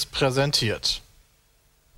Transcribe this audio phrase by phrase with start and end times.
[0.00, 1.02] Seriös präsentiert.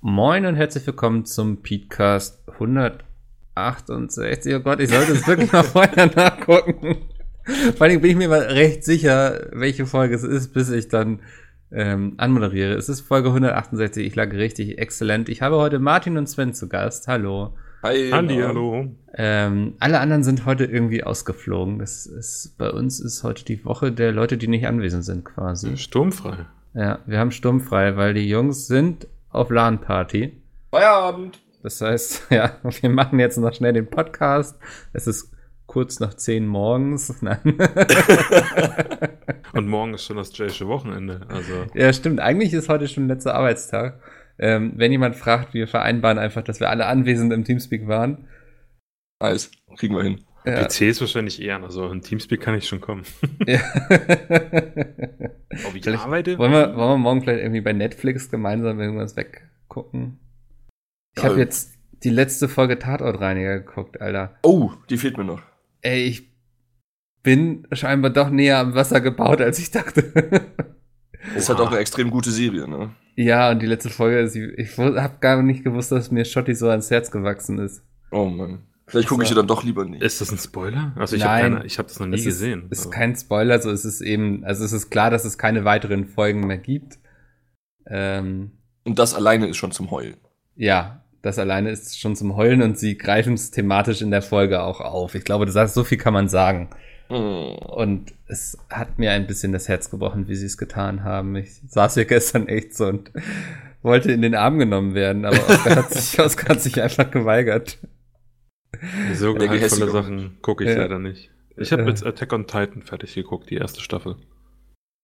[0.01, 4.55] Moin und herzlich willkommen zum Podcast 168.
[4.55, 6.97] Oh Gott, ich sollte es wirklich mal vorher nachgucken.
[7.77, 11.21] Vor allem bin ich mir mal recht sicher, welche Folge es ist, bis ich dann
[11.71, 12.73] ähm, anmoderiere.
[12.73, 14.05] Es ist Folge 168.
[14.05, 15.29] Ich lag richtig exzellent.
[15.29, 17.07] Ich habe heute Martin und Sven zu Gast.
[17.07, 17.55] Hallo.
[17.83, 18.11] Hi.
[18.11, 18.95] Andi, hallo.
[19.13, 21.79] Ähm, alle anderen sind heute irgendwie ausgeflogen.
[21.79, 25.77] Das ist, bei uns ist heute die Woche der Leute, die nicht anwesend sind, quasi.
[25.77, 26.45] Sturmfrei.
[26.75, 30.41] Ja, wir haben sturmfrei, weil die Jungs sind auf LAN-Party.
[30.71, 31.39] Feierabend.
[31.61, 34.59] Das heißt, ja, wir machen jetzt noch schnell den Podcast.
[34.91, 35.31] Es ist
[35.67, 37.13] kurz nach 10 morgens.
[37.21, 37.57] Nein.
[39.53, 41.21] Und morgen ist schon das Jaysche Wochenende.
[41.29, 41.53] Also.
[41.75, 42.19] Ja, stimmt.
[42.19, 44.01] Eigentlich ist heute schon letzter Arbeitstag.
[44.39, 48.27] Ähm, wenn jemand fragt, wir vereinbaren einfach, dass wir alle anwesend im Teamspeak waren.
[49.21, 49.51] Nice.
[49.77, 50.25] Kriegen wir hin.
[50.45, 50.65] Ja.
[50.65, 53.03] PC ist wahrscheinlich eher, also in Teamspeak kann ich schon kommen.
[53.47, 53.59] ja.
[55.67, 56.37] Ob ich Vielleicht arbeite?
[56.37, 60.19] wollen, wir, wollen wir morgen vielleicht irgendwie bei Netflix gemeinsam irgendwas weggucken?
[61.15, 61.29] Ich Ja.
[61.29, 64.35] habe jetzt die letzte Folge Tatortreiniger geguckt, Alter.
[64.43, 65.41] Oh, die fehlt mir noch.
[65.81, 66.29] Ey, ich
[67.21, 70.01] bin scheinbar doch näher am Wasser gebaut, als ich dachte.
[71.35, 72.93] Ist halt auch eine extrem gute Serie, ne?
[73.15, 76.67] ja, und die letzte Folge, sie, ich habe gar nicht gewusst, dass mir Schotti so
[76.67, 77.81] ans Herz gewachsen ist.
[78.11, 78.63] Oh Mann.
[78.85, 80.03] Vielleicht gucke ich sie dann doch lieber nicht.
[80.03, 80.91] Ist das ein Spoiler?
[80.95, 81.53] Also ich habe Nein.
[81.53, 82.63] keine, ich habe das noch nie es gesehen.
[82.69, 85.37] Ist, ist Also, kein Spoiler, so es ist eben, also es ist klar, dass es
[85.37, 86.99] keine weiteren Folgen mehr gibt.
[87.87, 88.51] Ähm,
[88.83, 90.17] Und das alleine ist schon zum Heulen.
[90.55, 94.61] ja, das alleine ist schon zum Heulen und sie greifen es thematisch in der Folge
[94.61, 95.15] auch auf.
[95.15, 96.69] Ich glaube, das heißt, so viel kann man sagen.
[97.07, 97.55] Hm.
[97.59, 101.37] Und es hat mir ein bisschen das Herz gebrochen, wie sie es getan haben.
[101.37, 103.09] Ich saß hier gestern echt so und
[103.83, 107.77] wollte in den Arm genommen werden, aber Oskar hat sich, Oskar hat sich einfach geweigert.
[109.13, 109.89] so Gehässige.
[109.91, 110.77] Sachen gucke ich Ja.
[110.83, 111.31] leider nicht.
[111.57, 111.87] Ich habe Äh.
[111.89, 114.15] jetzt Attack on Titan fertig geguckt, die erste Staffel.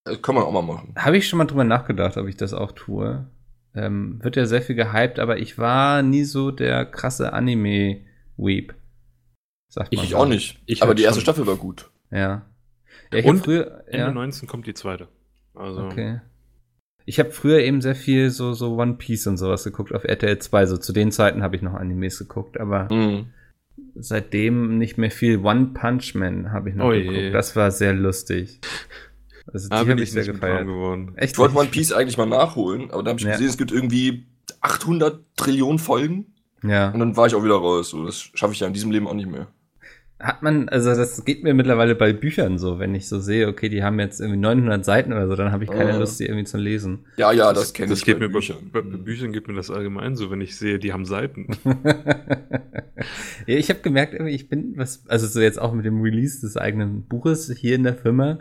[0.05, 0.93] Das kann man auch mal machen.
[0.97, 3.27] Habe ich schon mal drüber nachgedacht, ob ich das auch tue.
[3.75, 8.73] Ähm, wird ja sehr viel gehypt, aber ich war nie so der krasse Anime-Weep.
[9.71, 10.17] Sagt man Ich so.
[10.17, 10.59] auch nicht.
[10.65, 11.25] Ich aber halt die erste schon.
[11.25, 11.91] Staffel war gut.
[12.09, 12.45] Ja.
[13.13, 14.11] ja Und früher, Ende ja.
[14.11, 15.07] 19 kommt die zweite.
[15.53, 16.21] Also Okay.
[17.05, 20.37] Ich habe früher eben sehr viel so, so One Piece und sowas geguckt auf RTL
[20.39, 20.65] 2.
[20.67, 23.33] So zu den Zeiten habe ich noch Animes geguckt, aber Hm.
[23.95, 25.39] Seitdem nicht mehr viel.
[25.39, 27.03] One Punch Man habe ich noch Oh je.
[27.03, 27.33] geguckt.
[27.35, 28.59] Das war sehr lustig.
[29.51, 30.65] Also die da habe ich sehr gefeiert.
[30.67, 31.13] geworden.
[31.15, 31.33] Echt?
[31.33, 33.31] Ich wollte One Piece eigentlich mal nachholen, aber dann habe ich Ja.
[33.31, 34.25] gesehen, es gibt irgendwie
[34.61, 36.33] 800 Trillionen Folgen.
[36.63, 36.89] Ja.
[36.91, 37.89] Und dann war ich auch wieder raus.
[37.89, 39.47] So, das schaffe ich ja in diesem Leben auch nicht mehr.
[40.21, 43.69] Hat man, also das geht mir mittlerweile bei Büchern so, wenn ich so sehe, okay,
[43.69, 45.97] die haben jetzt irgendwie 900 Seiten oder so, dann habe ich keine Ah.
[45.97, 47.05] Lust, die irgendwie zu lesen.
[47.15, 48.57] Ja, ja, das kenne Das ich geht bei mir bei, Büchern.
[48.73, 51.47] bei, bei Büchern geht mir das allgemein so, wenn ich sehe, die haben Seiten.
[53.47, 56.41] ja, ich habe gemerkt, irgendwie, ich bin, was, also so jetzt auch mit dem Release
[56.41, 58.39] des eigenen Buches hier in der Firma,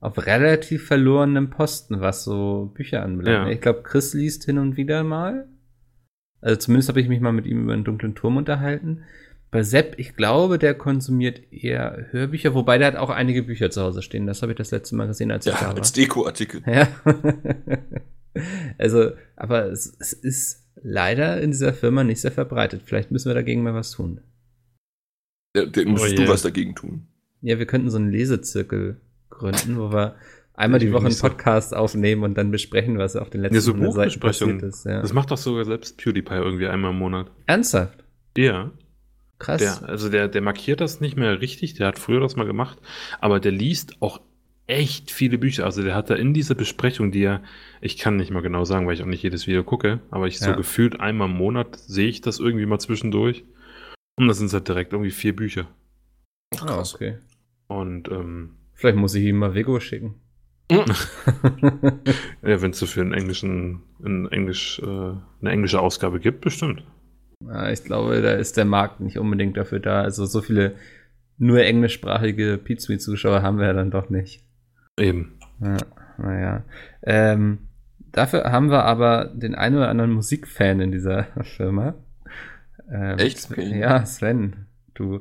[0.00, 3.48] auf relativ verlorenem Posten, was so Bücher anbelangt.
[3.48, 3.52] Ja.
[3.52, 5.48] Ich glaube, Chris liest hin und wieder mal.
[6.40, 9.02] Also zumindest habe ich mich mal mit ihm über den dunklen Turm unterhalten.
[9.50, 13.80] Bei Sepp, ich glaube, der konsumiert eher Hörbücher, wobei der hat auch einige Bücher zu
[13.82, 14.26] Hause stehen.
[14.26, 15.76] Das habe ich das letzte Mal gesehen, als ich da Ja, war.
[15.76, 16.62] als Dekoartikel.
[16.66, 16.86] Ja.
[18.78, 22.82] also, aber es, es ist leider in dieser Firma nicht sehr verbreitet.
[22.84, 24.20] Vielleicht müssen wir dagegen mal was tun.
[25.56, 26.28] Der, der müsstest Oh du je.
[26.28, 27.08] was dagegen tun.
[27.40, 30.16] Ja, wir könnten so einen Lesezirkel gründen, wo wir
[30.54, 31.26] einmal die Woche einen so.
[31.26, 34.56] Podcast aufnehmen und dann besprechen, was auf den letzten Ja, so 100 Seiten Buchbesprechungen.
[34.60, 34.84] passiert ist.
[34.84, 35.00] Ja.
[35.00, 37.30] Das macht doch sogar selbst PewDiePie irgendwie einmal im Monat.
[37.46, 38.04] Ernsthaft?
[38.36, 38.72] Ja.
[39.38, 39.60] Krass.
[39.60, 42.78] Der, also der, der markiert das nicht mehr richtig, der hat früher das mal gemacht,
[43.20, 44.20] aber der liest auch
[44.66, 45.64] echt viele Bücher.
[45.64, 47.42] Also der hat da in dieser Besprechung, die er,
[47.80, 50.38] ich kann nicht mal genau sagen, weil ich auch nicht jedes Video gucke, aber ich
[50.40, 50.56] so Ja.
[50.56, 53.44] gefühlt einmal im Monat sehe ich das irgendwie mal zwischendurch.
[54.16, 55.68] Und das sind halt direkt irgendwie vier Bücher.
[56.56, 56.94] Ach, Ah, krass.
[56.96, 57.18] okay.
[57.68, 60.14] Und ähm, Vielleicht muss ich ihm mal Vego schicken.
[60.70, 60.84] ja,
[62.42, 66.82] wenn es so für einen englischen, in Englisch, äh, eine englische Ausgabe gibt, bestimmt.
[67.70, 70.02] Ich glaube, da ist der Markt nicht unbedingt dafür da.
[70.02, 70.74] Also so viele
[71.38, 74.42] nur englischsprachige Pizza-Zuschauer haben wir ja dann doch nicht.
[74.98, 75.38] Eben.
[75.60, 75.76] Ja,
[76.18, 76.64] naja.
[77.02, 77.58] Ähm,
[78.12, 81.94] dafür haben wir aber den einen oder anderen Musikfan in dieser Firma.
[82.90, 83.38] Ähm, Echt?
[83.38, 83.78] Sven-.
[83.78, 85.20] Ja, Sven, du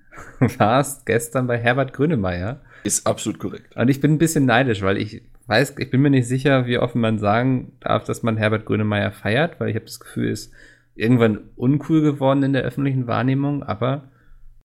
[0.58, 2.62] warst gestern bei Herbert Grönemeyer.
[2.84, 3.76] Ist absolut korrekt.
[3.76, 6.78] Und ich bin ein bisschen neidisch, weil ich weiß, ich bin mir nicht sicher, wie
[6.78, 10.52] offen man sagen darf, dass man Herbert Grönemeyer feiert, weil ich habe das Gefühl, ist
[10.98, 14.10] irgendwann uncool geworden in der öffentlichen Wahrnehmung, aber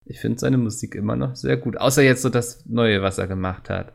[0.06, 1.78] ich finde seine Musik immer noch sehr gut.
[1.78, 3.94] Außer jetzt so das Neue, was er gemacht hat.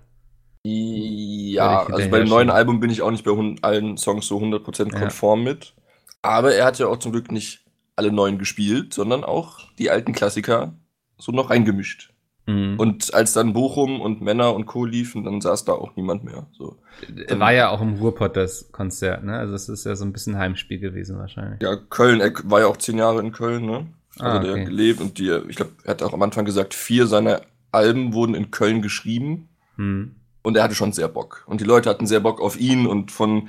[0.65, 2.51] Ja, also bei dem neuen.
[2.51, 3.33] Album bin ich auch nicht bei
[3.63, 4.99] allen Songs so 100% Ja.
[4.99, 5.75] konform mit.
[6.23, 7.65] Aber er hat ja auch zum Glück nicht
[7.97, 10.75] alle neuen gespielt, sondern auch die alten Klassiker
[11.19, 12.13] so noch reingemischt.
[12.49, 12.79] Mhm.
[12.81, 14.85] Und als dann Bochum und Männer und Co.
[14.87, 16.47] liefen, dann saß da auch niemand mehr.
[16.57, 16.77] So.
[17.39, 19.37] war ja auch im Ruhrpott das Konzert, ne?
[19.39, 21.61] Also es ist ja so ein bisschen Heimspiel gewesen wahrscheinlich.
[21.63, 23.87] Ja, Köln, er war ja auch zehn Jahre in Köln, ne?
[24.19, 24.61] Also Ah, der okay.
[24.63, 28.15] hat gelebt und die, ich glaube, er hat auch am Anfang gesagt, vier seiner Alben
[28.15, 30.17] wurden in Köln geschrieben Hm.
[30.43, 31.45] und er hatte schon sehr Bock.
[31.47, 33.49] Und die Leute hatten sehr Bock auf ihn und von,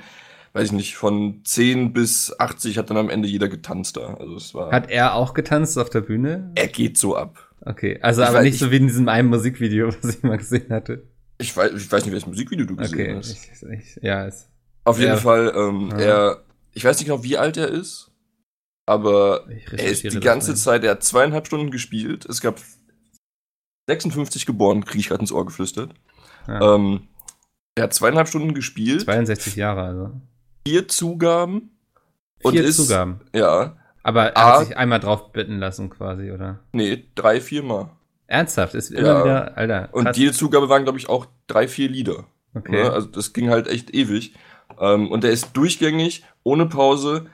[0.52, 4.14] weiß ich nicht, von 10 bis 80 hat dann am Ende jeder getanzt da.
[4.14, 4.70] Also es war.
[4.70, 6.52] Hat er auch getanzt auf der Bühne?
[6.54, 7.49] er geht so ab.
[7.62, 10.22] Okay, also Ich aber weiß- nicht ich- so wie in diesem einen Musikvideo, was ich
[10.22, 11.02] mal gesehen hatte.
[11.38, 13.64] Ich weiß, ich weiß nicht, welches Musikvideo du gesehen Okay, hast.
[13.64, 14.48] ich, ja, es,
[14.84, 15.16] Auf jeden Ja.
[15.18, 15.98] Fall, ähm, Ja.
[15.98, 18.10] er, ich weiß nicht genau, wie alt er ist,
[18.86, 20.54] aber er ist die ganze.
[20.54, 22.24] Zeit, er hat zweieinhalb Stunden gespielt.
[22.26, 22.60] Es gab
[23.88, 25.92] 56 geboren, krieg ich gerade ins Ohr geflüstert.
[26.46, 26.74] Ja.
[26.76, 27.08] Ähm,
[27.74, 30.20] er hat zweieinhalb Stunden gespielt, 62 Jahre, also.
[30.66, 31.70] vier Zugaben.
[32.42, 33.20] Und Vier ist, Zugaben.
[33.34, 34.58] Ja, Aber er Ah.
[34.60, 36.60] hat sich einmal drauf bitten lassen, quasi, oder?
[36.72, 37.90] nee, drei, viermal.
[38.26, 39.24] Ernsthaft, ist immer Ja.
[39.24, 39.88] wieder, Alter.
[39.92, 40.16] Und krass.
[40.16, 42.24] jede Zugabe waren, glaube ich, auch drei, vier Lieder.
[42.54, 42.84] okay.
[42.84, 42.92] Ne?
[42.92, 44.34] Also das ging halt echt ewig.
[44.78, 47.26] Ähm, und er ist durchgängig, ohne Pause,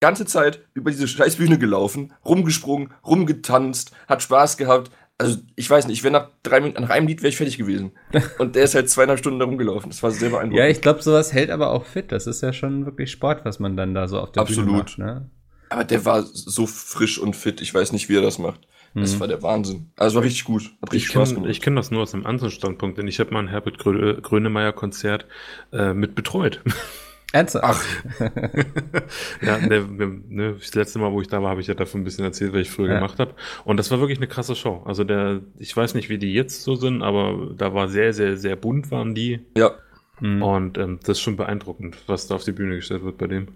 [0.00, 4.90] ganze Zeit über diese scheiß Bühne gelaufen, rumgesprungen, rumgetanzt, hat Spaß gehabt.
[5.18, 7.58] Also ich weiß nicht, ich wäre nach drei Minuten, nach einem Lied wäre ich fertig
[7.58, 7.90] gewesen.
[8.38, 9.90] Und der ist halt zweieinhalb Stunden da rumgelaufen.
[9.90, 10.58] Das war sehr beeindruckend.
[10.58, 12.12] Ja, ich glaube, sowas hält aber auch fit.
[12.12, 14.78] Das ist ja schon wirklich Sport, was man dann da so auf der Bühne Absolut.
[14.86, 14.98] macht.
[14.98, 15.30] Ne?
[15.70, 17.60] Aber der war so frisch und fit.
[17.60, 18.60] Ich weiß nicht, wie er das macht.
[18.94, 19.20] Das Mhm.
[19.20, 19.90] war der Wahnsinn.
[19.96, 20.62] Also war richtig gut.
[20.82, 21.62] Hat richtig Ich Spaß kenne gemacht.
[21.62, 25.26] kenn das nur aus einem anderen Standpunkt, denn ich habe mal ein Herbert Grö Grönemeyer-Konzert
[25.72, 26.60] äh, mit betreut.
[27.32, 27.84] Ernsthaft?
[28.18, 28.20] Ach,
[29.42, 29.86] ja, ne,
[30.28, 32.54] ne, das letzte Mal, wo ich da war, habe ich ja davon ein bisschen erzählt,
[32.54, 32.94] was ich früher Ja.
[32.94, 33.34] gemacht habe.
[33.64, 34.82] Und das war wirklich eine krasse Show.
[34.86, 38.38] Also der, ich weiß nicht, wie die jetzt so sind, aber da war sehr, sehr,
[38.38, 39.40] sehr bunt waren die.
[39.56, 39.72] ja,
[40.20, 40.42] Mhm.
[40.42, 43.48] Und ähm, das ist schon beeindruckend, was da auf die Bühne gestellt wird bei dem.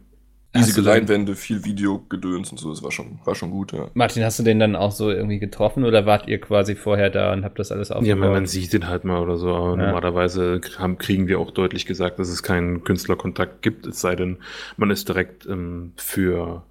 [0.55, 2.69] Riesige Leinwände, viel Videogedöns und so.
[2.71, 3.89] Das war schon, war schon gut, ja.
[3.95, 7.33] Martin, hast du den dann auch so irgendwie getroffen oder wart ihr quasi vorher da
[7.33, 8.19] und habt das alles Ja, aufgebaut?
[8.21, 9.77] man, man sieht den halt mal oder so, aber Ja.
[9.77, 14.39] normalerweise haben, kriegen wir auch deutlich gesagt, dass es keinen Künstlerkontakt gibt, es sei denn,
[14.77, 16.63] man ist direkt ähm, für,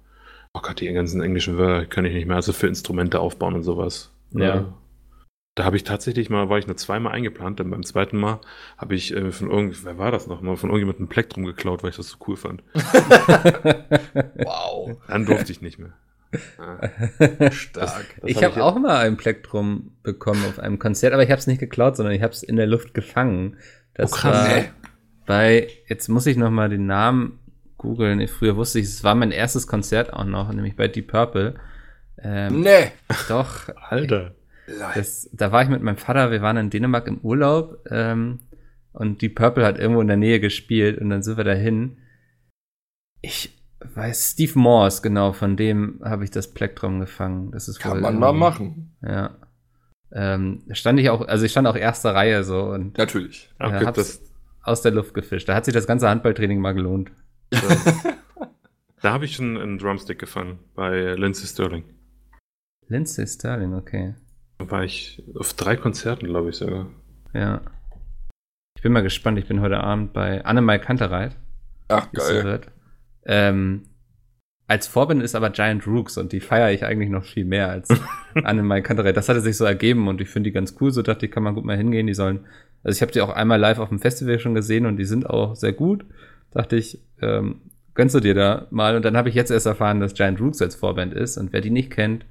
[0.54, 3.62] oh Gott, die ganzen englischen Wörter kann ich nicht mehr, also für Instrumente aufbauen und
[3.64, 4.10] sowas.
[4.30, 4.58] Ja.
[4.58, 4.62] Äh,
[5.54, 8.40] Da habe ich tatsächlich mal, war ich nur zweimal eingeplant, dann beim zweiten Mal
[8.78, 11.82] habe ich äh, von irgend, wer war das noch mal, von irgendjemandem ein Plektrum geklaut,
[11.82, 12.62] weil ich das so cool fand.
[14.36, 14.96] Wow.
[15.08, 15.92] Dann durfte ich nicht mehr.
[17.50, 18.04] Stark.
[18.20, 21.38] Das ich hab habe auch mal ein Plektrum bekommen auf einem Konzert, aber ich habe
[21.38, 23.56] es nicht geklaut, sondern ich habe es in der Luft gefangen.
[23.94, 24.48] Das Oh, krass.
[24.48, 24.64] war Nee.
[25.26, 27.38] bei, jetzt muss ich noch mal den Namen
[27.76, 28.20] googeln.
[28.20, 31.54] Ich- Früher wusste ich, es war mein erstes Konzert auch noch, nämlich bei Deep Purple.
[32.18, 32.90] Ähm, Nee.
[33.28, 34.34] Doch, Alter.
[34.66, 38.40] Das, da war ich mit meinem Vater, wir waren in Dänemark im Urlaub ähm,
[38.92, 41.98] und Deep Purple hat irgendwo in der Nähe gespielt und dann sind wir dahin.
[43.20, 47.50] Ich weiß, Steve Morse, genau, von dem habe ich das Plektrum gefangen.
[47.52, 48.96] Das ist Kann man mal machen.
[49.02, 49.36] Ja.
[50.12, 53.50] Ähm, da stand ich auch, also ich stand auch erster Reihe so und Natürlich.
[53.58, 54.32] Okay, Ja, hab's- das,
[54.62, 55.48] aus der Luft gefischt.
[55.48, 57.10] Da hat sich das ganze Handballtraining mal gelohnt.
[59.00, 61.84] da habe ich schon einen Drumstick gefangen bei Lindsey Sterling.
[62.88, 64.14] Lindsay Sterling, okay.
[64.70, 66.86] War ich auf drei Konzerten, glaube ich sogar.
[67.32, 67.60] Ja.
[68.76, 69.38] Ich bin mal gespannt.
[69.38, 71.36] Ich bin heute Abend bei Annemai Kantereit.
[71.88, 72.60] Ach, geil.
[73.24, 73.82] Ähm,
[74.66, 77.88] als Vorbild ist aber Giant Rooks und die feiere ich eigentlich noch viel mehr als
[78.34, 79.16] Annemai Kantereit.
[79.16, 80.90] Das hatte sich so ergeben und ich finde die ganz cool.
[80.90, 82.06] So dachte ich, kann man gut mal hingehen.
[82.06, 82.46] Die sollen,
[82.82, 85.28] also ich habe die auch einmal live auf dem Festival schon gesehen und die sind
[85.28, 86.04] auch sehr gut.
[86.50, 87.60] Dachte ich, ähm,
[87.94, 88.96] gönnst du dir da mal.
[88.96, 91.36] Und dann habe ich jetzt erst erfahren, dass Giant Rooks als Vorband ist.
[91.36, 92.24] Und wer die nicht kennt,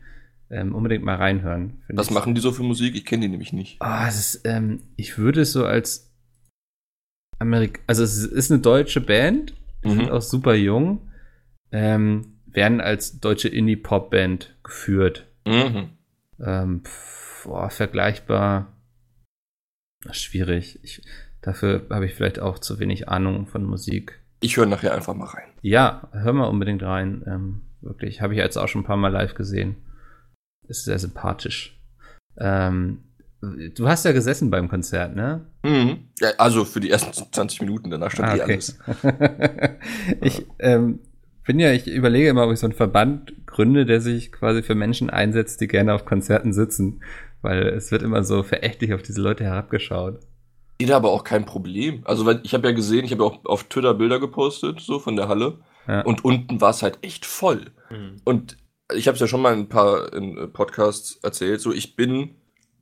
[0.51, 1.81] ähm, unbedingt mal reinhören.
[1.89, 2.95] Was ich- machen die so für Musik?
[2.95, 3.81] Ich kenne die nämlich nicht.
[3.81, 6.11] Ah, es ist, ähm, ich würde es so als
[7.39, 9.53] Amerik also es ist eine deutsche Band,
[9.83, 9.89] Mhm.
[9.91, 11.09] sind auch super jung,
[11.71, 15.25] ähm, werden als deutsche Indie-Pop-Band geführt.
[15.47, 15.89] Mhm.
[16.39, 18.77] Ähm, pf, boah, vergleichbar
[20.11, 20.79] schwierig.
[20.83, 21.01] Ich,
[21.41, 24.19] dafür habe ich vielleicht auch zu wenig Ahnung von Musik.
[24.41, 25.49] Ich höre nachher einfach mal rein.
[25.61, 27.23] Ja, hör mal unbedingt rein.
[27.27, 29.75] Ähm, wirklich, habe ich jetzt auch schon ein paar Mal live gesehen.
[30.71, 31.77] Ist sehr sympathisch.
[32.37, 33.03] Ähm,
[33.41, 35.45] du hast ja gesessen beim Konzert, ne?
[35.63, 36.05] Mhm.
[36.21, 38.53] Ja, also für die ersten 20 Minuten, danach stand Ah, eh okay.
[38.53, 38.79] alles.
[40.21, 40.99] ich ähm,
[41.45, 44.75] bin ja, ich überlege immer, ob ich so einen Verband gründe, der sich quasi für
[44.75, 47.03] Menschen einsetzt, die gerne auf Konzerten sitzen.
[47.41, 50.21] Weil es wird immer so verächtlich auf diese Leute herabgeschaut.
[50.79, 51.99] Jeder aber auch kein Problem.
[52.05, 55.17] Also weil ich habe ja gesehen, ich habe auch auf Twitter Bilder gepostet, so von
[55.17, 55.57] der Halle.
[55.85, 56.01] Ja.
[56.03, 57.71] Und unten war es halt echt voll.
[58.23, 58.55] Und
[58.95, 61.95] ich habe es ja schon mal in ein paar in äh, Podcasts erzählt, so ich
[61.95, 62.31] bin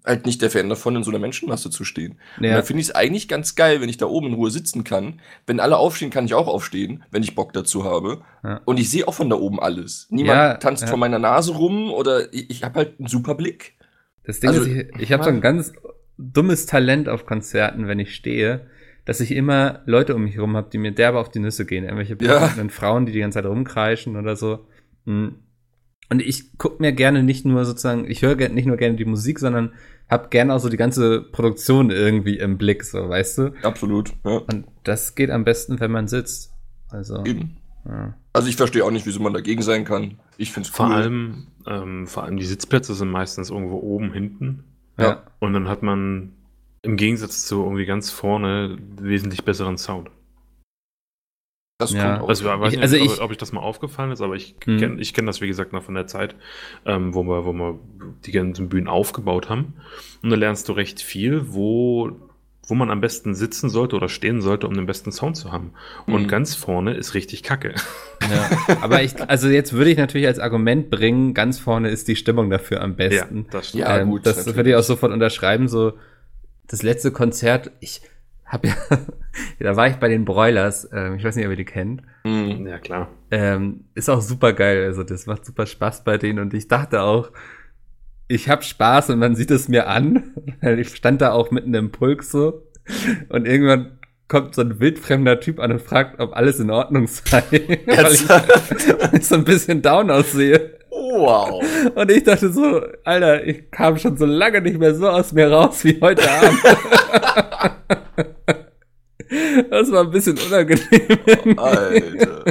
[0.06, 2.20] halt nicht der Fan davon, in so einer Menschenmasse zu stehen.
[2.38, 2.56] Und Ja.
[2.56, 5.20] dann finde ich es eigentlich ganz geil, wenn ich da oben in Ruhe sitzen kann.
[5.46, 8.22] Wenn alle aufstehen, kann ich auch aufstehen, wenn ich Bock dazu habe.
[8.44, 8.62] Ja.
[8.66, 10.08] Und ich sehe auch von da oben alles.
[10.10, 13.76] Niemand Ja, tanzt vor meiner Nase rum oder ich, ich habe halt einen super Blick.
[14.24, 15.74] Das Ding Also, ist, ich, ich habe so ein ganz
[16.18, 18.68] dummes Talent auf Konzerten, wenn ich stehe,
[19.06, 21.84] dass ich immer Leute um mich herum habe, die mir derbe auf die Nüsse gehen.
[21.84, 22.48] Irgendwelche Ja.
[22.70, 24.66] Frauen, die die ganze Zeit rumkreischen oder so.
[25.06, 25.36] Hm.
[26.10, 29.40] Und ich guck mir gerne nicht nur sozusagen, ich höre nicht nur gerne die Musik,
[29.40, 29.74] sondern
[30.10, 33.54] hab gerne auch so die ganze Produktion irgendwie im Blick, so, weißt du?
[33.62, 34.14] Absolut.
[34.26, 36.52] Ja, Und das geht am besten, wenn man sitzt.
[36.90, 37.58] Also, eben.
[37.86, 38.16] ja.
[38.34, 40.18] Also ich verstehe auch nicht, wieso man dagegen sein kann.
[40.38, 40.88] Ich finde es cool.
[40.88, 44.64] Vor allem, ähm, vor allem die Sitzplätze sind meistens irgendwo oben hinten.
[44.98, 45.24] ja.
[45.40, 46.34] Und dann hat man
[46.82, 50.10] im Gegensatz zu irgendwie ganz vorne wesentlich besseren Sound.
[51.80, 52.04] Das Ja.
[52.12, 52.30] kommt auch.
[52.30, 54.36] Also, ich weiß Ich- nicht, also ob, ich- ob ich das mal aufgefallen ist, aber
[54.36, 54.78] ich Mhm.
[54.80, 56.36] kenne ich kenn das, wie gesagt, noch von der Zeit,
[56.86, 57.80] ähm, wo, wir, wo wir
[58.26, 59.74] die ganzen Bühnen aufgebaut haben.
[60.22, 62.12] Und da lernst du recht viel, wo,
[62.68, 65.72] wo man am besten sitzen sollte oder stehen sollte, um den besten Sound zu haben.
[66.06, 66.28] Und Mhm.
[66.28, 67.74] ganz vorne ist richtig kacke.
[68.30, 68.50] Ja,
[68.82, 72.50] aber ich, also jetzt würde ich natürlich als Argument bringen, ganz vorne ist die Stimmung
[72.50, 73.48] dafür am besten.
[73.52, 74.58] das Ja, ähm, gut, Das natürlich.
[74.58, 75.70] würde ich auch sofort unterschreiben.
[75.70, 75.94] So,
[76.68, 78.02] das letzte Konzert, ich
[78.50, 78.76] habe ja,
[79.60, 82.02] da war ich bei den Broilers, ähm, ich weiß nicht, ob ihr die kennt.
[82.24, 82.68] Mhm.
[82.68, 83.08] Ja, klar.
[83.32, 87.02] Ähm, ist auch super geil, also das macht super Spaß bei denen und ich dachte
[87.02, 87.32] auch,
[88.28, 91.92] ich habe Spaß und man sieht es mir an, ich stand da auch mitten im
[91.92, 92.64] Pulk so
[93.30, 97.44] und irgendwann kommt so ein wildfremder Typ an und fragt, ob alles in Ordnung sei,
[97.52, 100.78] weil ich, weil ich so ein bisschen down aussehe.
[100.92, 101.64] Wow.
[101.96, 105.52] Und ich dachte so, Alter, ich kam schon so lange nicht mehr so aus mir
[105.52, 106.60] raus wie heute Abend.
[109.70, 111.58] Das war ein bisschen unangenehm.
[111.58, 112.44] Alter.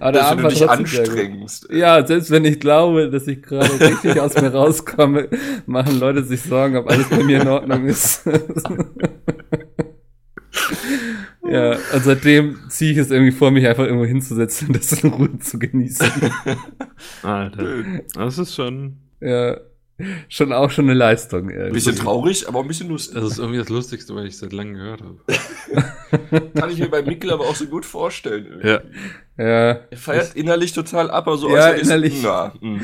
[0.00, 1.68] Aber der Das, wenn Abend du dich anstrengst.
[1.70, 5.28] Ja, selbst wenn ich glaube, dass ich gerade richtig aus mir rauskomme,
[5.66, 8.26] machen Leute sich Sorgen, ob alles bei mir in Ordnung ist.
[11.48, 15.10] ja, und seitdem ziehe ich es irgendwie vor, mich einfach irgendwo hinzusetzen und das in
[15.10, 16.10] Ruhe zu genießen.
[17.22, 17.84] Alter.
[18.14, 18.98] Das ist schon.
[19.20, 19.58] Ja,
[20.28, 21.48] schon auch schon eine Leistung.
[21.48, 21.72] Ein irgendwie.
[21.74, 23.14] bisschen traurig, aber auch ein bisschen lustig.
[23.14, 25.18] Das ist irgendwie das Lustigste, was ich seit langem gehört habe.
[26.54, 28.46] Kann ich mir bei Mikkel aber auch so gut vorstellen.
[28.46, 28.68] irgendwie.
[28.68, 28.80] Ja.
[29.38, 32.22] Ja, Er feiert innerlich total ab, aber so Ja, äußerlich- innerlich.
[32.22, 32.80] Na, mm.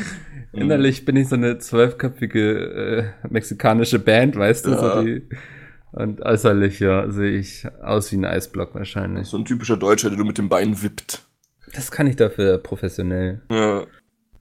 [0.52, 4.70] innerlich bin ich so eine zwölfköpfige äh, mexikanische Band, weißt du?
[4.70, 4.78] Ja.
[4.96, 5.28] So die,
[5.92, 9.26] und äußerlich, ja, sehe ich aus wie ein Eisblock wahrscheinlich.
[9.28, 11.22] So ein typischer Deutscher, der du mit dem Bein wippt.
[11.74, 13.42] Das kann ich dafür professionell.
[13.50, 13.84] Ja,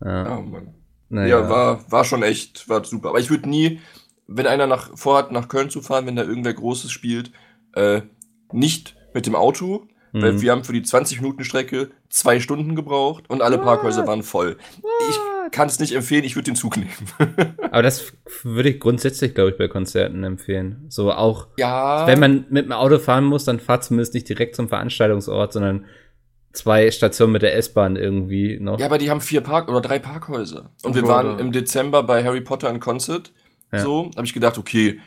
[0.04, 0.74] Ja, oh Mann.
[1.10, 1.40] Naja.
[1.40, 3.10] Ja, war, war schon echt, war super.
[3.10, 3.80] Aber ich würde nie,
[4.28, 7.32] wenn einer nach, vorhat, nach Köln zu fahren, wenn da irgendwer Großes spielt,
[7.74, 8.02] äh,
[8.52, 10.42] nicht mit dem Auto, weil Mhm.
[10.42, 14.58] wir haben für die 20 Minuten Strecke zwei Stunden gebraucht und alle Parkhäuser waren voll.
[15.10, 16.92] Ich kann es nicht empfehlen, ich würde den Zug nehmen.
[17.72, 20.86] Aber das würde ich grundsätzlich, glaube ich, bei Konzerten empfehlen.
[20.90, 22.08] So auch, ja.
[22.08, 25.86] wenn man mit dem Auto fahren muss, dann fahrt zumindest nicht direkt zum Veranstaltungsort, sondern
[26.58, 28.80] zwei Stationen mit der S-Bahn irgendwie noch.
[28.80, 30.72] Ja, aber die haben vier Park oder drei Parkhäuser.
[30.84, 33.32] Und wir Oh, waren oder- im Dezember bei Harry Potter in Concert.
[33.72, 33.80] Ja.
[33.80, 35.00] So, habe ich gedacht, okay,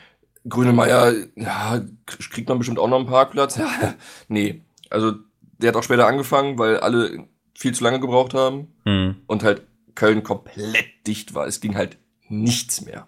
[0.49, 3.57] Grünemeier, ja, kriegt man bestimmt auch noch einen Parkplatz.
[3.57, 3.69] Ja,
[4.29, 4.63] nee.
[4.89, 5.15] Also,
[5.59, 7.27] der hat auch später angefangen, weil alle
[7.57, 9.17] viel zu lange gebraucht haben Hm.
[9.27, 9.63] und halt
[9.95, 11.47] Köln komplett dicht war.
[11.47, 13.07] Es ging halt nichts mehr.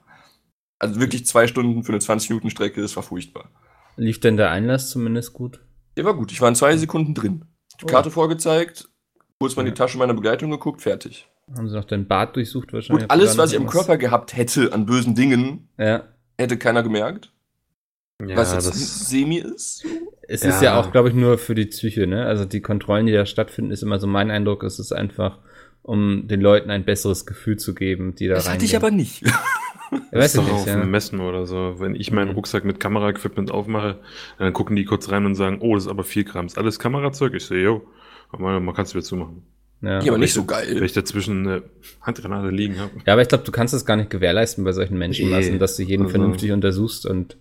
[0.79, 3.51] Also wirklich zwei Stunden für eine 20-Minuten-Strecke, das war furchtbar.
[3.97, 5.61] Lief denn der Einlass zumindest gut?
[5.97, 6.33] Der war gut.
[6.33, 7.45] Ich war in zwei Sekunden drin.
[7.85, 7.87] Oh.
[7.87, 8.89] Karte vorgezeigt,
[9.39, 11.29] kurz mal in die Tasche meiner Begleitung geguckt, fertig.
[11.57, 13.05] Haben sie noch den Bart durchsucht wahrscheinlich?
[13.05, 16.05] Gut, alles, was ich im Körper gehabt hätte an bösen Dingen, Ja.
[16.39, 17.33] hätte keiner gemerkt.
[18.25, 19.85] Ja, was jetzt das, semi ist.
[20.29, 20.51] Es Ja.
[20.51, 22.25] ist ja auch, glaube ich, nur für die Psyche, ne?
[22.25, 25.39] Also die Kontrollen, die da stattfinden, ist immer so mein Eindruck, es ist einfach,
[25.83, 28.55] um den Leuten ein besseres Gefühl zu geben, die da Das reingehen.
[28.59, 29.25] hatte ich aber nicht.
[29.93, 30.81] Ja, das weiß ist ich doch nicht, auf ja.
[30.81, 31.75] dem Messen oder so.
[31.79, 32.35] Wenn ich meinen Mhm.
[32.35, 33.99] Rucksack mit Kameraequipment aufmache,
[34.39, 36.47] dann gucken die kurz rein und sagen, oh, das ist aber 4 Gramm.
[36.47, 37.35] Ist alles Kamerazeug?
[37.35, 37.83] Ich sehe, jo,
[38.39, 39.43] man, man kann es wieder zumachen.
[39.83, 40.01] Ja.
[40.01, 40.83] Ja, aber nicht ich- so Wenn geil.
[40.83, 41.63] ich dazwischen eine
[42.01, 42.91] Handgranate liegen habe.
[43.05, 45.59] Ja, aber ich glaube, du kannst es gar nicht gewährleisten bei solchen Menschenmassen, Nee.
[45.59, 47.37] dass du jeden Also- vernünftig untersuchst und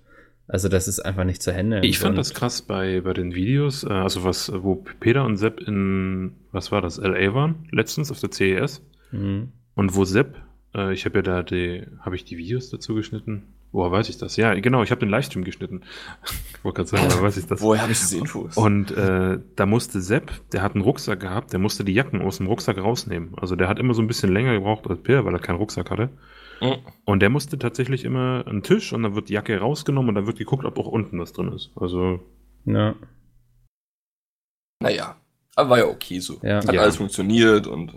[0.47, 1.83] also das ist einfach nicht zu handeln.
[1.83, 5.61] Ich fand das krass bei, bei den Videos, äh, also was, wo Peter und Sepp
[5.61, 8.81] in, was war das, LA waren, letztens auf der CES.
[9.11, 9.53] Mhm.
[9.75, 10.35] Und wo Sepp,
[10.75, 13.43] äh, ich habe ja da die, habe ich die Videos dazu geschnitten?
[13.73, 14.35] Woher weiß ich das?
[14.35, 15.81] Ja, genau, ich habe den Livestream geschnitten.
[16.53, 17.61] ich wollte gerade sagen, woher weiß ich das?
[17.61, 18.57] Woher habe ich diese Infos?
[18.57, 22.37] Und äh, da musste Sepp, der hat einen Rucksack gehabt, der musste die Jacken aus
[22.37, 23.33] dem Rucksack rausnehmen.
[23.37, 25.89] Also der hat immer so ein bisschen länger gebraucht als Peter, weil er keinen Rucksack
[25.89, 26.09] hatte.
[26.59, 26.75] Mhm.
[27.05, 30.27] Und der musste tatsächlich immer einen Tisch und dann wird die Jacke rausgenommen und dann
[30.27, 31.71] wird geguckt, ob auch unten was drin ist.
[31.75, 32.19] Also
[32.65, 32.93] Ja,
[34.81, 35.15] Naja,
[35.55, 36.39] aber war ja okay so.
[36.43, 36.57] Ja.
[36.57, 36.81] Hat Ja.
[36.81, 37.93] alles funktioniert und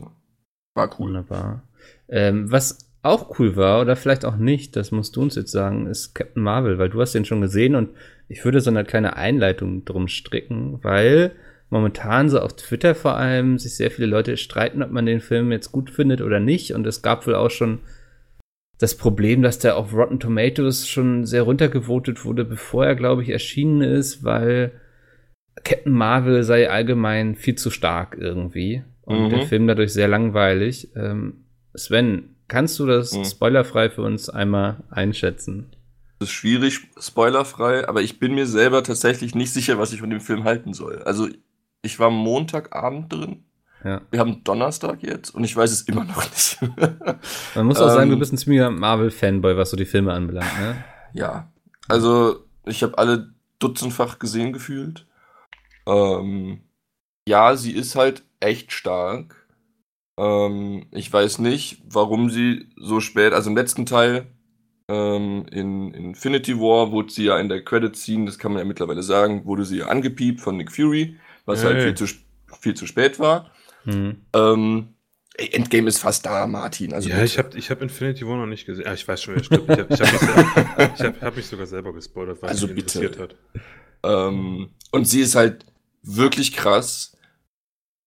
[0.74, 1.06] war cool.
[1.08, 1.62] wunderbar.
[2.08, 5.86] Ähm, was auch cool war, oder vielleicht auch nicht, das musst du uns jetzt sagen,
[5.86, 7.90] ist Captain Marvel, weil du hast den schon gesehen und
[8.28, 11.32] ich würde so eine kleine Einleitung drum stricken, weil
[11.68, 15.52] momentan so auf Twitter vor allem sich sehr viele Leute streiten, ob man den Film
[15.52, 17.80] jetzt gut findet oder nicht und es gab wohl auch schon
[18.78, 23.28] das Problem, dass der auf Rotten Tomatoes schon sehr runtergevotet wurde, bevor er, glaube ich,
[23.28, 24.72] erschienen ist, weil
[25.62, 29.30] Captain Marvel sei allgemein viel zu stark irgendwie und Mhm.
[29.30, 30.88] der Film dadurch sehr langweilig.
[30.96, 31.43] Ähm,
[31.74, 33.24] Sven, kannst du das Mhm.
[33.24, 35.74] spoilerfrei für uns einmal einschätzen?
[36.20, 40.10] Das ist schwierig, spoilerfrei, aber ich bin mir selber tatsächlich nicht sicher, was ich von
[40.10, 41.02] dem Film halten soll.
[41.02, 41.28] Also,
[41.82, 43.44] ich war Montagabend drin.
[43.84, 44.00] Ja.
[44.10, 46.58] Wir haben Donnerstag jetzt und ich weiß es immer noch nicht.
[47.54, 50.58] Man muss auch sagen, Ähm, du bist ein ziemlicher Marvel-Fanboy, was so die Filme anbelangt,
[50.58, 50.82] ne?
[51.12, 51.52] ja,
[51.88, 55.06] also ich habe alle dutzendfach gesehen gefühlt.
[55.86, 56.60] Ähm,
[57.28, 59.43] ja, sie ist halt echt stark.
[60.16, 64.26] Ähm, ich weiß nicht, warum sie so spät, also im letzten Teil
[64.88, 69.02] ähm, in Infinity War wurde sie ja in der Credit-Scene, das kann man ja mittlerweile
[69.02, 71.16] sagen, wurde sie ja angepiept von Nick Fury,
[71.46, 71.72] was Hey.
[71.72, 72.14] halt viel zu,
[72.60, 73.50] viel zu spät war.
[73.84, 74.16] Hm.
[74.34, 74.88] Ähm,
[75.36, 76.92] Endgame ist fast da, Martin.
[76.94, 77.26] Also ja, bitte.
[77.26, 78.86] ich habe ich hab Infinity War noch nicht gesehen.
[78.86, 79.68] Ah, ich weiß schon, wer stimmt.
[79.68, 83.00] Ich habe ich hab ich hab, hab mich sogar selber gespoilert, weil Also mich bitte.
[83.00, 83.36] interessiert hat.
[84.04, 85.64] Ähm, und sie ist halt
[86.02, 87.13] wirklich krass.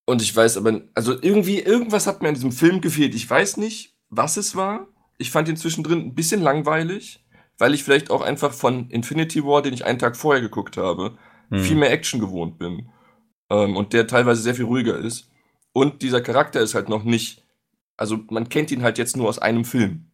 [0.10, 3.14] Und ich weiß aber, also irgendwie, irgendwas hat mir an diesem Film gefehlt.
[3.14, 4.88] Ich weiß nicht, was es war.
[5.18, 7.26] Ich fand ihn zwischendrin ein bisschen langweilig,
[7.58, 11.18] weil ich vielleicht auch einfach von Infinity War, den ich einen Tag vorher geguckt habe,
[11.50, 11.60] Hm.
[11.60, 12.90] viel mehr Action gewohnt bin.
[13.50, 15.30] Ähm, und der teilweise sehr viel ruhiger ist.
[15.74, 17.44] Und dieser Charakter ist halt noch nicht,
[17.98, 20.08] also man kennt ihn halt jetzt nur aus einem Film.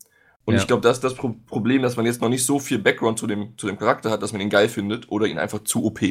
[0.46, 0.62] Und Ja.
[0.62, 3.18] ich glaube, das ist das Pro Problem, dass man jetzt noch nicht so viel Background
[3.20, 5.86] zu dem, zu dem Charakter hat, dass man ihn geil findet oder ihn einfach zu
[5.86, 6.02] OP.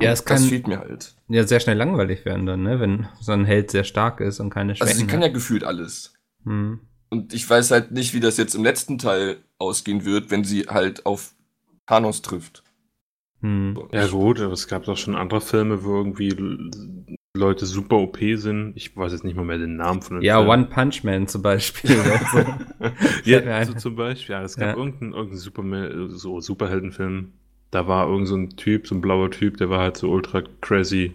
[0.00, 1.14] Ja, es kann das fehlt mir halt.
[1.28, 2.78] ja sehr schnell langweilig werden dann, ne?
[2.78, 5.64] Wenn so ein Held sehr stark ist und keine Schwächen Also sie kann ja gefühlt
[5.64, 6.14] alles.
[6.44, 6.80] Hm.
[7.10, 10.66] Und ich weiß halt nicht, wie das jetzt im letzten Teil ausgehen wird, wenn sie
[10.68, 11.34] halt auf
[11.86, 12.62] Thanos trifft.
[13.40, 13.74] Hm.
[13.76, 16.28] So, Ja gut, aber es gab doch schon andere Filme, wo irgendwie
[17.36, 18.72] Leute super OP sind.
[18.76, 20.50] Ich weiß jetzt nicht mal mehr den Namen von den Ja, Filmen.
[20.50, 21.96] One Punch Man zum Beispiel.
[23.24, 24.34] mir Ja, so zum Beispiel.
[24.34, 24.76] Ja, es gab Ja.
[24.76, 27.32] irgendeinen, irgendeinen Superman, so Superheldenfilm.
[27.70, 30.42] Da war irgend so ein Typ, so ein blauer Typ, der war halt so ultra
[30.60, 31.14] crazy.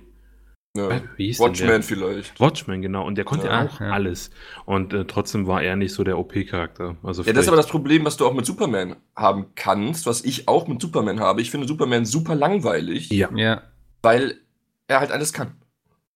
[0.75, 1.01] ja.
[1.17, 1.81] Wie hieß der?
[1.83, 2.39] vielleicht.
[2.39, 3.05] Watchmen, genau.
[3.05, 3.65] Und der konnte Ja.
[3.65, 3.91] auch Ja.
[3.91, 4.31] alles.
[4.65, 6.95] Und äh, trotzdem war er nicht so der OP-Charakter.
[7.03, 10.23] Also Ja, das ist aber das Problem, was du auch mit Superman haben kannst, was
[10.25, 11.41] ich auch mit Superman habe.
[11.41, 13.29] Ich finde Superman super langweilig, Ja.
[13.35, 13.61] ja.
[14.01, 14.39] weil
[14.87, 15.53] er halt alles kann.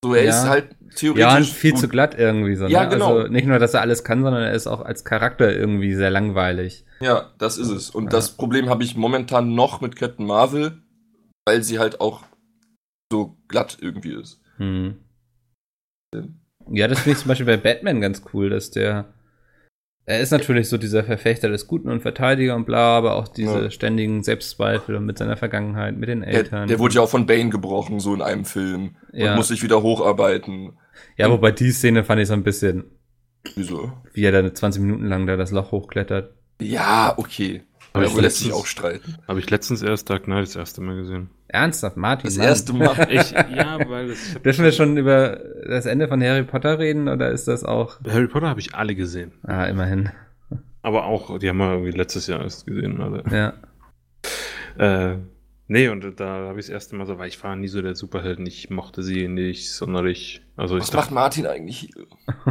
[0.03, 0.29] So, er Ja.
[0.29, 1.19] ist halt theoretisch.
[1.21, 1.79] Ja, und viel gut.
[1.79, 2.67] zu glatt irgendwie so.
[2.67, 2.89] Ja, ne?
[2.89, 3.17] genau.
[3.17, 6.09] Also nicht nur, dass er alles kann, sondern er ist auch als Charakter irgendwie sehr
[6.11, 6.85] langweilig.
[6.99, 7.89] Ja, das ist es.
[7.89, 8.09] Und Ja.
[8.11, 10.81] das Problem habe ich momentan noch mit Captain Marvel,
[11.47, 12.23] weil sie halt auch
[13.11, 14.39] so glatt irgendwie ist.
[14.57, 14.97] Hm.
[16.69, 19.05] Ja, das finde ich zum Beispiel bei Batman ganz cool, dass der.
[20.09, 23.63] Er ist natürlich so dieser Verfechter des Guten und Verteidiger und bla, aber auch diese
[23.63, 23.69] Ja.
[23.69, 26.67] ständigen Selbstzweifel mit seiner Vergangenheit, mit den Der, Eltern.
[26.69, 28.95] der wurde ja auch von Bane gebrochen, so in einem Film.
[29.11, 29.31] Ja.
[29.31, 30.77] Und muss sich wieder hocharbeiten.
[31.17, 32.85] ja, wobei die Szene fand ich so ein bisschen,
[33.55, 33.91] Wieso?
[34.13, 36.33] wie er da 20 Minuten lang da das Loch hochklettert.
[36.61, 37.63] Ja, okay.
[37.93, 39.17] Aber Darüber ich lässt sich letztens- auch streiten.
[39.27, 41.29] Habe ich letztens erst Dark Knight das erste Mal gesehen.
[41.47, 42.25] Ernsthaft, Martin.
[42.25, 42.47] Das Mann.
[42.47, 43.07] erste Mal.
[43.09, 46.77] Ich, ja, weil das, ich hab- Dürfen wir schon über das Ende von Harry Potter
[46.79, 47.99] reden oder ist das auch.
[48.07, 49.31] Harry Potter habe ich alle gesehen.
[49.43, 50.09] Ah, immerhin.
[50.83, 53.23] Aber auch, die haben wir irgendwie letztes Jahr erst gesehen, alle.
[53.31, 53.53] Ja.
[55.11, 55.17] Äh,
[55.67, 57.95] nee, und da habe ich das erste Mal so, weil ich war nie so der
[57.95, 58.45] Superhelden.
[58.45, 60.41] Ich mochte sie nicht sonderlich.
[60.55, 62.05] Also Was ich macht Martin eigentlich hier?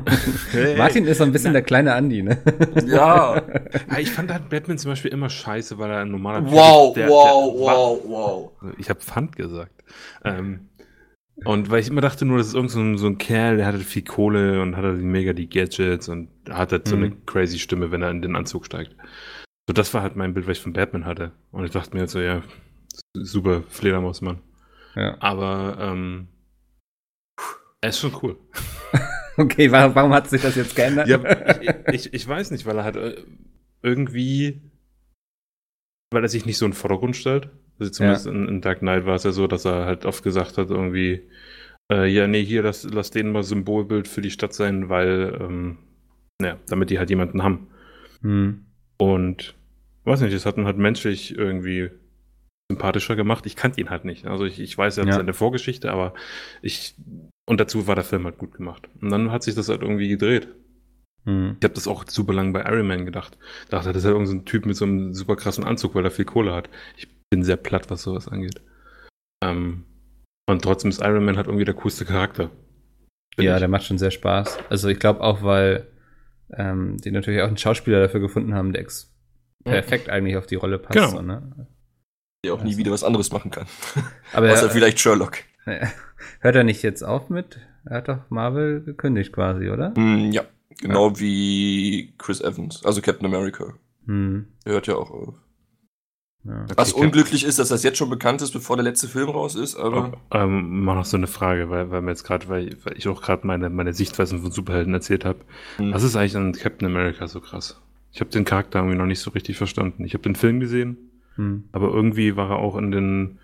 [0.52, 0.76] Hey.
[0.76, 2.38] Martin ist so ein bisschen der kleine Andi, ne?
[2.86, 3.36] Ja.
[3.90, 6.88] Ja, ich fand halt Batman zum Beispiel immer scheiße, weil er ein normaler Typ Wow,
[6.88, 8.52] ist, der- wow, der wow, wow.
[8.78, 9.82] Ich habe Pfand gesagt.
[10.24, 10.68] Ähm,
[11.44, 13.66] und weil ich immer dachte nur, das ist irgend so ein, so ein Kerl, der
[13.66, 17.02] hatte viel Kohle und hatte mega die Gadgets und hat halt so Mhm.
[17.04, 18.94] eine crazy Stimme, wenn er in den Anzug steigt.
[19.68, 21.32] So, das war halt mein Bild, was ich von Batman hatte.
[21.52, 22.42] Und ich dachte mir halt so, ja,
[23.14, 24.40] super Fledermausmann.
[24.94, 25.16] Ja.
[25.20, 26.28] Aber ähm,
[27.80, 28.36] er ist schon cool.
[29.38, 31.08] Okay, warum, warum hat sich das jetzt geändert?
[31.08, 31.20] Ja,
[31.60, 33.16] ich, ich, ich weiß nicht, weil er halt äh,
[33.82, 34.62] irgendwie,
[36.10, 37.50] weil er sich nicht so in den Vordergrund stellt.
[37.78, 40.56] Also zumindest in, in Dark Knight war es ja so, dass er halt oft gesagt
[40.56, 41.28] hat, irgendwie,
[41.92, 45.78] äh, ja, nee, hier, lass, lass denen mal Symbolbild für die Stadt sein, weil, ähm,
[46.40, 47.68] naja, damit die halt jemanden haben.
[48.22, 48.64] Hm.
[48.96, 49.54] Und,
[50.04, 51.90] weiß nicht, das hat ihn halt menschlich irgendwie
[52.70, 53.46] sympathischer gemacht.
[53.46, 54.26] Ich kannte ihn halt nicht.
[54.26, 55.16] Also ich, ich weiß, er hat Ja.
[55.16, 56.14] seine Vorgeschichte, aber
[56.62, 56.94] ich,
[57.48, 58.88] und dazu war der Film halt gut gemacht.
[59.00, 60.48] Und dann hat sich das halt irgendwie gedreht.
[61.24, 61.56] Hm.
[61.58, 63.38] Ich habe das auch super lang bei Iron Man gedacht.
[63.68, 66.04] Dachte, das ist halt irgendein so ein Typ mit so einem super krassen Anzug, weil
[66.04, 66.68] er viel Kohle hat.
[66.96, 68.60] Ich bin sehr platt, was sowas angeht.
[69.44, 69.84] Ähm,
[70.48, 72.50] und trotzdem ist Iron Man halt irgendwie der coolste Charakter.
[73.38, 73.58] Ja, ich.
[73.60, 74.58] der macht schon sehr Spaß.
[74.70, 75.88] Also ich glaube auch, weil
[76.52, 79.12] ähm, die natürlich auch einen Schauspieler dafür gefunden haben, der ex
[79.64, 80.94] perfekt eigentlich auf die Rolle passt.
[80.94, 81.08] Genau.
[81.10, 81.66] So, ne?
[82.46, 83.66] Der auch nie wieder was anderes machen kann.
[84.32, 85.38] Aber Außer er, vielleicht Sherlock.
[85.64, 87.58] hört er nicht jetzt auf mit?
[87.84, 89.94] Er hat doch Marvel gekündigt quasi, oder?
[89.94, 90.42] Hm, ja,
[90.80, 93.74] Genau wie Chris Evans, also Captain America.
[94.06, 94.46] Hm.
[94.64, 95.34] Der hört ja auch auf.
[96.44, 96.64] Ja.
[96.76, 99.56] Was Okay, unglücklich ist, dass das jetzt schon bekannt ist, bevor der letzte Film raus
[99.56, 102.96] ist, aber Ähm, mal noch so eine Frage, weil, weil mir jetzt gerade, weil, weil
[102.96, 105.40] ich auch gerade meine, meine Sichtweisen von Superhelden erzählt habe.
[105.78, 105.92] Hm.
[105.92, 107.80] Was ist eigentlich an Captain America so krass?
[108.12, 110.04] Ich habe den Charakter irgendwie noch nicht so richtig verstanden.
[110.04, 110.98] Ich habe den Film gesehen,
[111.36, 111.68] Hm.
[111.72, 113.38] aber irgendwie war er auch in den,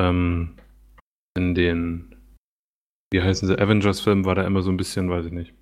[0.00, 0.56] ähm,
[1.36, 2.14] in den,
[3.12, 5.54] wie heißen sie, Avengers-Filmen war da immer so ein bisschen, weiß ich nicht.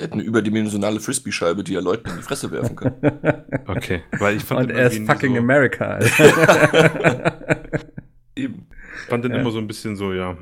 [0.00, 2.94] er hat eine überdimensionale Frisbee-Scheibe, die er Leuten in die Fresse werfen kann.
[3.66, 5.84] Okay, weil ich fand Und er ist fucking so, America.
[5.84, 7.32] Alter.
[8.36, 8.66] Eben.
[9.08, 9.38] fand den Ja.
[9.40, 10.36] immer so ein bisschen so, ja.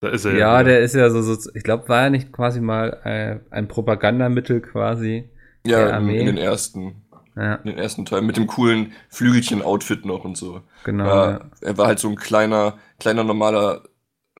[0.00, 0.64] Da ist er ja, wieder.
[0.70, 4.60] der ist ja so, so ich glaube, war er nicht quasi mal äh, ein Propagandamittel
[4.60, 5.28] quasi.
[5.66, 6.20] Ja, Der in, Armee.
[6.20, 7.02] in den ersten,
[7.38, 10.62] Ja, in den ersten Teil mit dem coolen Flügelchen-Outfit noch und so.
[10.84, 11.04] genau.
[11.06, 11.40] Ja, ja.
[11.60, 13.84] er war halt so ein kleiner, kleiner normaler,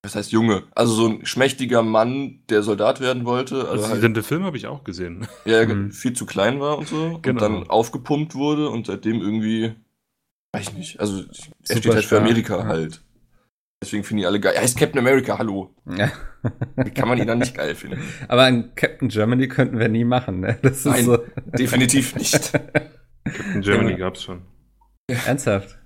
[0.03, 0.63] was heißt Junge?
[0.75, 4.57] Also so ein schmächtiger Mann, der Soldat werden wollte, aber Also, halt den, Film habe
[4.57, 5.27] ich auch gesehen.
[5.45, 5.91] ja, Mhm.
[5.91, 7.19] viel zu klein war und so.
[7.21, 7.45] Genau.
[7.45, 9.75] Und dann aufgepumpt wurde und seitdem irgendwie,
[10.51, 11.33] weiß ich nicht, also er
[11.65, 12.65] steht Super halt für Amerika ja.
[12.65, 13.01] halt.
[13.81, 14.53] Deswegen finde ich alle geil.
[14.55, 15.73] Er heißt Captain America, hallo.
[15.85, 16.11] Ja.
[16.75, 18.01] Wie kann man ihn dann nicht geil finden?
[18.27, 20.57] Aber ein Captain Germany könnten wir nie machen, ne?
[20.61, 21.05] Das ist Nein.
[21.05, 22.51] so Definitiv nicht.
[23.53, 23.97] In Germany Ja.
[23.97, 24.41] gab's schon.
[25.07, 25.77] ernsthaft.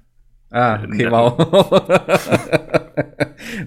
[0.49, 1.11] Ah, okay, Nein.
[1.11, 1.39] wow.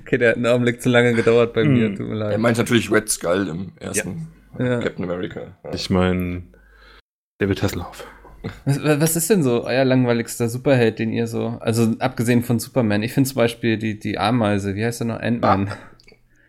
[0.02, 1.96] okay, der hat einen Augenblick zu lange gedauert bei mir, Hm.
[1.96, 2.38] tut mir Er leid.
[2.38, 4.80] meint natürlich Red Skull im ersten Ja.
[4.80, 5.56] Captain America.
[5.64, 5.72] Ja.
[5.74, 6.42] Ich meine,
[7.38, 8.04] David Hasselhoff.
[8.64, 13.02] Was, was ist denn so euer langweiligster Superheld, den ihr so, also abgesehen von Superman,
[13.02, 15.70] ich finde zum Beispiel die, die Ameise, wie heißt er noch, Ant-Man.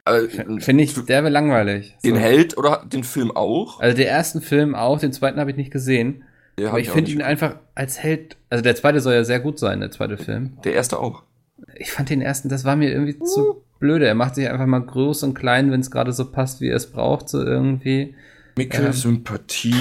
[0.06, 0.22] Aber,
[0.60, 1.96] Finde ich, der wäre langweilig.
[2.02, 2.10] So.
[2.10, 3.82] den Held oder den Film auch?
[3.82, 6.24] Also den ersten Film auch, den zweiten habe ich nicht gesehen.
[6.58, 9.60] Der Aber ich finde ihn einfach als Held, also der zweite soll ja sehr gut
[9.60, 10.58] sein, der zweite Film.
[10.64, 11.24] Der erste auch.
[11.76, 14.08] Ich fand den ersten, das war mir irgendwie zu blöde.
[14.08, 16.78] Er macht sich einfach mal groß und klein, wenn es gerade so passt, wie er
[16.78, 18.16] es braucht, so irgendwie.
[18.58, 18.94] Mickel Ja.
[18.94, 19.76] Sympathie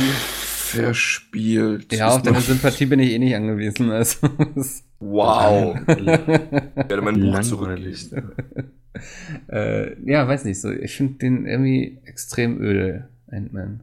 [0.66, 1.92] verspielt.
[1.92, 3.90] Ja, auf deine Sympathie bin ich eh nicht angewiesen.
[3.90, 4.28] Also,
[4.98, 5.76] Wow.
[5.86, 8.32] Ich werde mein Buch zurückgeben.
[9.50, 10.70] äh, ja, weiß nicht so.
[10.70, 13.82] Ich finde den irgendwie extrem öde, Ant-Man.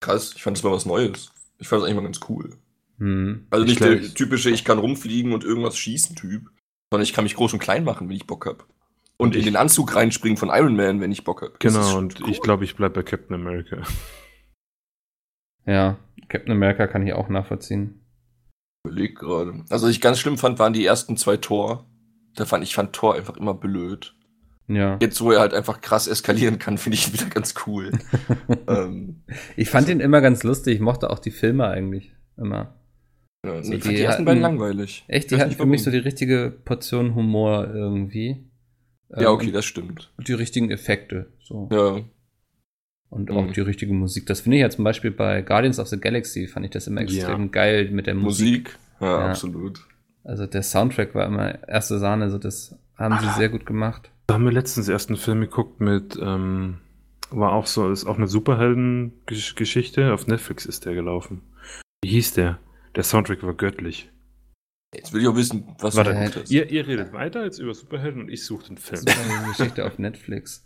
[0.00, 1.32] Krass, ich fand das mal was Neues.
[1.58, 2.50] Ich fand das eigentlich mal ganz cool.
[2.98, 3.46] Hm.
[3.50, 6.50] Also nicht Ich der typische, ich kann rumfliegen und irgendwas schießen Typ,
[6.92, 8.60] sondern ich kann mich groß und klein machen, wenn ich Bock hab.
[9.16, 11.58] Und Und in ich- den Anzug reinspringen von Iron Man, wenn ich Bock hab.
[11.58, 12.30] Das ist Genau, und cool.
[12.30, 13.82] ich glaube, ich bleibe bei Captain America.
[15.66, 15.96] Ja,
[16.34, 18.00] Captain America kann ich auch nachvollziehen.
[18.84, 19.62] überleg gerade.
[19.70, 21.86] Also, was ich ganz schlimm fand, waren die ersten zwei Tor.
[22.34, 24.14] Da fand ich fand Tor einfach immer blöd.
[24.66, 24.98] Ja.
[25.00, 27.92] Jetzt, wo er halt einfach krass eskalieren kann, finde ich ihn wieder ganz cool.
[28.68, 29.22] ähm,
[29.56, 30.74] Ich fand ihn immer ganz lustig.
[30.74, 32.74] Ich mochte auch die Filme eigentlich immer.
[33.46, 35.04] ja, So, ich fand die die ersten hatten- beiden langweilig.
[35.06, 38.50] Echt, die hatten für mich so die richtige Portion Humor irgendwie.
[39.10, 40.12] Ja, Ähm, okay, das stimmt.
[40.16, 41.32] Und die richtigen Effekte.
[41.44, 41.68] So.
[41.70, 42.00] Ja,
[43.14, 43.52] Und auch Mhm.
[43.52, 44.26] die richtige Musik.
[44.26, 47.00] Das finde ich ja zum Beispiel bei Guardians of the Galaxy, fand ich das immer
[47.02, 47.48] extrem Ja.
[47.48, 48.46] geil mit der Musik.
[48.64, 48.78] Musik.
[49.00, 49.28] Ja, Ja.
[49.28, 49.80] absolut.
[50.24, 54.10] Also der Soundtrack war immer erste Sahne, so das haben sie sehr gut gemacht.
[54.26, 56.78] Da haben wir letztens erst einen Film geguckt mit, ähm,
[57.30, 60.12] war auch so, ist auch eine Superhelden-Geschichte.
[60.12, 61.42] Auf Netflix ist der gelaufen.
[62.02, 62.58] Wie hieß der?
[62.96, 64.10] Der Soundtrack war göttlich.
[64.94, 66.52] Jetzt will ich auch wissen, was Warte, du.
[66.54, 69.04] Ihr, ihr redet weiter jetzt über Superhelden und ich suche den Film.
[69.04, 70.64] Das war eine Geschichte auf Netflix.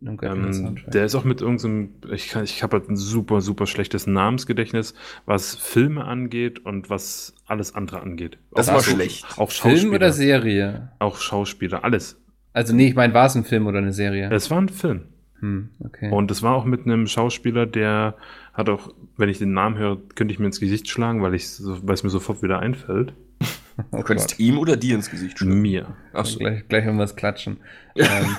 [0.00, 4.06] Ähm, der ist auch mit irgendeinem, ich, kann- ich habe halt ein super, super schlechtes
[4.06, 4.94] Namensgedächtnis,
[5.26, 8.38] was Filme angeht und was alles andere angeht.
[8.54, 9.24] Das Auch war so- schlecht.
[9.38, 9.76] Auch Schauspieler.
[9.80, 10.92] Film oder Serie?
[11.00, 12.20] Auch Schauspieler, alles.
[12.52, 14.30] Also nee, ich meine, war es ein Film oder eine Serie?
[14.32, 15.02] Es war ein Film.
[15.40, 16.10] Hm, okay.
[16.10, 18.16] Und es war auch mit einem Schauspieler, der
[18.54, 21.48] hat auch, wenn ich den Namen höre, könnte ich mir ins Gesicht schlagen, weil, ich,
[21.50, 23.12] so- weil es mir sofort wieder einfällt.
[23.92, 24.40] oh Du könntest Gott.
[24.40, 25.60] ihm oder dir ins Gesicht schlagen.
[25.62, 25.94] Mir.
[26.12, 27.58] Achso, Gleich, gleich irgendwas klatschen.
[27.94, 28.36] ähm,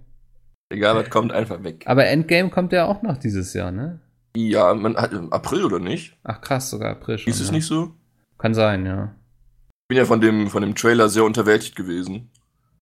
[0.70, 1.84] egal, was kommt, einfach weg.
[1.86, 4.00] Aber Endgame kommt ja auch noch dieses Jahr, ne?
[4.36, 6.18] Ja, man hat im April oder nicht?
[6.24, 7.32] Ach krass, sogar April schon.
[7.32, 7.54] Ist es ja.
[7.54, 7.94] nicht so?
[8.38, 9.16] Kann sein, ja.
[9.84, 12.30] Ich bin ja von dem, von dem Trailer sehr unterwältigt gewesen,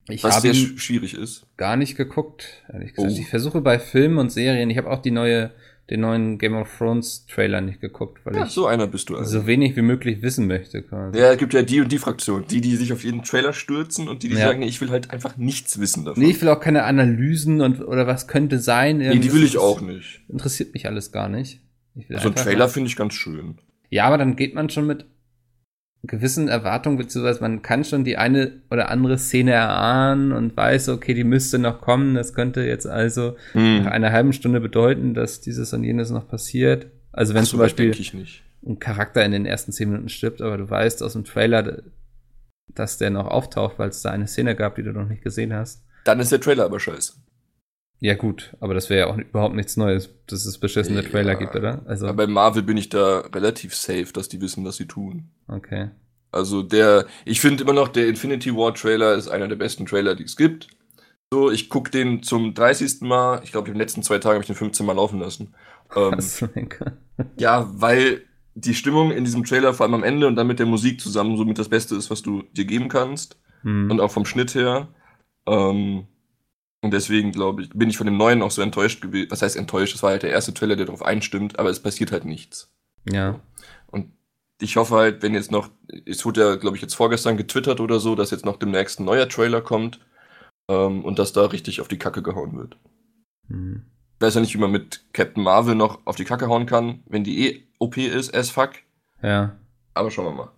[0.09, 1.47] Ich was habe sehr schwierig ist.
[1.55, 3.13] gar nicht geguckt, ehrlich gesagt.
[3.15, 3.17] Oh.
[3.19, 5.51] Ich versuche bei Filmen und Serien, ich habe auch die neue,
[5.89, 9.15] den neuen Game of Thrones Trailer nicht geguckt, weil Ja, ich so einer bist du
[9.15, 9.39] also.
[9.39, 10.81] so wenig wie möglich wissen möchte.
[10.83, 11.17] Quasi.
[11.17, 12.43] Ja, es gibt ja die und die Fraktion.
[12.49, 14.47] Die, die sich auf jeden Trailer stürzen und die, die Ja.
[14.47, 16.21] sagen, ich will halt einfach nichts wissen davon.
[16.21, 18.97] Nee, ich will auch keine Analysen und oder was könnte sein.
[18.97, 20.21] nee, die will ich auch nicht.
[20.27, 21.61] Interessiert mich alles gar nicht.
[21.95, 23.57] So ein einfach- Trailer finde ich ganz schön.
[23.89, 25.05] Ja, aber dann geht man schon mit
[26.03, 31.13] gewissen Erwartungen, beziehungsweise man kann schon die eine oder andere Szene erahnen und weiß, okay,
[31.13, 32.15] die müsste noch kommen.
[32.15, 33.83] Das könnte jetzt also Hm.
[33.83, 36.87] nach einer halben Stunde bedeuten, dass dieses und jenes noch passiert.
[37.11, 37.93] Also wenn so zum Beispiel
[38.65, 41.81] ein Charakter in den ersten zehn Minuten stirbt, aber du weißt aus dem Trailer,
[42.73, 45.53] dass der noch auftaucht, weil es da eine Szene gab, die du noch nicht gesehen
[45.53, 45.83] hast.
[46.03, 47.13] Dann ist der Trailer aber scheiße.
[47.99, 51.09] Ja, gut, aber das wäre ja auch überhaupt nichts Neues, dass es beschissene Ja.
[51.09, 51.81] Trailer gibt, oder?
[51.87, 55.29] Also, Aber bei Marvel bin ich da relativ safe, dass die wissen, was sie tun.
[55.47, 55.89] okay.
[56.29, 60.13] Also der, ich finde immer noch, der Infinity War Trailer ist einer der besten Trailer,
[60.13, 60.67] die es gibt.
[61.33, 63.01] So, ich gucke den zum 30.
[63.01, 63.41] Mal.
[63.43, 65.55] Ich glaube, die letzten zwei Tage habe ich den 15 Mal laufen lassen.
[65.95, 66.19] Ähm,
[67.39, 68.23] ja, weil
[68.55, 71.37] die Stimmung in diesem Trailer, vor allem am Ende und dann mit der Musik zusammen,
[71.37, 73.39] somit das Beste ist, was du dir geben kannst.
[73.61, 73.89] Hm.
[73.89, 74.89] Und auch vom Schnitt her.
[75.47, 76.07] Ähm,
[76.81, 79.31] und deswegen, glaube ich, bin ich von dem neuen auch so enttäuscht gewesen.
[79.31, 79.95] Was heißt enttäuscht?
[79.95, 82.73] Das war halt der erste Trailer, der darauf einstimmt, aber es passiert halt nichts.
[83.05, 83.39] ja.
[83.87, 84.11] Und
[84.59, 85.69] ich hoffe halt, wenn jetzt noch,
[86.05, 89.05] es wurde ja, glaube ich, jetzt vorgestern getwittert oder so, dass jetzt noch demnächst ein
[89.05, 89.99] neuer Trailer kommt
[90.67, 92.77] ähm, und dass da richtig auf die Kacke gehauen wird.
[93.47, 93.85] Hm.
[94.15, 97.03] Ich weiß ja nicht, wie man mit Captain Marvel noch auf die Kacke hauen kann,
[97.05, 98.71] wenn die eh OP ist, as fuck.
[99.21, 99.57] Ja.
[99.93, 100.51] Aber schauen wir mal.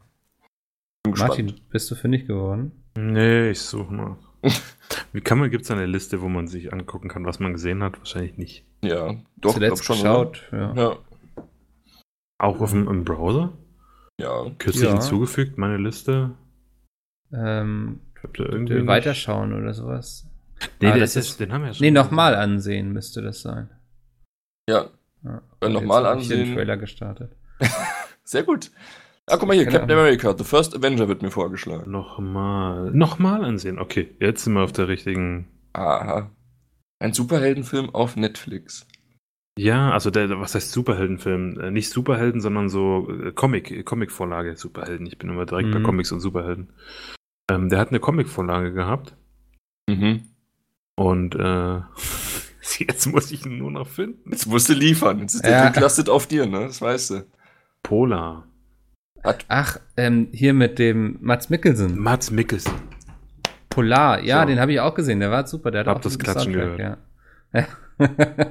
[1.03, 1.29] Bin gespannt.
[1.29, 2.84] Martin, bist du fündig geworden?
[2.97, 4.17] Nee, ich suche mal.
[5.13, 7.84] Wie kann man, gibt es eine Liste, wo man sich angucken kann, was man gesehen
[7.84, 7.97] hat?
[7.99, 8.65] Wahrscheinlich nicht.
[8.82, 10.04] Ja, doch, Zuletzt glaub schon.
[10.06, 10.73] geschaut, ja.
[10.73, 10.97] Ja.
[12.38, 13.52] Auch auf dem im Browser?
[14.19, 14.45] Ja.
[14.58, 14.91] Kürzlich Ja.
[14.93, 16.32] hinzugefügt, meine Liste.
[17.34, 18.88] Ähm, Habt ihr irgendwie nicht?
[18.88, 20.25] weiterschauen oder sowas.
[20.82, 21.86] Nee, Ah, das ist, ist- den haben wir ja schon.
[21.86, 23.69] Nee, nochmal ansehen müsste das sein.
[24.69, 24.89] Ja,
[25.23, 25.41] Ja.
[25.62, 26.56] Äh, nochmal hab ich Den ansehen.
[26.56, 27.36] Trailer gestartet.
[28.23, 28.71] sehr gut.
[29.30, 29.92] Ah, guck mal hier, Captain.
[29.92, 31.89] America, The First Avenger wird mir vorgeschlagen.
[31.92, 32.92] Nochmal.
[32.92, 33.78] Nochmal ansehen.
[33.80, 35.48] Okay, jetzt sind wir auf der richtigen.
[35.74, 36.32] Aha.
[37.00, 38.88] Ein Superheldenfilm auf Netflix.
[39.58, 41.60] Ja, also der, was heißt Superheldenfilm?
[41.60, 45.06] Äh, Nicht Superhelden, sondern so äh, Comic, Comicvorlage Superhelden.
[45.06, 45.84] Ich bin immer direkt bei Mhm.
[45.84, 46.74] Comics und Superhelden.
[47.52, 49.15] Ähm, der hat eine Comicvorlage gehabt
[49.89, 50.24] Mhm.
[50.96, 51.82] und äh,
[52.80, 54.32] jetzt muss ich ihn nur noch finden.
[54.32, 55.20] Jetzt musst du liefern.
[55.20, 55.70] Jetzt ist der Ja.
[55.70, 56.62] Blick lastet auf dir, ne?
[56.62, 57.26] Das weißt du.
[57.84, 58.48] Polar.
[59.23, 61.99] Hat, Ach, ähm, hier mit dem Mats Mikkelsen.
[61.99, 62.73] Mats Mikkelsen.
[63.69, 64.47] Polar, ja, So.
[64.47, 65.19] den habe ich auch gesehen.
[65.19, 65.71] Der war super.
[65.71, 66.97] Der hat Hab auch das einen Klatschen Soundtrack, Ja.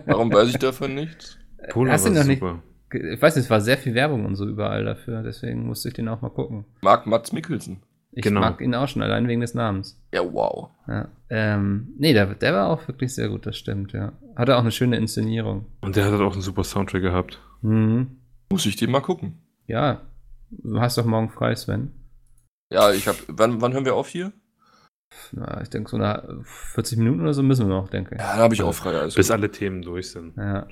[0.06, 1.38] warum weiß ich davon nichts?
[1.70, 2.40] Polar Hast war noch nicht?
[2.40, 2.62] super.
[2.92, 5.22] Ich weiß nicht, es war sehr viel Werbung und so überall dafür.
[5.22, 6.64] Deswegen musste ich den auch mal gucken.
[6.80, 7.82] Mag Mats Mikkelsen.
[8.12, 8.40] Ich Genau.
[8.40, 10.00] mag ihn auch schon, allein wegen des Namens.
[10.12, 10.70] Ja, wow.
[10.86, 11.08] Ja.
[11.28, 14.12] Ähm, nee, der, der war auch wirklich sehr gut, das stimmt, ja.
[14.34, 15.66] Hatte auch eine schöne Inszenierung.
[15.82, 17.38] Und der hat halt auch einen super Soundtrack gehabt.
[17.60, 18.16] Mhm.
[18.50, 19.38] Muss ich den mal gucken.
[19.66, 20.00] Ja.
[20.50, 21.92] Du hast doch morgen frei, Sven.
[22.72, 23.16] Ja, ich hab.
[23.28, 24.32] Wann, wann hören wir auf hier?
[25.32, 28.20] Na, ich denke, so eine 40 Minuten oder so müssen wir noch, denke ich.
[28.20, 28.94] Ja, da habe ich auch frei.
[28.98, 29.16] Also.
[29.16, 30.36] Bis alle Themen durch sind.
[30.36, 30.68] Ja.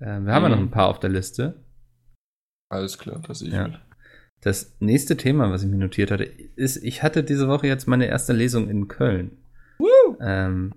[0.00, 0.54] Ähm, wir haben ja Mhm.
[0.54, 1.62] noch ein paar auf der Liste.
[2.70, 3.68] Alles klar, das sehe ich Ja.
[3.68, 3.80] mit.
[4.40, 8.06] Das nächste Thema, was ich mir notiert hatte, ist, ich hatte diese Woche jetzt meine
[8.06, 9.38] erste Lesung in Köln.
[10.20, 10.74] Ähm,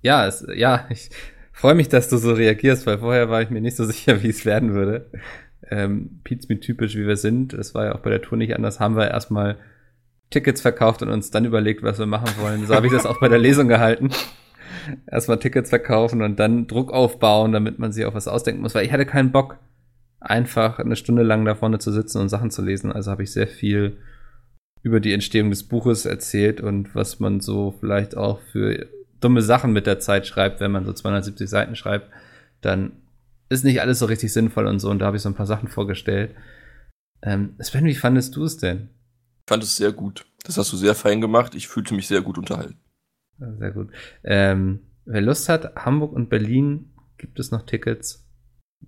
[0.00, 1.10] ja, es, ja, ich
[1.52, 4.28] freue mich, dass du so reagierst, weil vorher war ich mir nicht so sicher, wie
[4.28, 5.10] es werden würde.
[5.72, 8.78] Ähm, Pizza typisch, wie wir sind, das war ja auch bei der Tour nicht anders,
[8.78, 9.56] haben wir erstmal
[10.28, 12.66] Tickets verkauft und uns dann überlegt, was wir machen wollen.
[12.66, 14.10] So habe ich das auch bei der Lesung gehalten.
[15.06, 18.84] Erstmal Tickets verkaufen und dann Druck aufbauen, damit man sich auch was ausdenken muss, weil
[18.84, 19.56] ich hatte keinen Bock,
[20.20, 22.92] einfach eine Stunde lang da vorne zu sitzen und Sachen zu lesen.
[22.92, 23.96] Also habe ich sehr viel
[24.82, 28.88] über die Entstehung des Buches erzählt und was man so vielleicht auch für
[29.20, 32.10] dumme Sachen mit der Zeit schreibt, wenn man so 270 Seiten schreibt,
[32.60, 32.92] dann
[33.52, 34.90] ist nicht alles so richtig sinnvoll und so.
[34.90, 36.34] Und da habe ich so ein paar Sachen vorgestellt.
[37.22, 38.88] Ähm, Sven, wie fandest du es denn?
[39.44, 40.24] Ich fand es sehr gut.
[40.44, 41.54] Das hast du sehr fein gemacht.
[41.54, 42.76] Ich fühlte mich sehr gut unterhalten.
[43.38, 43.90] Ja, Sehr gut.
[44.24, 48.26] Ähm, wer Lust hat, Hamburg und Berlin gibt es noch Tickets.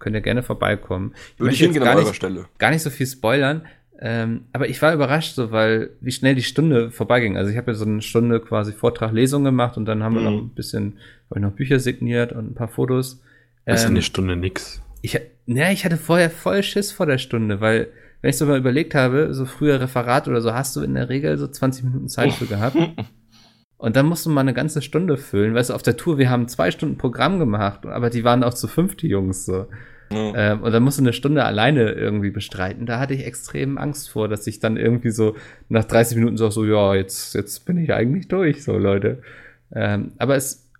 [0.01, 1.11] Könnt ihr gerne vorbeikommen.
[1.11, 2.47] Würde ich möchte jetzt hingehen an eurer Stelle.
[2.59, 3.67] gar nicht so viel spoilern.
[4.01, 7.37] Ähm, aber ich war überrascht, so, weil wie schnell die Stunde vorbeiging.
[7.37, 10.21] Also ich habe ja so eine Stunde quasi Vortrag, Lesung gemacht und dann haben wir
[10.23, 10.27] Mhm.
[10.37, 10.99] noch ein bisschen,
[11.31, 13.23] habe ich noch Bücher signiert und ein paar Fotos.
[13.67, 14.83] Das ist Ähm, eine Stunde nix.
[15.03, 17.89] ich, ja, ich hatte vorher voll Schiss vor der Stunde, weil,
[18.21, 21.09] wenn ich so mal überlegt habe, so früher Referat oder so, hast du in der
[21.09, 22.77] Regel so 20 Minuten Zeit für gehabt.
[23.77, 25.55] Und dann musst du mal eine ganze Stunde füllen.
[25.55, 28.55] Weißt du, auf der Tour, wir haben zwei Stunden Programm gemacht, aber die waren auch
[28.55, 29.67] zu fünf, die Jungs so.
[30.11, 30.53] Ja.
[30.53, 32.87] Ähm, und dann musst du eine Stunde alleine irgendwie bestreiten.
[32.87, 35.35] Da hatte ich extrem Angst vor, dass ich dann irgendwie so
[35.69, 39.23] nach 30 Minuten sag so, ja, jetzt, jetzt bin ich eigentlich durch, so Leute.
[39.75, 40.71] Ähm, aber es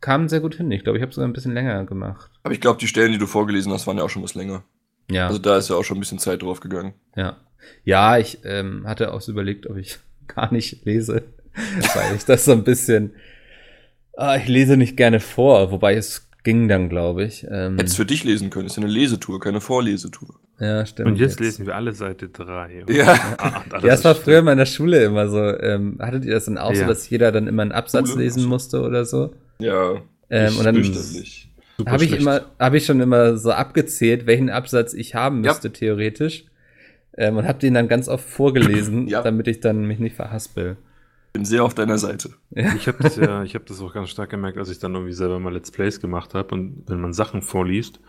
[0.00, 0.70] kam sehr gut hin.
[0.70, 2.29] Ich glaube, ich habe sogar ein bisschen länger gemacht.
[2.42, 4.62] Aber ich glaube, die Stellen, die du vorgelesen hast, waren ja auch schon was länger.
[5.10, 5.26] Ja.
[5.26, 6.94] Also da ist ja auch schon ein bisschen Zeit drauf gegangen.
[7.16, 7.36] Ja.
[7.84, 11.24] Ja, ich ähm, hatte auch so überlegt, ob ich gar nicht lese,
[11.94, 13.12] weil ich das so ein bisschen.
[14.16, 17.46] Ah, ich lese nicht gerne vor, wobei es ging dann, glaube ich.
[17.50, 18.66] Ähm, Hättest für dich lesen können.
[18.66, 20.40] Ist ja eine Lesetour, keine Vorlesetour.
[20.58, 21.08] ja, stimmt.
[21.08, 22.84] Und jetzt lesen wir alle Seite 3.
[22.88, 23.18] Ja.
[23.38, 25.38] Ah, und alles Ja, es war früher in meiner Schule immer so.
[25.38, 26.86] Ähm, hattet ihr das dann auch so, Ja.
[26.86, 28.24] dass jeder dann immer einen Absatz Schule?
[28.24, 29.34] lesen musste oder so?
[29.58, 29.96] Ja.
[30.30, 30.98] Ähm, und dann super
[31.86, 35.50] habe ich immer, habe ich schon immer so abgezählt, welchen Absatz ich haben Ja.
[35.50, 36.44] müsste theoretisch.
[37.16, 39.22] Ähm, und habe den dann ganz oft vorgelesen, Ja.
[39.22, 40.76] damit ich dann mich nicht verhaspel.
[41.32, 42.30] Bin sehr auf deiner Seite.
[42.50, 42.74] Ja.
[42.74, 45.12] Ich habe das ja, ich habe das auch ganz stark gemerkt, als ich dann irgendwie
[45.12, 48.00] selber mal Let's Plays gemacht habe und wenn man Sachen vorliest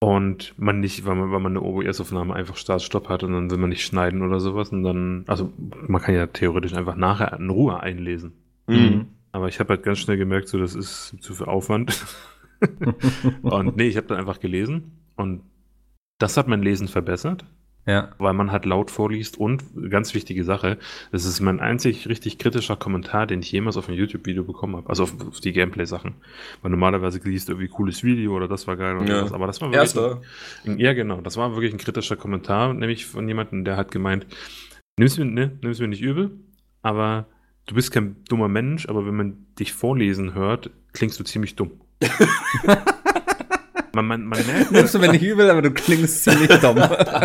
[0.00, 3.58] und man nicht, weil man, weil man eine OBS-Aufnahme einfach Start-Stopp hat und dann will
[3.58, 5.52] man nicht schneiden oder sowas und dann, also
[5.86, 8.32] man kann ja theoretisch einfach nachher in Ruhe einlesen.
[8.66, 9.06] Mhm.
[9.30, 11.96] Aber ich habe halt ganz schnell gemerkt, so das ist zu viel Aufwand.
[13.42, 15.42] und nee, ich habe dann einfach gelesen und
[16.18, 17.44] das hat mein Lesen verbessert,
[17.86, 18.10] Ja.
[18.18, 20.78] weil man halt laut vorliest und ganz wichtige Sache,
[21.10, 24.88] das ist mein einzig richtig kritischer Kommentar, den ich jemals auf ein YouTube-Video bekommen habe,
[24.88, 26.14] also auf, auf die Gameplay-Sachen.
[26.62, 29.18] Weil normalerweise liest du irgendwie cooles Video oder das war geil oder Ja.
[29.20, 30.20] sowas, aber das war wirklich Erster.
[30.64, 34.26] ein, ja genau, das war wirklich ein kritischer Kommentar, nämlich von jemandem, der hat gemeint,
[34.98, 36.30] nimm's mir, ne, nimm's mir nicht übel,
[36.82, 37.26] aber
[37.66, 41.72] du bist kein dummer Mensch, aber wenn man dich vorlesen hört, klingst du ziemlich dumm.
[43.94, 46.76] man, man, man merkt, Nimmst du mir nicht übel, aber du klingst ziemlich dumm.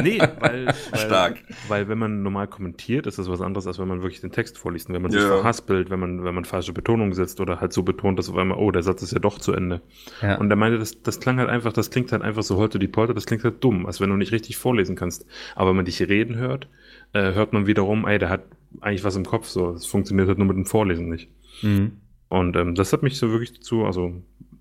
[0.04, 1.38] nee, weil, weil, Stark.
[1.70, 4.58] weil wenn man normal kommentiert, ist das was anderes, als wenn man wirklich den Text
[4.58, 4.90] vorliest.
[4.90, 5.28] Und wenn man sich Ja.
[5.28, 8.58] verhaspelt, wenn man, wenn man falsche Betonung setzt oder halt so betont, dass auf einmal,
[8.58, 9.82] oh, der Satz ist ja doch zu Ende.
[10.22, 10.38] Ja.
[10.38, 12.88] Und er meinte, das, das klang halt einfach, das klingt halt einfach so heute die
[12.90, 15.26] Polter, das klingt halt dumm, als wenn du nicht richtig vorlesen kannst.
[15.56, 16.68] Aber wenn man dich reden hört,
[17.14, 18.42] äh, hört man wiederum, ey, der hat
[18.82, 19.72] eigentlich was im Kopf, so.
[19.72, 21.30] Es funktioniert halt nur mit dem Vorlesen nicht.
[21.62, 21.94] Mhm.
[22.30, 24.14] Und ähm, das hat mich so wirklich dazu, also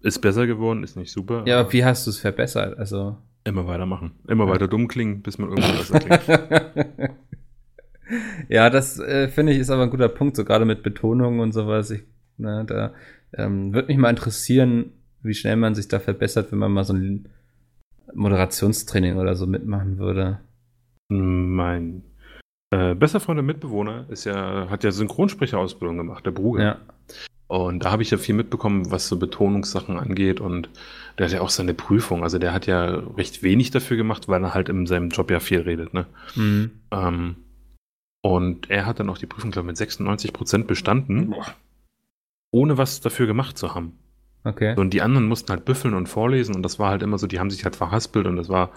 [0.06, 1.44] ist besser geworden, ist nicht super.
[1.46, 2.78] Ja, aber wie hast du es verbessert?
[2.78, 3.16] Also.
[3.44, 4.12] Immer weitermachen.
[4.28, 7.10] Immer weiter dumm klingen, bis man irgendwann besser klingt.
[8.48, 11.52] ja, das äh, finde ich ist aber ein guter Punkt, so gerade mit Betonungen und
[11.52, 11.90] sowas.
[11.90, 12.02] Ich,
[12.38, 12.94] ne, da
[13.34, 14.92] ähm, würde mich mal interessieren,
[15.22, 17.28] wie schnell man sich da verbessert, wenn man mal so ein
[18.14, 20.40] Moderationstraining oder so mitmachen würde.
[21.08, 22.02] Mein
[22.70, 26.62] äh, bester Freund und Mitbewohner ist ja, hat ja Synchronsprecherausbildung gemacht, der Bruger.
[26.62, 26.78] Ja.
[27.48, 30.40] Und da habe ich ja viel mitbekommen, was so Betonungssachen angeht.
[30.40, 30.68] Und
[31.18, 32.22] der hat ja auch seine Prüfung.
[32.22, 35.38] Also der hat ja recht wenig dafür gemacht, weil er halt in seinem Job ja
[35.38, 35.94] viel redet.
[35.94, 36.06] Ne?
[36.34, 36.70] Mhm.
[36.90, 37.36] Ähm,
[38.22, 41.46] und er hat dann auch die Prüfung, glaube ich, mit 96 Prozent bestanden, Boah.
[42.50, 43.96] ohne was dafür gemacht zu haben.
[44.42, 44.74] Okay.
[44.76, 46.54] Und die anderen mussten halt büffeln und vorlesen.
[46.54, 48.26] Und das war halt immer so, die haben sich halt verhaspelt.
[48.26, 48.70] Und das war,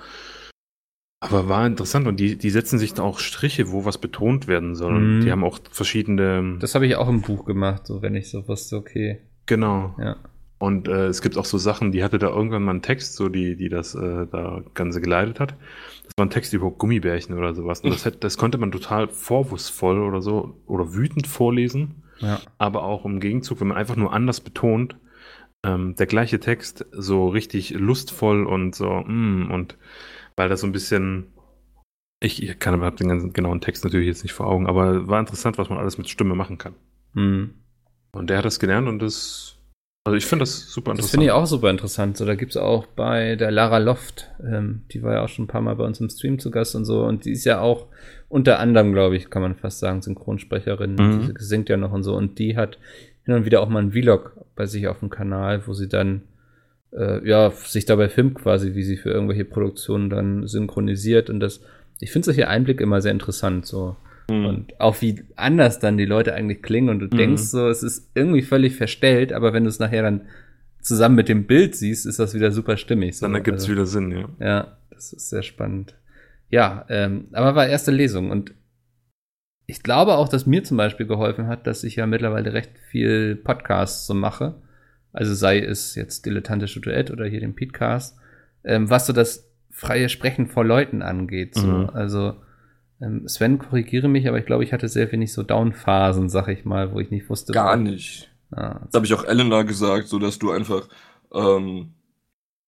[1.19, 2.07] aber war interessant.
[2.07, 4.95] Und die, die setzen sich da auch Striche, wo was betont werden soll.
[4.95, 5.21] Und Mhm.
[5.21, 6.57] die haben auch verschiedene.
[6.59, 9.19] Das habe ich auch im Buch gemacht, so wenn ich so wusste, okay.
[9.45, 9.95] genau.
[9.99, 10.15] Ja.
[10.59, 13.29] Und äh, es gibt auch so Sachen, die hatte da irgendwann mal einen Text, so
[13.29, 15.55] die, die das äh, da Ganze geleitet hat.
[16.03, 17.79] Das war ein Text über Gummibärchen oder sowas.
[17.79, 22.03] Und das, hätte, das konnte man total vorwurfsvoll oder so oder wütend vorlesen.
[22.19, 22.41] Ja.
[22.57, 24.97] Aber auch im Gegenzug, wenn man einfach nur anders betont,
[25.63, 29.77] ähm, der gleiche Text so richtig lustvoll und so, mm, und
[30.39, 31.33] weil das so ein bisschen.
[32.21, 35.19] Ich, ich kann aber den ganzen genauen Text natürlich jetzt nicht vor Augen, aber war
[35.19, 36.75] interessant, was man alles mit Stimme machen kann.
[37.13, 37.55] Mhm.
[38.13, 39.57] Und der hat das gelernt und das.
[40.05, 41.11] Also ich finde das super Das interessant.
[41.11, 42.15] finde ich auch super interessant.
[42.17, 45.49] So, da gibt's auch bei der Lara Loft, ähm, die war ja auch schon ein
[45.49, 47.03] paar Mal bei uns im Stream zu Gast und so.
[47.03, 47.87] Und die ist ja auch
[48.29, 50.95] unter anderem, glaube ich, kann man fast sagen, Synchronsprecherin.
[50.95, 51.33] Mhm.
[51.37, 52.15] Die singt ja noch und so.
[52.15, 52.79] Und die hat
[53.25, 56.21] hin und wieder auch mal einen Vlog bei sich auf dem Kanal, wo sie dann
[56.91, 61.29] äh, ja sich dabei filmt quasi, wie sie für irgendwelche Produktionen dann synchronisiert.
[61.29, 61.61] Und das,
[61.99, 63.65] ich finde solche Einblicke immer sehr interessant.
[63.65, 63.95] So.
[64.29, 64.45] Mhm.
[64.45, 67.17] Und auch wie anders dann die Leute eigentlich klingen und du Mhm.
[67.17, 70.21] denkst so, es ist irgendwie völlig verstellt, aber wenn du es nachher dann
[70.81, 73.17] zusammen mit dem Bild siehst, ist das wieder super stimmig.
[73.17, 73.25] So.
[73.25, 74.29] Dann ergibt es Also, wieder Sinn, ja.
[74.39, 75.95] Ja, das ist sehr spannend.
[76.49, 78.53] Ja, ähm, aber war erste Lesung und
[79.67, 83.35] ich glaube auch, dass mir zum Beispiel geholfen hat, dass ich ja mittlerweile recht viel
[83.35, 84.55] Podcasts so mache.
[85.19, 88.15] Also sei es jetzt Dilettantische Duett oder hier den Podcast,
[88.63, 91.55] ähm, was so das freie Sprechen vor Leuten angeht.
[91.55, 91.67] So.
[91.67, 91.89] Mhm.
[91.89, 92.35] Also
[93.01, 96.63] ähm, Sven, korrigiere mich, aber ich glaube, ich hatte sehr wenig so Downphasen, sag ich
[96.63, 97.51] mal, wo ich nicht wusste.
[97.51, 98.31] Gar nicht.
[98.51, 100.87] Ah, Das habe ich auch Elena gesagt, so dass du einfach
[101.33, 101.95] ähm,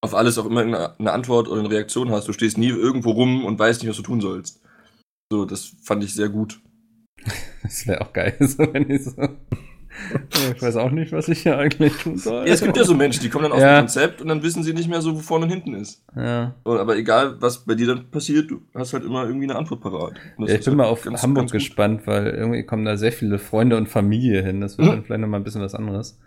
[0.01, 2.27] auf alles auch immer eine, eine Antwort oder eine Reaktion hast.
[2.27, 4.61] Du stehst nie irgendwo rum und weißt nicht, was du tun sollst.
[5.31, 6.59] So, das fand ich sehr gut.
[7.63, 9.13] das wäre auch geil, so wenn ich so.
[10.55, 12.47] Ich weiß auch nicht, was ich hier eigentlich tun soll.
[12.47, 13.75] Ja, es gibt ja so Menschen, die kommen dann auf Ja.
[13.75, 16.03] ein Konzept und dann wissen sie nicht mehr so, wo vorne und hinten ist.
[16.15, 16.53] Ja.
[16.63, 20.13] Aber egal, was bei dir dann passiert, du hast halt immer irgendwie eine Antwort parat.
[20.37, 23.11] Ja, ich bin halt mal auf ganz- Hamburg ganz gespannt, weil irgendwie kommen da sehr
[23.11, 24.61] viele Freunde und Familie hin.
[24.61, 24.91] Das wird Mhm.
[24.91, 26.17] dann vielleicht noch mal ein bisschen was anderes.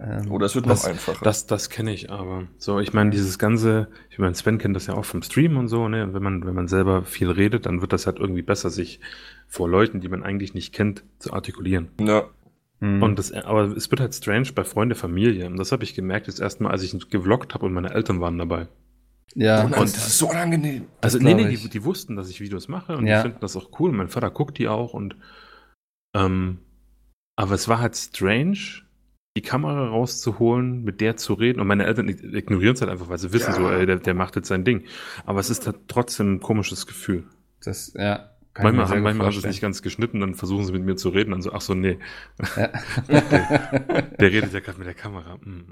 [0.00, 1.24] Ähm, Oder es wird Das- noch einfacher.
[1.24, 2.44] Das, das kenne ich aber.
[2.56, 5.66] So, ich meine, dieses ganze, ich meine, Sven kennt das ja auch vom Stream und
[5.66, 6.04] so, ne?
[6.04, 9.00] Und wenn man, wenn man selber viel redet, dann wird das halt irgendwie besser, sich
[9.48, 11.88] vor Leuten, die man eigentlich nicht kennt, zu artikulieren.
[12.00, 12.24] ja.
[12.80, 13.02] Mhm.
[13.02, 15.46] Und das, aber es wird halt strange bei Freunde, Familie.
[15.46, 18.20] Und das habe ich gemerkt, das erste Mal, als ich gevloggt habe und meine Eltern
[18.20, 18.68] waren dabei.
[19.34, 20.86] ja, und das ist so unangenehm.
[21.00, 23.16] Also, nee, nee, die, die wussten, dass ich Videos mache und Ja.
[23.18, 23.92] die finden das auch cool.
[23.92, 25.16] Mein Vater guckt die auch und,
[26.16, 26.58] ähm,
[27.36, 28.58] aber es war halt strange,
[29.36, 33.08] die Kamera rauszuholen, mit der zu reden und meine Eltern ig- ignorieren es halt einfach,
[33.08, 33.56] weil sie wissen Ja.
[33.56, 34.84] so, ey, der, der macht jetzt sein Ding.
[35.26, 37.24] Aber es ist halt trotzdem ein komisches Gefühl.
[37.62, 40.72] das, ja, Kann Manchmal, haben, manchmal haben sie es nicht ganz geschnitten, dann versuchen sie
[40.72, 41.96] mit mir zu reden, dann so, ach so, nee,
[42.56, 42.70] Ja.
[43.08, 45.38] der redet ja gerade mit der Kamera.
[45.40, 45.66] Hm.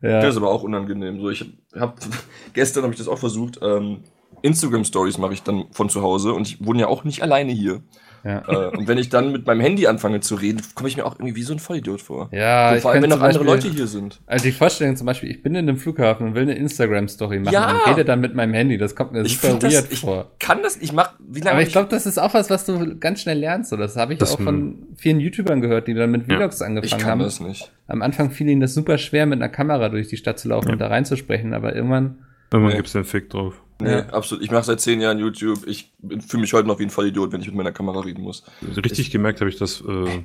[0.00, 0.22] ja.
[0.22, 1.20] Das ist aber auch unangenehm.
[1.20, 1.44] So, ich
[1.74, 2.00] hab,
[2.54, 3.58] gestern habe ich das auch versucht.
[3.60, 4.04] Ähm,
[4.40, 7.52] Instagram Stories mache ich dann von zu Hause und ich wohne ja auch nicht alleine
[7.52, 7.82] hier.
[8.24, 8.42] Ja.
[8.48, 11.16] Äh, und wenn ich dann mit meinem Handy anfange zu reden, komme ich mir auch
[11.18, 12.28] irgendwie wie so ein Vollidiot vor.
[12.32, 14.20] Ja, so, ich vor allem, wenn noch zum andere Beispiel- Leute hier sind.
[14.26, 17.52] Also die Vorstellung zum Beispiel, ich bin in einem Flughafen und will eine Instagram-Story machen
[17.54, 17.72] Ja!
[17.84, 18.78] und rede dann mit meinem Handy.
[18.78, 20.30] Das kommt mir Ich super das- weird ich vor.
[20.38, 20.76] Kann das?
[20.76, 21.12] Ich mach.
[21.18, 21.52] Wie lange?
[21.52, 23.70] Aber ich glaube, das ist auch was, was du ganz schnell lernst.
[23.70, 26.36] So, das habe ich Das- auch von vielen YouTubern gehört, die dann mit Ja.
[26.36, 27.20] Vlogs ich angefangen kann haben.
[27.20, 27.70] das nicht.
[27.86, 30.68] Am Anfang fiel ihnen das super schwer, mit einer Kamera durch die Stadt zu laufen
[30.68, 30.72] Ja.
[30.74, 32.18] und da reinzusprechen, aber irgendwann,
[32.50, 32.76] Irgendwann Nee.
[32.78, 33.62] gibt's den Fick drauf.
[33.80, 34.06] Nee, Ja.
[34.08, 34.42] absolut.
[34.44, 35.66] Ich mache seit zehn Jahren YouTube.
[35.66, 35.92] Ich
[36.26, 38.42] fühle mich heute noch wie ein Vollidiot, wenn ich mit meiner Kamera reden muss.
[38.66, 40.24] Also richtig gemerkt habe ich das äh,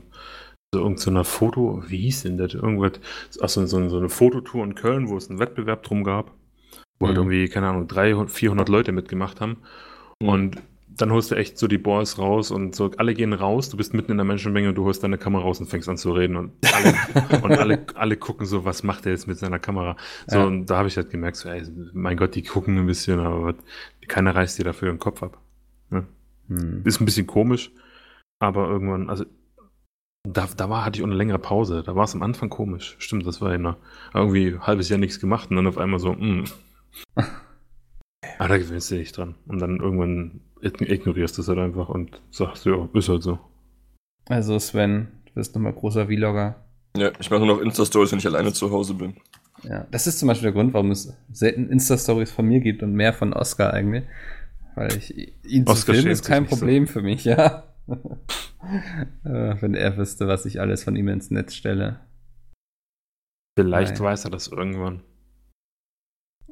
[0.74, 2.54] so irgendeiner Foto, wie hieß denn das?
[2.56, 2.94] Irgendwas,
[3.40, 6.32] achso, so, so eine Fototour in Köln, wo es einen Wettbewerb drum gab,
[7.00, 7.24] wo halt Mhm.
[7.24, 9.58] irgendwie, keine Ahnung, 300, 400 Leute mitgemacht haben.
[10.20, 10.30] Mhm.
[10.30, 10.58] Und
[10.98, 13.94] dann holst du echt so die Boys raus und so, alle gehen raus, du bist
[13.94, 16.36] mitten in der Menschenmenge und du holst deine Kamera raus und fängst an zu reden
[16.36, 19.98] und alle, und alle, alle gucken so, was macht der jetzt mit seiner Kamera?
[20.28, 20.46] So, Ja.
[20.46, 21.64] und da habe ich halt gemerkt, so, ey,
[21.94, 23.56] mein Gott, die gucken ein bisschen, aber
[24.08, 25.40] keiner reißt dir dafür den Kopf ab.
[25.90, 26.82] hm.
[26.84, 27.72] Ist ein bisschen komisch,
[28.40, 29.26] aber irgendwann, also
[30.26, 31.84] da, da war, hatte ich auch eine längere Pause.
[31.84, 32.96] Da war es am Anfang komisch.
[33.00, 33.78] Stimmt, das war ja
[34.14, 36.46] irgendwie ein halbes Jahr nichts gemacht und dann auf einmal so, mm.
[38.40, 39.36] Aber da gewöhnst du dich dran.
[39.48, 43.40] Und dann irgendwann ign- ignorierst du es halt einfach und sagst, ja, ist halt so.
[44.28, 46.56] Also Sven, du bist nochmal großer Vlogger.
[46.96, 49.16] Ja, ich mache nur noch Insta-Stories, wenn ich alleine zu Hause bin.
[49.64, 52.94] Ja, das ist zum Beispiel der Grund, warum es selten Insta-Stories von mir gibt und
[52.94, 54.04] mehr von Oscar eigentlich.
[54.76, 56.58] Weil ich, ihn zu Oscar filmen schämt ist kein nicht so.
[56.58, 57.64] Problem für mich, ja.
[59.26, 62.00] Äh, Wenn er wüsste, was ich alles von ihm ins Netz stelle.
[63.60, 64.04] Vielleicht Nein.
[64.04, 65.02] weiß er das irgendwann.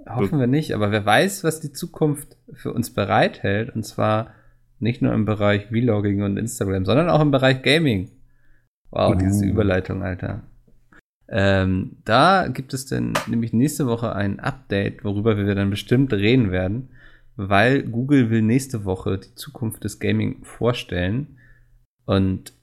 [0.08, 3.76] Hoffen wir nicht, aber wer weiß, was die Zukunft für uns bereithält.
[3.76, 4.34] Und zwar
[4.80, 8.10] nicht nur im Bereich Vlogging und Instagram, sondern auch im Bereich Gaming.
[8.90, 9.18] Wow, Uh.
[9.18, 10.44] diese Überleitung, Alter.
[11.30, 16.52] Ähm, da gibt es denn nämlich nächste Woche ein Update, worüber wir dann bestimmt reden
[16.52, 16.90] werden,
[17.38, 21.38] weil Google will nächste Woche die Zukunft des Gaming vorstellen.
[22.06, 22.54] Und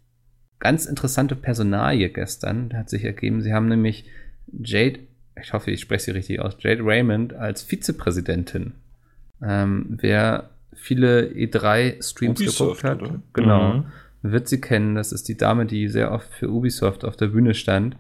[0.59, 3.41] ganz interessante Personalie gestern hat sich ergeben.
[3.41, 4.11] Sie haben nämlich
[4.53, 5.01] Jade,
[5.43, 8.73] ich hoffe, ich spreche sie richtig aus, Jade Raymond als Vizepräsidentin.
[9.43, 13.21] Ähm, wer viele E3-Streams Ubisoft, geguckt hat, oder?
[13.33, 13.85] genau, Mhm.
[14.23, 14.95] wird sie kennen.
[14.95, 17.97] Das ist die Dame, die sehr oft für Ubisoft auf der Bühne stand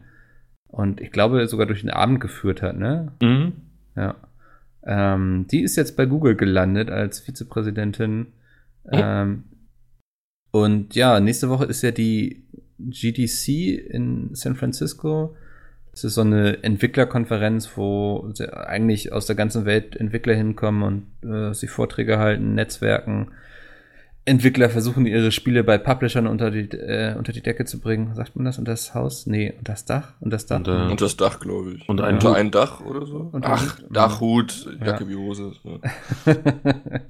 [0.68, 3.12] und ich glaube sogar durch den Abend geführt hat, ne?
[3.22, 3.52] Mhm.
[3.96, 4.16] Ja.
[4.84, 8.28] Ähm, die ist jetzt bei Google gelandet als Vizepräsidentin.
[8.90, 9.44] Ähm,
[10.50, 12.44] und ja, nächste Woche ist ja die
[12.78, 13.48] GDC
[13.90, 15.36] in San Francisco.
[15.98, 20.82] Das ist so eine Entwicklerkonferenz, wo eigentlich aus der ganzen Welt Entwickler hinkommen
[21.22, 23.32] und äh, sie Vorträge halten, Netzwerken.
[24.24, 28.14] Entwickler versuchen ihre Spiele bei Publishern unter die, äh, unter die Decke zu bringen.
[28.14, 28.58] Sagt man das?
[28.58, 29.26] Unter das Haus?
[29.26, 30.12] Nee, unter das Dach?
[30.20, 30.58] Unter das Dach?
[30.58, 31.88] Und, äh, Und das Dach, glaube ich.
[31.88, 33.30] Und ein Unter ein Dach oder so?
[33.32, 35.10] Und Ach, Dachhut, Jacke Ja.
[35.10, 35.52] wie Hose.
[35.64, 36.34] Ja.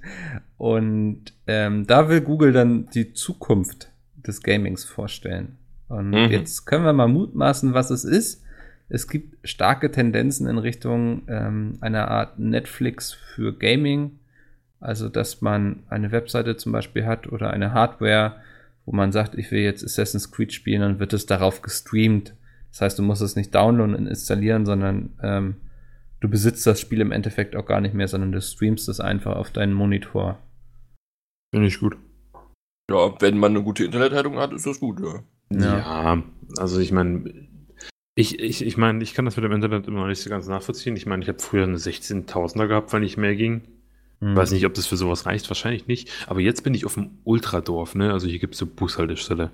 [0.56, 5.58] und ähm, da will Google dann die Zukunft des Gamings vorstellen.
[5.88, 6.30] Und Mhm.
[6.30, 8.44] jetzt können wir mal mutmaßen, was es ist.
[8.88, 14.18] Es gibt starke Tendenzen in Richtung ähm, einer Art Netflix für Gaming.
[14.80, 18.36] Also, dass man eine Webseite zum Beispiel hat oder eine Hardware,
[18.86, 22.34] wo man sagt, ich will jetzt Assassin's Creed spielen, dann wird es darauf gestreamt.
[22.70, 25.56] Das heißt, du musst es nicht downloaden und installieren, sondern ähm,
[26.20, 29.36] du besitzt das Spiel im Endeffekt auch gar nicht mehr, sondern du streamst es einfach
[29.36, 30.38] auf deinen Monitor.
[31.52, 31.96] Finde ich gut.
[32.90, 35.22] ja, wenn man eine gute Internetleitung hat, ist das gut, ja.
[35.50, 35.78] Ja.
[35.78, 36.22] Ja,
[36.58, 37.47] also ich meine,
[38.18, 40.48] ich, ich, ich meine, ich kann das mit dem Internet immer noch nicht so ganz
[40.48, 40.96] nachvollziehen.
[40.96, 43.62] Ich meine, ich habe früher eine 16.000er gehabt, weil nicht mehr ging.
[44.20, 44.34] Hm.
[44.34, 46.10] Weiß nicht, ob das für sowas reicht, wahrscheinlich nicht.
[46.26, 48.12] Aber jetzt bin ich auf dem Ultradorf, ne?
[48.12, 49.52] Also hier gibt es eine Bushaltestelle.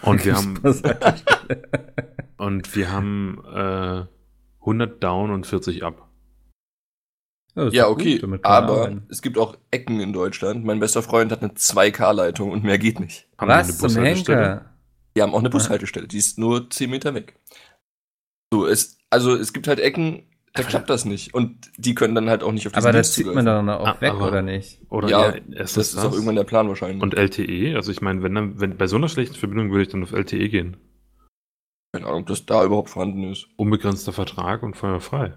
[0.00, 0.58] Und wir haben,
[2.38, 4.06] und wir haben äh,
[4.60, 6.08] 100 down und 40 up.
[7.54, 9.02] Ja, doch okay, aber arbeiten.
[9.10, 10.64] es gibt auch Ecken in Deutschland.
[10.64, 13.28] Mein bester Freund hat eine 2K-Leitung und mehr geht nicht.
[13.36, 14.70] Haben wir Was zum Henker?
[15.14, 17.34] Die haben auch eine Bushaltestelle, die ist nur 10 Meter weg.
[18.52, 20.24] So, es, also es gibt halt Ecken,
[20.54, 21.32] da klappt das nicht.
[21.34, 23.84] Und die können dann halt auch nicht auf diesen Aber das zieht man doch noch
[23.86, 24.80] Ah, auch weg, aber- oder nicht?
[24.90, 27.02] Oder Ja, ja, erst Das ist auch irgendwann der Plan wahrscheinlich.
[27.02, 29.88] Und LTE, also ich meine, wenn dann, wenn bei so einer schlechten Verbindung würde ich
[29.88, 30.76] dann auf LTE gehen.
[31.92, 33.46] keine Ahnung, ob das da überhaupt vorhanden ist.
[33.56, 35.34] Unbegrenzter Vertrag und feuerfrei.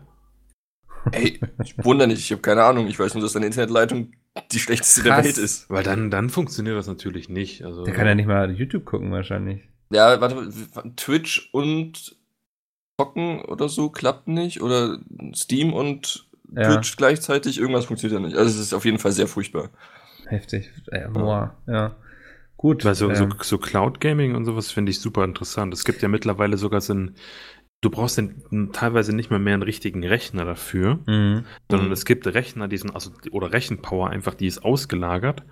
[1.11, 2.87] Ey, ich wundere nicht, ich habe keine Ahnung.
[2.87, 4.13] Ich weiß nur, dass deine Internetleitung
[4.51, 5.25] die schlechteste der Krass.
[5.25, 5.69] Welt ist.
[5.69, 7.63] Weil dann, dann funktioniert das natürlich nicht.
[7.65, 9.67] Also, Der kann ja nicht mal YouTube gucken, wahrscheinlich.
[9.91, 10.49] Ja, warte,
[10.95, 12.15] Twitch und
[12.99, 14.61] Zocken oder so klappt nicht.
[14.61, 14.99] Oder
[15.35, 16.71] Steam und Ja.
[16.71, 18.37] Twitch gleichzeitig, irgendwas funktioniert ja nicht.
[18.37, 19.69] Also es ist auf jeden Fall sehr furchtbar.
[20.27, 20.71] heftig.
[20.91, 21.95] Äh, boah, ja.
[22.57, 22.85] Gut.
[22.85, 25.73] Weil so, ähm, so, so Cloud Gaming und sowas finde ich super interessant.
[25.73, 27.15] Es gibt ja mittlerweile sogar so ein,
[27.81, 31.43] du brauchst dann teilweise nicht mal mehr einen richtigen Rechner dafür, mhm.
[31.69, 31.93] sondern Mhm.
[31.93, 35.43] es gibt Rechner, die sind, also, oder Rechenpower einfach, die ist ausgelagert.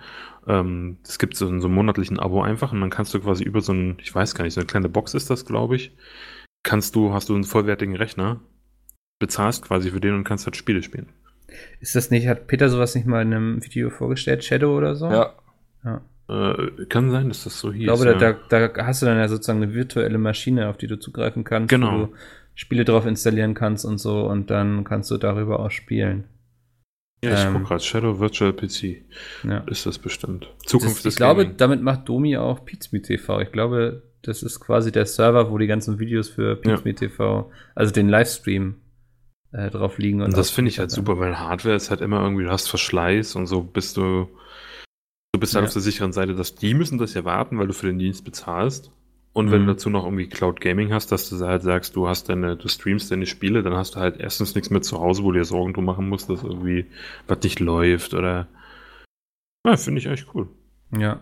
[0.47, 3.43] Ähm, es gibt so, einen- so einen monatlichen Abo einfach und dann kannst du quasi
[3.43, 5.91] über so ein, ich weiß gar nicht, so eine kleine Box ist das, glaube ich,
[6.63, 8.39] kannst du, hast du einen vollwertigen Rechner,
[9.19, 11.09] bezahlst quasi für den und kannst halt Spiele spielen.
[11.79, 15.07] Ist das nicht, hat Peter sowas nicht mal in einem Video vorgestellt, Shadow oder so?
[15.09, 15.33] Ja,
[15.83, 16.01] ja.
[16.29, 17.81] Äh, kann sein, dass das so hieß.
[17.81, 18.13] Ich glaube, ja.
[18.13, 21.43] da, da, da hast du dann ja sozusagen eine virtuelle Maschine, auf die du zugreifen
[21.43, 21.91] kannst, Genau.
[21.91, 22.13] wo du
[22.55, 26.25] Spiele drauf installieren kannst und so und dann kannst du darüber auch spielen.
[27.23, 29.03] ja, ich ähm, guck gerade, Shadow Virtual PC
[29.43, 29.57] Ja.
[29.67, 30.47] ist das bestimmt.
[30.65, 31.57] Zukunft Das, des ich glaube, Gaming.
[31.57, 33.41] damit macht Domi auch Pizme TV.
[33.41, 37.91] Ich glaube, das ist quasi der Server, wo die ganzen Videos für Pizme TV, also
[37.93, 38.75] den Livestream,
[39.51, 40.21] äh, drauf liegen.
[40.21, 43.35] Und das finde ich halt super, weil Hardware ist halt immer irgendwie, du hast Verschleiß
[43.35, 44.27] und so bist du,
[45.33, 45.67] du bist halt Ja.
[45.67, 48.23] auf der sicheren Seite, dass die müssen das ja warten, weil du für den Dienst
[48.23, 48.91] bezahlst.
[49.33, 49.67] Und wenn Mhm.
[49.67, 52.67] du dazu noch irgendwie Cloud Gaming hast, dass du halt sagst, du hast deine, du
[52.67, 55.45] streamst deine Spiele, dann hast du halt erstens nichts mehr zu Hause, wo du dir
[55.45, 56.85] Sorgen drum machen musst, dass irgendwie
[57.27, 58.47] was nicht läuft oder.
[59.65, 60.49] Ja, finde ich echt cool.
[60.97, 61.21] Ja.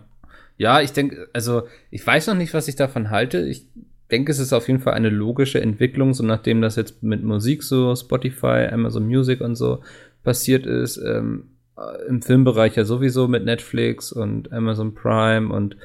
[0.60, 3.40] Ja, ich denke, also ich weiß noch nicht, was ich davon halte.
[3.46, 3.64] Ich
[4.10, 7.62] denke, es ist auf jeden Fall eine logische Entwicklung, so nachdem das jetzt mit Musik
[7.62, 9.82] so, Spotify, Amazon Music und so
[10.22, 11.44] passiert ist, ähm,
[11.78, 15.78] äh, im Filmbereich ja sowieso mit Netflix und Amazon Prime und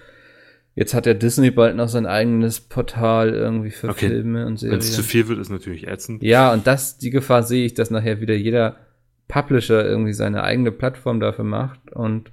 [0.76, 4.10] jetzt hat ja Disney bald noch sein eigenes Portal irgendwie für Okay.
[4.10, 5.10] Filme und Wenn es zu Serien.
[5.10, 6.22] viel wird, ist natürlich ätzend.
[6.22, 8.76] Ja, und das, die Gefahr sehe ich, dass nachher wieder jeder
[9.30, 12.32] Publisher irgendwie seine eigene Plattform dafür macht und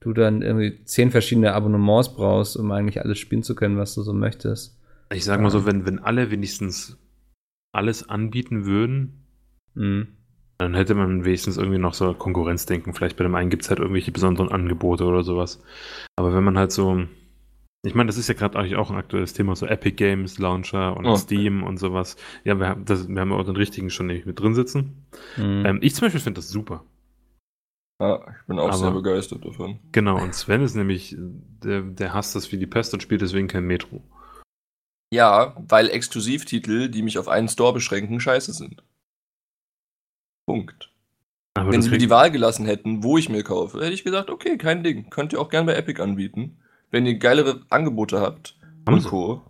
[0.00, 4.02] du dann irgendwie zehn verschiedene Abonnements brauchst, um eigentlich alles spielen zu können, was du
[4.02, 4.78] so möchtest.
[5.12, 6.98] Ich sag mal so, wenn, wenn alle wenigstens
[7.72, 9.24] alles anbieten würden,
[9.74, 10.08] Mhm.
[10.58, 12.92] Dann hätte man wenigstens irgendwie noch so Konkurrenzdenken.
[12.92, 15.62] Vielleicht bei dem einen gibt es halt irgendwelche besonderen Angebote oder sowas.
[16.16, 17.04] Aber wenn man halt so.
[17.86, 20.96] Ich meine, das ist ja gerade eigentlich auch ein aktuelles Thema, so Epic Games, Launcher
[20.96, 21.14] und Oh.
[21.14, 22.16] Steam und sowas.
[22.42, 25.06] Ja, wir haben, das, wir haben ja auch den richtigen schon nämlich mit drin sitzen.
[25.36, 25.62] Mhm.
[25.64, 26.82] Ähm, ich zum Beispiel finde das super.
[28.00, 29.78] Ja ich bin auch Aber- sehr begeistert davon.
[29.92, 33.48] Genau, und Sven ist nämlich, der, der hasst das wie die Pest und spielt deswegen
[33.48, 34.02] kein Metro.
[35.12, 38.82] Ja, weil Exklusivtitel, die mich auf einen Store beschränken, scheiße sind.
[40.46, 40.90] Punkt.
[41.54, 44.30] Aber Wenn sie mir die Wahl gelassen hätten, wo ich mir kaufe, hätte ich gesagt,
[44.30, 45.10] okay, kein Ding.
[45.10, 46.58] Könnt ihr auch gern bei Epic anbieten.
[46.90, 49.04] Wenn ihr geilere Angebote habt Haben und.
[49.04, 49.42] Co.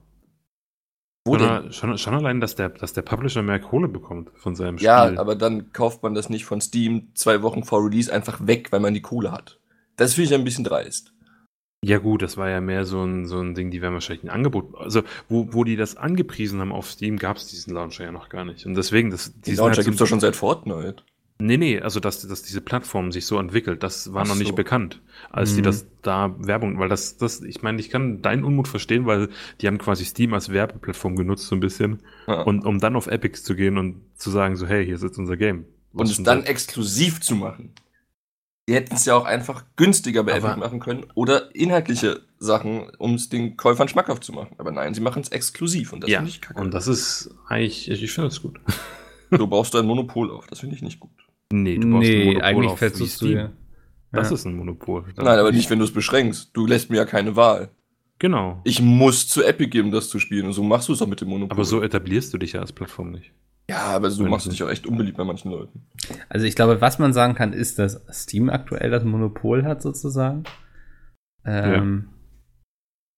[1.28, 1.72] Wo schon, denn?
[1.72, 5.18] schon, schon allein, dass der, dass der Publisher mehr Kohle bekommt von seinem Ja, Spiel.
[5.18, 8.80] aber dann kauft man das nicht von Steam zwei Wochen vor Release einfach weg, weil
[8.80, 9.58] man die Kohle hat.
[9.96, 11.12] Das finde ich ein bisschen dreist.
[11.84, 14.30] Ja, gut, das war ja mehr so ein, so ein Ding, die werden wahrscheinlich ein
[14.30, 14.74] Angebot.
[14.76, 18.28] Also, wo, wo die das angepriesen haben auf Steam, gab es diesen Launcher ja noch
[18.30, 18.66] gar nicht.
[18.66, 21.04] Und deswegen, das, Die die sind Launcher halt so- gibt's doch schon seit Fortnite.
[21.40, 24.48] Nee, nee, also dass, dass diese Plattform sich so entwickelt, das war Ach noch nicht
[24.48, 24.54] so.
[24.56, 25.64] bekannt, als die Mhm.
[25.66, 29.28] das da Werbung, weil das, das, ich meine, ich kann deinen Unmut verstehen, weil
[29.60, 32.02] die haben quasi Steam als Werbeplattform genutzt, so ein bisschen.
[32.26, 32.42] Ja.
[32.42, 35.36] Und um dann auf Epic zu gehen und zu sagen, so, hey, hier sitzt unser
[35.36, 35.66] Game.
[35.92, 36.48] und Was es denn dann das?
[36.48, 37.72] exklusiv zu machen.
[38.68, 42.90] Die hätten es ja auch einfach günstiger bei Aber- Epic machen können oder inhaltliche Sachen,
[42.98, 44.56] um es den Käufern schmackhaft zu machen.
[44.58, 46.60] Aber nein, sie machen es exklusiv und das ja, finde ich kacke.
[46.60, 48.58] und das ist eigentlich, ich, ich finde das gut.
[49.30, 50.46] so baust du ein Monopol auf.
[50.48, 51.10] Das finde ich nicht gut.
[51.52, 53.52] Nee, du brauchst ein nee, Monopol eigentlich auf versuchst du ja.
[54.12, 54.34] Das ja.
[54.34, 55.04] ist ein Monopol.
[55.16, 56.50] Nein, aber nicht, wenn du es beschränkst.
[56.54, 57.70] Du lässt mir ja keine Wahl.
[58.18, 58.60] Genau.
[58.64, 60.46] Ich muss zu Epic geben, das zu spielen.
[60.46, 61.54] Und so machst du es auch mit dem Monopol.
[61.54, 63.32] Aber so etablierst du dich ja als Plattform nicht.
[63.70, 65.86] Ja, aber so machst du dich auch echt unbeliebt bei manchen Leuten.
[66.30, 70.44] Also ich glaube, was man sagen kann, ist, dass Steam aktuell das Monopol hat sozusagen.
[71.44, 72.08] Ähm,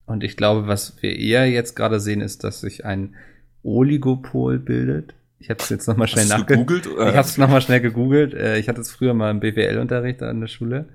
[0.05, 3.15] Und ich glaube, was wir eher jetzt gerade sehen, ist, dass sich ein
[3.63, 5.15] Oligopol bildet.
[5.41, 6.85] Ich habe es jetzt nochmal schnell Hast du nachge gegoogelt?
[6.85, 8.33] Ich habe es nochmal schnell gegoogelt.
[8.35, 10.89] Äh, Ich hatte es früher mal im BWL-Unterricht an der Schule.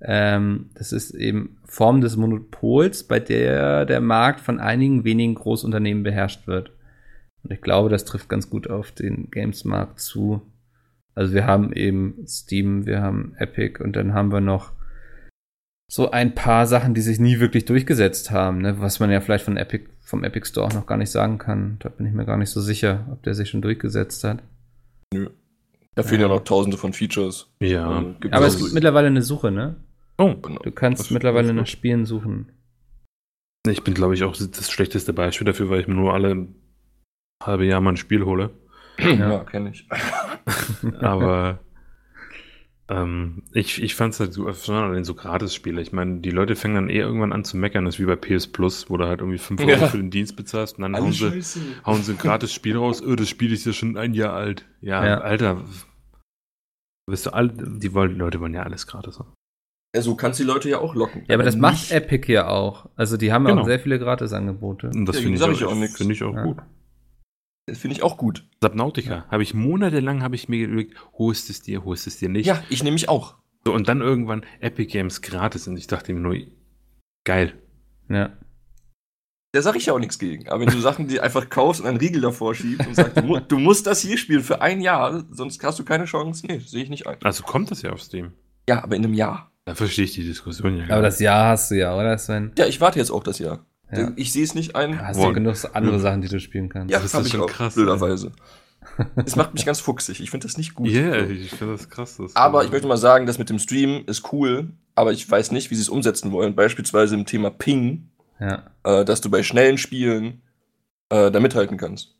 [0.00, 6.04] Ähm, das ist eben Form des Monopols, bei der der Markt von einigen wenigen Großunternehmen
[6.04, 6.70] beherrscht wird.
[7.42, 10.42] Und ich glaube, das trifft ganz gut auf den Games-Markt zu.
[11.14, 14.72] Also wir haben eben Steam, wir haben Epic und dann haben wir noch
[15.92, 18.80] so ein paar Sachen, die sich nie wirklich durchgesetzt haben, ne?
[18.80, 21.76] was man ja vielleicht von Epic, vom Epic Store auch noch gar nicht sagen kann.
[21.80, 24.42] Da bin ich mir gar nicht so sicher, ob der sich schon durchgesetzt hat.
[25.96, 27.48] Da fehlen ja noch tausende von Features.
[27.60, 28.02] Ja.
[28.20, 29.76] Gibt's Aber es gibt mittlerweile eine Suche, ne?
[30.16, 30.60] Oh, Genau.
[30.62, 32.52] Du kannst Das- mittlerweile nach Spielen suchen.
[33.66, 36.46] ich bin, glaube ich, auch das schlechteste Beispiel dafür, weil ich mir nur alle
[37.42, 38.50] halbe Jahr mal ein Spiel hole.
[39.00, 39.88] Ja, kenne ich.
[41.00, 41.58] Aber
[42.90, 45.80] ähm, ich, ich fand es halt so, schon allein so Gratis-Spiele.
[45.80, 47.84] Ich meine, die Leute fangen dann eh irgendwann an zu meckern.
[47.84, 49.86] Das ist wie bei PS Plus, wo du halt irgendwie 5 Euro Ja.
[49.88, 51.42] für den Dienst bezahlst und dann hauen sie,
[51.86, 53.00] hauen sie ein gratis Spiel raus.
[53.02, 54.66] Oh, das Spiel ist ja schon ein Jahr alt.
[54.80, 55.20] Ja, Ja.
[55.20, 55.62] Alter.
[57.06, 59.32] Bist du all, die, wollen, die Leute wollen ja alles gratis haben.
[59.94, 61.24] Ja, so kannst du die Leute ja auch locken.
[61.26, 62.88] Ja, aber das nicht- macht Epic ja auch.
[62.94, 63.62] Also die haben ja Genau.
[63.62, 64.88] auch sehr viele Gratisangebote.
[64.94, 65.96] Und das Ja, finde ich, auch- ich auch nix.
[65.96, 66.44] Finde ich auch Ja.
[66.44, 66.58] gut.
[67.70, 68.44] Das finde ich auch gut.
[68.60, 72.46] Subnautica habe ich monatelang habe ich mir überlegt, holst es dir, holst es dir nicht.
[72.46, 73.36] Ja, ich nehme mich auch.
[73.64, 76.36] So, und dann irgendwann Epic Games gratis und ich dachte mir nur,
[77.24, 77.54] geil.
[78.08, 78.32] Ja.
[79.52, 80.48] Da sage ich ja auch nichts gegen.
[80.48, 83.22] Aber wenn du Sachen die einfach kaufst und einen Riegel davor schiebst und sagst, du,
[83.22, 86.44] mu du musst das hier spielen für ein Jahr, sonst hast du keine Chance.
[86.44, 87.18] Nee, sehe ich nicht ein.
[87.22, 88.32] Also kommt das ja auf Steam.
[88.68, 89.52] Ja, aber in einem Jahr.
[89.64, 90.84] Da verstehe ich die Diskussion ja.
[90.88, 92.50] Aber das Jahr hast du ja, oder Sven?
[92.58, 93.64] Ja, ich warte jetzt auch das Jahr.
[93.92, 94.12] Ja.
[94.16, 94.92] Ich sehe es nicht ein.
[94.92, 95.28] Da hast Boah.
[95.28, 96.90] du genug andere Sachen, die du spielen kannst.
[96.90, 98.32] Ja, Das ist habe ich schon auch, krass, blöderweise.
[99.24, 100.20] Es macht mich ganz fuchsig.
[100.20, 100.88] Ich finde das nicht gut.
[100.88, 102.16] Ja, ich finde das krass.
[102.16, 105.52] Das Aber ich möchte mal sagen, das mit dem Stream ist cool, aber ich weiß
[105.52, 106.54] nicht, wie sie es umsetzen wollen.
[106.54, 108.08] Beispielsweise im Thema Ping,
[108.40, 108.70] Ja.
[108.84, 110.42] äh, dass du bei schnellen Spielen
[111.10, 112.14] äh, da mithalten kannst.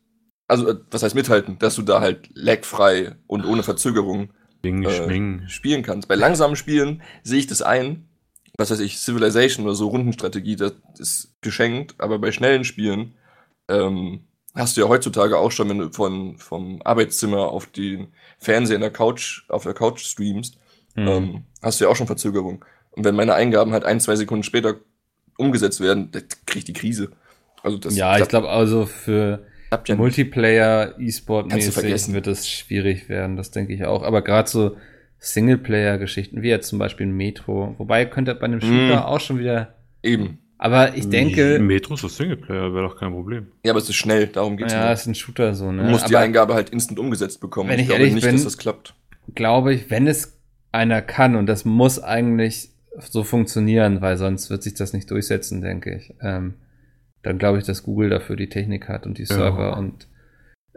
[0.48, 1.58] Also, äh, was heißt mithalten?
[1.58, 4.30] Dass du da halt lagfrei und ohne Verzögerung
[4.62, 6.08] Bing, äh, spielen kannst.
[6.08, 8.08] Bei langsamen Spielen sehe ich das ein.
[8.60, 11.94] Was weiß ich, Civilization oder so, Rundenstrategie, das ist geschenkt.
[11.98, 13.14] Aber bei schnellen Spielen
[13.68, 14.20] ähm,
[14.54, 18.08] hast du ja heutzutage auch schon, wenn du von, vom Arbeitszimmer auf den
[18.38, 20.58] Fernseher in der Couch, auf der Couch streamst,
[20.96, 21.08] Mhm.
[21.08, 22.64] ähm, hast du ja auch schon Verzögerung.
[22.90, 24.74] Und wenn meine Eingaben halt ein, zwei Sekunden später
[25.38, 27.12] umgesetzt werden, dann krieg ich die Krise.
[27.62, 29.96] Also das ja, ich glaube also für ja nicht.
[29.98, 32.12] Multiplayer, E-Sport-mäßig vergessen.
[32.14, 34.02] wird es schwierig werden, das denke ich auch.
[34.02, 34.76] Aber gerade so
[35.20, 39.04] Singleplayer-Geschichten, wie jetzt zum Beispiel Metro, wobei könnte bei einem Shooter Mm.
[39.04, 39.74] auch schon wieder.
[40.02, 40.38] Eben.
[40.58, 43.46] Aber ich denke, Metro ist das Singleplayer, wäre doch kein Problem.
[43.64, 44.92] Ja, aber es ist schnell, darum geht's ja, nur.
[44.92, 45.84] ist ein Shooter so, ne?
[45.84, 47.70] Du musst die Aber Eingabe halt instant umgesetzt bekommen.
[47.70, 48.94] Wenn ich glaube ehrlich nicht, bin- dass das klappt.
[49.34, 50.38] glaube ich, wenn es
[50.72, 55.60] einer kann, und das muss eigentlich so funktionieren, weil sonst wird sich das nicht durchsetzen,
[55.62, 56.14] denke ich.
[56.20, 56.54] Ähm,
[57.22, 60.08] dann glaube ich, dass Google dafür die Technik hat und die Server und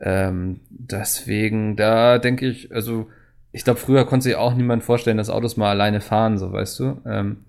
[0.01, 3.07] ähm, deswegen, da denke ich, also
[3.53, 6.79] ich glaube, früher konnte sich auch niemand vorstellen, dass Autos mal alleine fahren, so weißt
[6.79, 7.01] du.
[7.05, 7.45] Ähm,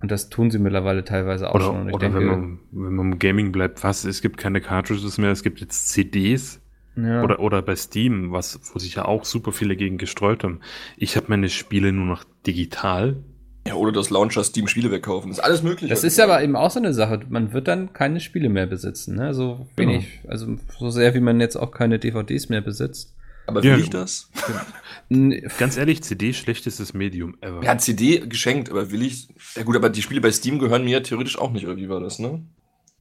[0.00, 1.80] und das tun sie mittlerweile teilweise auch Oder, schon.
[1.82, 4.04] Und ich oder denke, wenn, man, wenn man im Gaming bleibt, was?
[4.04, 6.62] Es gibt keine Cartridges mehr, es gibt jetzt CDs.
[6.96, 7.22] ja.
[7.22, 10.60] Oder, oder bei Steam, was, wo sich ja auch super viele gegen gestreut haben.
[10.96, 13.22] Ich habe meine Spiele nur noch digital.
[13.66, 15.28] Ja, oder das Launcher Steam Spiele wegkaufen.
[15.28, 15.90] Das ist alles möglich.
[15.90, 17.20] Das ist aber eben auch so eine Sache.
[17.28, 19.34] Man wird dann keine Spiele mehr besitzen, ne?
[19.34, 20.20] So wenig.
[20.26, 23.14] Also so sehr wie man jetzt auch keine DVDs mehr besitzt.
[23.50, 23.76] Aber will Ja.
[23.78, 24.30] ich das?
[25.08, 27.62] N- Ganz ehrlich, CD schlechtestes Medium ever.
[27.62, 29.28] Ja, CD geschenkt, aber will ich.
[29.56, 32.00] Ja gut, aber die Spiele bei Steam gehören mir theoretisch auch nicht, oder wie war
[32.00, 32.42] das, ne?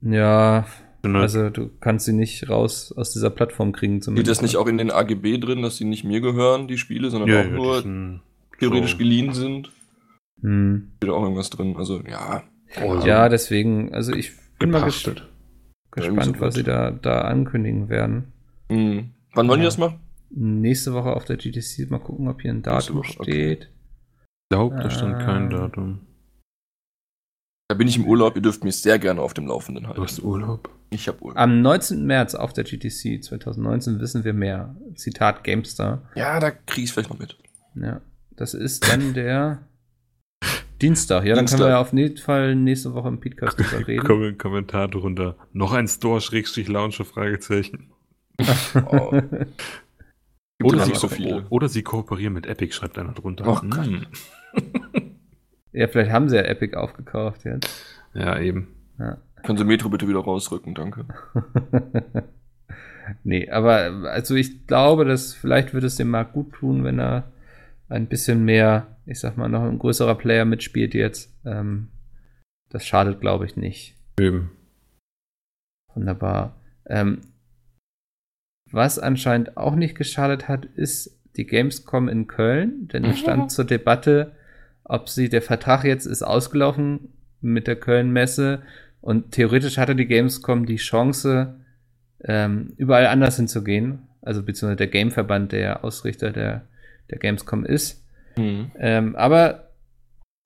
[0.02, 0.66] Ja,
[1.04, 4.30] also du kannst sie nicht raus aus dieser Plattform kriegen Steht zumindest.
[4.32, 7.30] das nicht auch in den AGB drin, dass sie nicht mir gehören, die Spiele, sondern
[7.30, 7.50] ja, auch ja,
[7.86, 8.20] nur
[8.60, 9.72] theoretisch so- geliehen sind?
[10.42, 10.92] Hm.
[10.98, 11.76] Steht auch irgendwas drin.
[11.78, 12.44] Also, ja.
[12.76, 15.28] Also, Ja, deswegen, also ich bin mal ges gepachtet.
[15.96, 18.32] irgendwie gespannt, so was sie da, da ankündigen werden.
[18.70, 19.12] Hm.
[19.34, 20.00] Wann wollen die das machen?
[20.32, 23.32] Nächste Woche auf der GTC mal gucken, ob hier ein Datum Woche, okay.
[23.32, 23.64] steht.
[23.64, 25.26] Ich glaube, da stand Ah.
[25.26, 26.00] kein Datum.
[27.68, 29.98] Da bin ich im Urlaub, ihr dürft mich sehr gerne auf dem Laufenden halten.
[29.98, 30.70] Du hast Urlaub.
[30.90, 31.38] Ich habe Urlaub.
[31.38, 32.06] Am 19.
[32.06, 34.76] März auf der GTC 2019 wissen wir mehr.
[34.96, 36.02] Zitat GameStar.
[36.16, 37.38] Ja, da krieg ich vielleicht noch mit.
[37.76, 38.02] Ja,
[38.36, 39.68] das ist dann der
[40.82, 41.26] Dienstag.
[41.26, 41.58] Ja, dann Dienstag.
[41.60, 44.04] können wir ja auf jeden Fall nächste Woche im Podcast drüber reden.
[44.08, 45.36] Kom Kommentar drunter.
[45.54, 47.06] Noch ein Store-Launcher?
[47.06, 47.92] Fragezeichen.
[48.86, 49.12] Oh.
[50.62, 51.46] Oder sie, so viele.
[51.50, 53.48] oder sie kooperieren mit Epic, schreibt einer drunter.
[53.48, 53.86] Oh Gott.
[53.86, 54.06] Hm.
[55.72, 57.70] ja, vielleicht haben sie ja Epic aufgekauft jetzt.
[58.14, 58.68] Ja, eben.
[58.98, 59.18] Ja.
[59.44, 61.06] Können Sie Metro bitte wieder rausrücken, danke.
[63.24, 67.32] nee, aber also ich glaube, dass vielleicht wird es dem Markt gut tun, wenn er
[67.88, 71.34] ein bisschen mehr, ich sag mal, noch ein größerer Player mitspielt jetzt.
[71.46, 71.88] Ähm,
[72.70, 73.96] das schadet, glaube ich, nicht.
[74.20, 74.52] Eben.
[75.96, 76.56] Wunderbar.
[76.86, 77.22] Ähm,
[78.72, 83.66] was anscheinend auch nicht geschadet hat, ist die Gamescom in Köln, denn es stand zur
[83.66, 84.34] Debatte,
[84.84, 87.10] ob sie, der Vertrag jetzt ist ausgelaufen
[87.42, 88.62] mit der Köln-Messe
[89.02, 91.56] und theoretisch hatte die Gamescom die Chance,
[92.24, 96.68] ähm, überall anders hinzugehen, also beziehungsweise der Gameverband, der Ausrichter der,
[97.10, 98.04] der Gamescom ist.
[98.36, 98.72] Hm.
[98.78, 99.70] Ähm, aber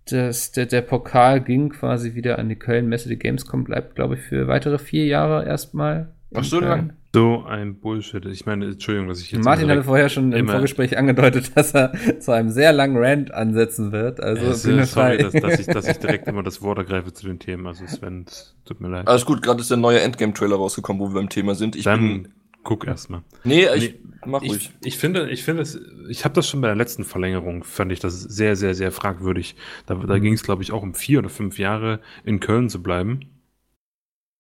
[0.10, 3.10] das, der, der Pokal ging quasi wieder an die Köln-Messe.
[3.10, 6.14] Die Gamescom bleibt, glaube ich, für weitere vier Jahre erstmal.
[6.34, 6.94] Ach, so lang?
[7.16, 8.26] So ein Bullshit.
[8.26, 11.74] Ich meine, Entschuldigung, dass ich jetzt Martin hatte vorher schon im immer- Vorgespräch angedeutet, dass
[11.76, 14.20] er zu einem sehr langen Rant ansetzen wird.
[14.20, 15.18] Also Also, Bühne sorry, frei.
[15.18, 17.68] dass, dass, ich, dass ich direkt immer das Wort ergreife zu den Themen.
[17.68, 19.08] Also Sven, es tut mir leid.
[19.08, 21.76] Alles gut, gerade ist der neue Endgame-Trailer rausgekommen, wo wir beim Thema sind.
[21.76, 22.34] Ich Dann bin.
[22.64, 23.22] guck erstmal.
[23.44, 24.72] Nee, ich mach ruhig.
[24.82, 25.80] Ich, ich finde, ich finde es,
[26.10, 29.56] ich habe das schon bei der letzten Verlängerung, fand ich das sehr, sehr, sehr fragwürdig.
[29.86, 30.22] Da, da Mhm.
[30.22, 33.20] ging es, glaube ich, auch um vier oder fünf Jahre in Köln zu bleiben.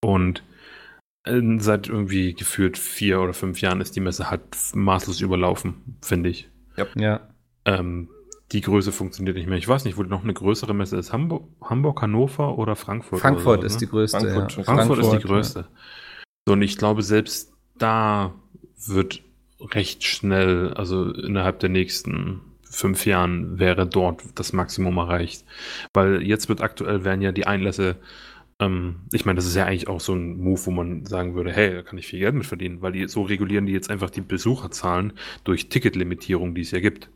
[0.03, 0.41] Und äh,
[1.25, 4.43] seit irgendwie gefühlt vier oder fünf Jahren ist die Messe halt
[4.73, 6.49] maßlos überlaufen, finde ich.
[6.95, 7.21] ja.
[7.65, 8.09] Ähm,
[8.51, 9.57] die Größe funktioniert nicht mehr.
[9.57, 11.11] Ich weiß nicht, wo noch eine größere Messe ist.
[11.11, 13.19] Hamburg, Hamburg Hannover oder Frankfurt?
[13.19, 13.91] Frankfurt oder ist so, die ne?
[13.91, 14.19] größte.
[14.19, 14.57] Frankfurt.
[14.57, 14.63] ja.
[14.63, 15.21] Frankfurt, ist die ja.
[15.21, 15.67] größte.
[16.45, 18.33] So, und ich glaube, selbst da
[18.85, 19.21] wird
[19.59, 25.45] recht schnell, also innerhalb der nächsten fünf Jahren wäre dort das Maximum erreicht.
[25.93, 27.95] Weil jetzt wird aktuell werden ja die Einlässe,
[28.59, 31.51] ähm, ich meine, das ist ja eigentlich auch so ein Move, wo man sagen würde,
[31.51, 34.09] hey, da kann ich viel Geld mit verdienen, weil die, so regulieren die jetzt einfach
[34.09, 37.09] die Besucherzahlen durch Ticketlimitierung, die es ja gibt.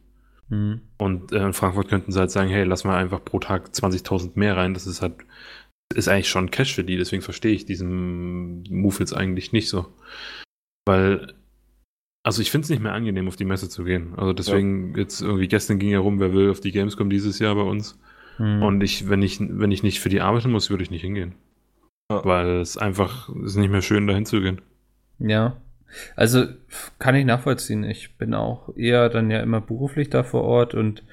[0.49, 0.81] Mhm.
[0.97, 4.31] Und äh, in Frankfurt könnten sie halt sagen, hey, lass mal einfach pro Tag 20.000
[4.35, 4.73] mehr rein.
[4.73, 5.15] Das ist halt,
[5.93, 6.97] ist eigentlich schon Cash für die.
[6.97, 9.87] Deswegen verstehe ich diesen Move jetzt eigentlich nicht so.
[10.85, 11.33] Weil,
[12.23, 14.13] also ich finde es nicht mehr angenehm, auf die Messe zu gehen.
[14.15, 17.55] Also deswegen, jetzt irgendwie gestern ging ja rum, wer will auf die Gamescom dieses Jahr
[17.55, 17.99] bei uns.
[18.39, 18.63] Mhm.
[18.63, 21.35] Und ich, wenn ich, wenn ich nicht für die arbeiten muss, würde ich nicht hingehen.
[22.11, 22.23] Ja.
[22.23, 24.61] Weil es einfach, ist nicht mehr schön, dahin zu gehen.
[25.19, 25.57] Ja.
[26.15, 26.45] Also
[26.99, 27.83] kann ich nachvollziehen.
[27.83, 31.03] Ich bin auch eher dann ja immer beruflich da vor Ort und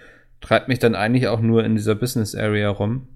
[0.41, 3.07] treibe mich dann eigentlich auch nur in dieser Business Area rum,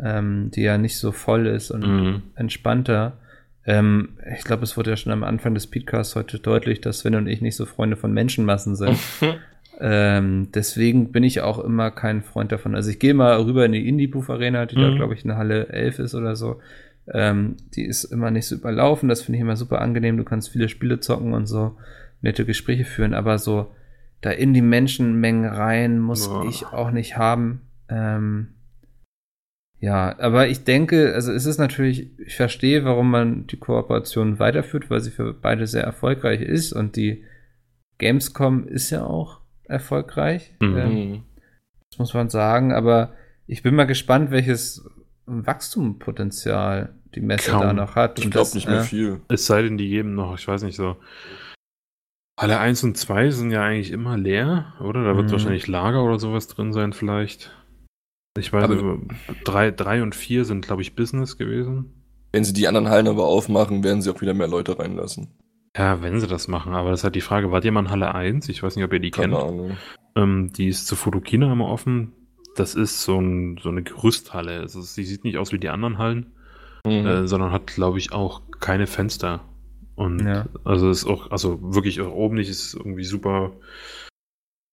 [0.00, 2.22] ähm, die ja nicht so voll ist und Mhm.
[2.36, 3.18] entspannter.
[3.66, 7.16] Ähm, ich glaube, es wurde ja schon am Anfang des Podcasts heute deutlich, dass Sven
[7.16, 8.98] und ich nicht so Freunde von Menschenmassen sind.
[9.80, 12.74] ähm, deswegen bin ich auch immer kein Freund davon.
[12.74, 14.96] Also ich gehe mal rüber in die Indie-Booth Arena, die da, Mhm.
[14.96, 16.60] glaube ich, in Halle 11 ist oder so.
[17.12, 19.08] Ähm, die ist immer nicht so überlaufen.
[19.08, 20.16] Das finde ich immer super angenehm.
[20.16, 21.76] Du kannst viele Spiele zocken und so
[22.20, 23.14] nette Gespräche führen.
[23.14, 23.70] Aber so
[24.20, 26.44] da in die Menschenmengen rein muss Boah.
[26.48, 27.60] ich auch nicht haben.
[27.88, 28.48] Ähm,
[29.80, 34.90] ja, aber ich denke, also es ist natürlich, ich verstehe, warum man die Kooperation weiterführt,
[34.90, 37.22] weil sie für beide sehr erfolgreich ist und die
[37.98, 40.52] Gamescom ist ja auch erfolgreich.
[40.60, 40.76] Mhm.
[40.76, 41.22] Ähm,
[41.90, 43.12] das muss man sagen, aber
[43.46, 44.84] ich bin mal gespannt, welches
[45.26, 47.62] Wachstumspotenzial die Messe Kaum.
[47.62, 48.18] da noch hat.
[48.18, 49.20] Ich glaube nicht mehr äh, viel.
[49.28, 50.96] Es sei denn, die geben noch, ich weiß nicht so.
[52.38, 55.02] Halle 1 und 2 sind ja eigentlich immer leer, oder?
[55.04, 55.32] Da wird Mhm.
[55.32, 57.54] wahrscheinlich Lager oder sowas drin sein, vielleicht.
[58.38, 59.12] Ich weiß Aber- nicht,
[59.44, 61.94] 3, 3 und 4 sind, glaube ich, Business gewesen.
[62.32, 65.28] Wenn sie die anderen Hallen aber aufmachen, werden sie auch wieder mehr Leute reinlassen.
[65.78, 67.90] Ja, wenn sie das machen, aber das ist halt die Frage, wart ihr mal in
[67.90, 68.48] Halle 1?
[68.48, 69.48] Ich weiß nicht, ob ihr die Keine kennt.
[69.48, 69.76] Ahnung.
[70.16, 72.12] Ähm, die ist zu Fotokina immer offen.
[72.56, 74.58] Das ist so, ein, so eine Gerüsthalle.
[74.60, 76.32] Also sie sieht nicht aus wie die anderen Hallen,
[76.84, 77.06] Mhm.
[77.06, 79.44] äh, sondern hat, glaube ich, auch keine Fenster.
[79.94, 80.46] Und Ja.
[80.64, 83.52] also ist auch, also wirklich auch oben nicht, ist irgendwie super,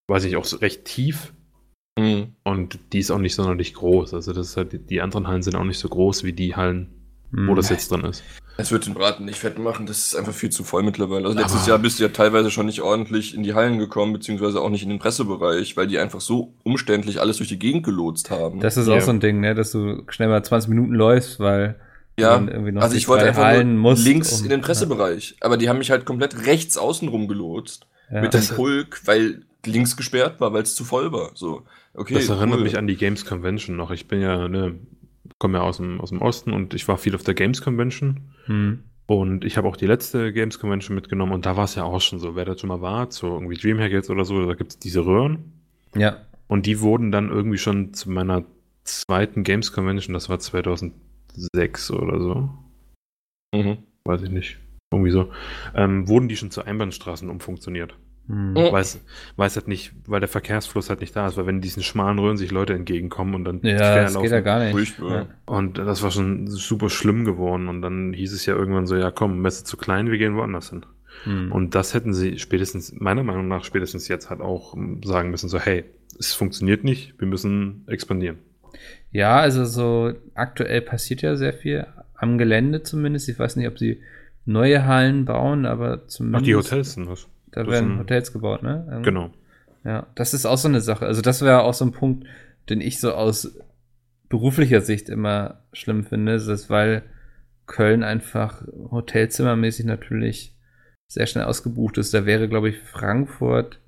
[0.07, 1.33] weiß nicht, auch so recht tief.
[1.99, 2.35] Mhm.
[2.43, 4.13] Und die ist auch nicht sonderlich groß.
[4.13, 6.89] Also das ist halt, die- anderen Hallen sind auch nicht so groß wie die Hallen,
[7.31, 8.23] wo das jetzt drin ist.
[8.57, 11.25] Es wird den Braten nicht fett machen, das ist einfach viel zu voll mittlerweile.
[11.25, 14.13] Also letztes Aber- Jahr bist du ja teilweise schon nicht ordentlich in die Hallen gekommen,
[14.13, 17.83] beziehungsweise auch nicht in den Pressebereich, weil die einfach so umständlich alles durch die Gegend
[17.85, 18.61] gelotst haben.
[18.61, 18.95] Das ist Ja.
[18.95, 21.75] auch so ein Ding, ne, dass du schnell mal 20 Minuten läufst, weil
[22.17, 24.61] ja, dann irgendwie noch also ich wollte einfach Hallen nur musst, links um- in den
[24.61, 27.87] Pressebereich, aber die haben mich halt komplett rechts außen rum gelotst.
[28.11, 28.21] Ja.
[28.21, 31.31] mit dem Das- Pulk, weil links gesperrt war, weil es zu voll war.
[31.33, 31.63] So,
[31.95, 32.13] okay.
[32.13, 32.63] das erinnert cool.
[32.63, 33.89] mich an die Games Convention noch.
[33.89, 34.75] Ich bin ja, ne,
[35.39, 38.31] komme ja aus dem, aus dem Osten und ich war viel auf der Games Convention.
[38.45, 38.83] Hm.
[39.07, 42.01] Und ich habe auch die letzte Games Convention mitgenommen und da war es ja auch
[42.01, 44.71] schon so, wer da schon mal war, so irgendwie Dreamhack jetzt oder so, da gibt
[44.71, 45.53] es diese Röhren.
[45.95, 46.17] Ja.
[46.47, 48.45] Und die wurden dann irgendwie schon zu meiner
[48.83, 52.49] zweiten Games Convention, das war 2006 oder so,
[53.53, 53.77] Mhm.
[54.05, 54.57] weiß ich nicht,
[54.91, 55.31] irgendwie so,
[55.75, 57.95] ähm, wurden die schon zu Einbahnstraßen umfunktioniert.
[58.27, 58.53] Hm.
[58.53, 58.55] Mhm.
[58.55, 58.99] Weiß,
[59.35, 62.37] weiß halt nicht, weil der Verkehrsfluss halt nicht da ist, weil wenn diesen schmalen Röhren
[62.37, 64.99] sich Leute entgegenkommen und dann Ja, das geht ja gar nicht.
[64.99, 65.27] Ja.
[65.45, 67.67] Und das war schon super schlimm geworden.
[67.67, 70.71] Und dann hieß es ja irgendwann so, ja komm, Messe zu klein, wir gehen woanders
[70.71, 70.85] hin.
[71.23, 71.51] Hm.
[71.51, 75.59] Und das hätten sie spätestens, meiner Meinung nach, spätestens jetzt halt auch sagen müssen, so,
[75.59, 75.85] hey,
[76.19, 78.37] es funktioniert nicht, wir müssen expandieren.
[79.11, 83.29] Ja, also so aktuell passiert ja sehr viel am Gelände zumindest.
[83.29, 84.01] Ich weiß nicht, ob sie
[84.45, 86.45] neue Hallen bauen, aber Ach, zumindest.
[86.47, 87.27] die Hotels sind das.
[87.55, 88.87] Da das werden Hotels gebaut, ne?
[88.91, 89.31] Ähm, Genau.
[89.83, 91.05] Ja, das ist auch so eine Sache.
[91.05, 92.27] Also das wäre auch so ein Punkt,
[92.69, 93.57] den ich so aus
[94.29, 97.03] beruflicher Sicht immer schlimm finde, das ist, weil
[97.65, 100.55] Köln einfach hotelzimmermäßig natürlich
[101.07, 102.13] sehr schnell ausgebucht ist.
[102.13, 103.79] Da wäre, glaube ich, Frankfurt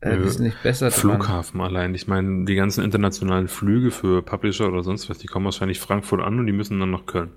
[0.00, 0.98] äh, Nö, wesentlich besser dran.
[0.98, 1.94] Flughafen allein.
[1.94, 6.22] Ich meine, die ganzen internationalen Flüge für Publisher oder sonst was, die kommen wahrscheinlich Frankfurt
[6.22, 7.30] an und die müssen dann nach Köln.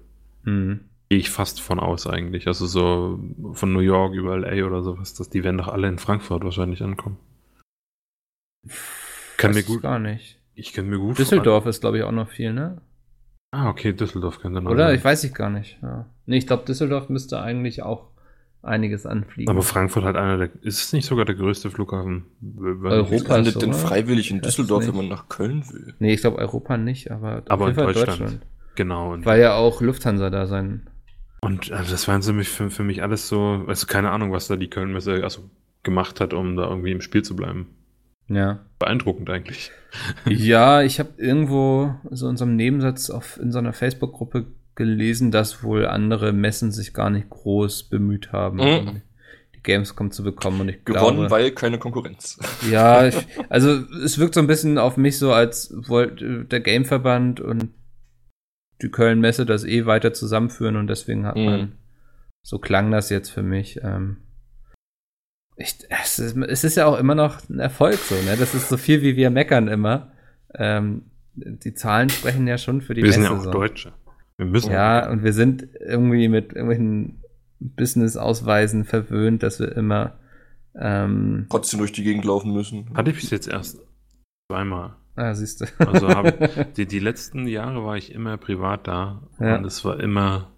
[0.46, 0.90] Hm.
[1.10, 2.48] Gehe ich fast von aus eigentlich.
[2.48, 3.20] Also so
[3.54, 6.82] von New York über LA oder sowas, dass die werden doch alle in Frankfurt wahrscheinlich
[6.82, 7.18] ankommen.
[9.38, 10.40] Kann Weiß mir ich gut- gar nicht.
[10.56, 12.82] Ich kann mir gut Düsseldorf ist, glaube ich, auch noch viel, ne?
[13.52, 14.88] Ah, okay, Düsseldorf könnte noch Oder?
[14.88, 14.96] sein.
[14.96, 15.78] Ich weiß ich gar nicht.
[15.82, 16.06] Ja.
[16.26, 18.08] Nee, ich glaube, Düsseldorf müsste eigentlich auch
[18.62, 19.52] einiges anfliegen.
[19.52, 20.50] Aber Frankfurt hat einer der.
[20.62, 22.26] Ist es nicht sogar der größte Flughafen?
[22.84, 23.36] Europa.
[23.36, 25.94] Landet so, denn freiwillig in Düsseldorf, wenn man nach Köln will?
[26.00, 28.40] nee, ich glaube Europa nicht, aber, auf Aber jeden in Fall Deutschland.
[28.76, 29.14] Genau.
[29.14, 30.88] Und, Weil ja auch Lufthansa da sein.
[31.44, 33.64] Und also das waren für mich, für, für mich alles so.
[33.68, 35.50] Also keine Ahnung, was da die Kölnmesse also
[35.84, 37.68] gemacht hat, um da irgendwie im Spiel zu bleiben.
[38.28, 38.60] Ja.
[38.80, 39.72] Beeindruckend eigentlich.
[40.26, 45.30] Ja, ich habe irgendwo so in so einem Nebensatz auf, in so einer Facebook-Gruppe gelesen,
[45.30, 48.88] dass wohl andere Messen sich gar nicht groß bemüht haben, Mhm.
[48.88, 49.02] um
[49.56, 50.62] die Gamescom zu bekommen.
[50.62, 52.40] Und ich Gewonnen, glaube, weil keine Konkurrenz.
[52.72, 53.16] Ja, ich,
[53.50, 53.70] also
[54.04, 57.70] es wirkt so ein bisschen auf mich so, als wollte der Gameverband und
[58.82, 61.46] die Köln-Messe das eh weiter zusammenführen und deswegen hat Mhm.
[61.46, 61.72] man,
[62.42, 63.80] so klang das jetzt für mich.
[63.84, 64.18] Ähm,
[65.56, 68.36] ich, es, ist, es ist ja auch immer noch ein Erfolg so, ne?
[68.38, 70.12] Das ist so viel, wie wir meckern immer.
[70.56, 71.04] Ähm,
[71.36, 73.22] die Zahlen sprechen ja schon für die Wir Messe.
[73.22, 73.52] sind ja auch so.
[73.52, 73.94] Deutsche.
[74.38, 77.24] Wir müssen Ja, und wir sind irgendwie mit irgendwelchen
[77.60, 80.18] Business-Ausweisen verwöhnt, dass wir immer
[80.76, 82.90] ähm, Trotzdem durch die Gegend laufen müssen.
[82.96, 83.80] Hatte ich bis jetzt erst
[84.52, 84.96] zweimal.
[85.16, 85.66] Ah, siehst du.
[85.80, 89.56] Also habe die, die letzten Jahre war ich immer privat da Ja.
[89.58, 90.52] und es war immer,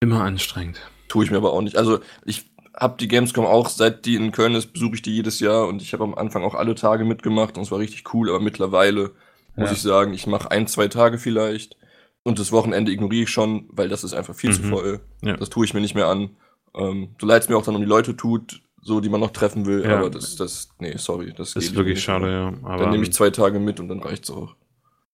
[0.00, 0.80] immer anstrengend.
[1.08, 1.76] Tue ich mir aber auch nicht.
[1.76, 5.40] Also ich habe die Gamescom auch, seit die in Köln ist, besuche ich die jedes
[5.40, 8.28] Jahr und ich habe am Anfang auch alle Tage mitgemacht und es war richtig cool,
[8.28, 9.12] aber mittlerweile
[9.56, 9.72] muss Ja.
[9.72, 11.76] ich sagen, ich mache ein, zwei Tage vielleicht
[12.24, 14.68] und das Wochenende ignoriere ich schon, weil das ist einfach viel zu Mhm.
[14.68, 15.00] voll.
[15.22, 15.36] Ja.
[15.36, 16.36] Das tue ich mir nicht mehr an.
[16.74, 19.30] Ähm, so leid es mir auch dann um die Leute tut, so die man noch
[19.32, 19.98] treffen will, Ja.
[19.98, 21.32] aber das, das, nee, sorry.
[21.36, 22.04] Das ist wirklich nicht.
[22.04, 22.52] schade, ja.
[22.62, 24.54] Aber Dann nehme ich zwei Tage mit und dann reicht's auch.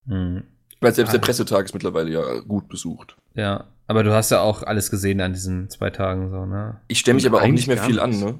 [0.07, 0.43] Hm.
[0.79, 1.25] Weil selbst der Ah.
[1.25, 3.15] Pressetag ist mittlerweile ja gut besucht.
[3.35, 6.81] Ja, aber du hast ja auch alles gesehen an diesen zwei Tagen so, ne?
[6.87, 8.39] Ich stelle mich aber auch Eigentlich nicht mehr viel an, ne?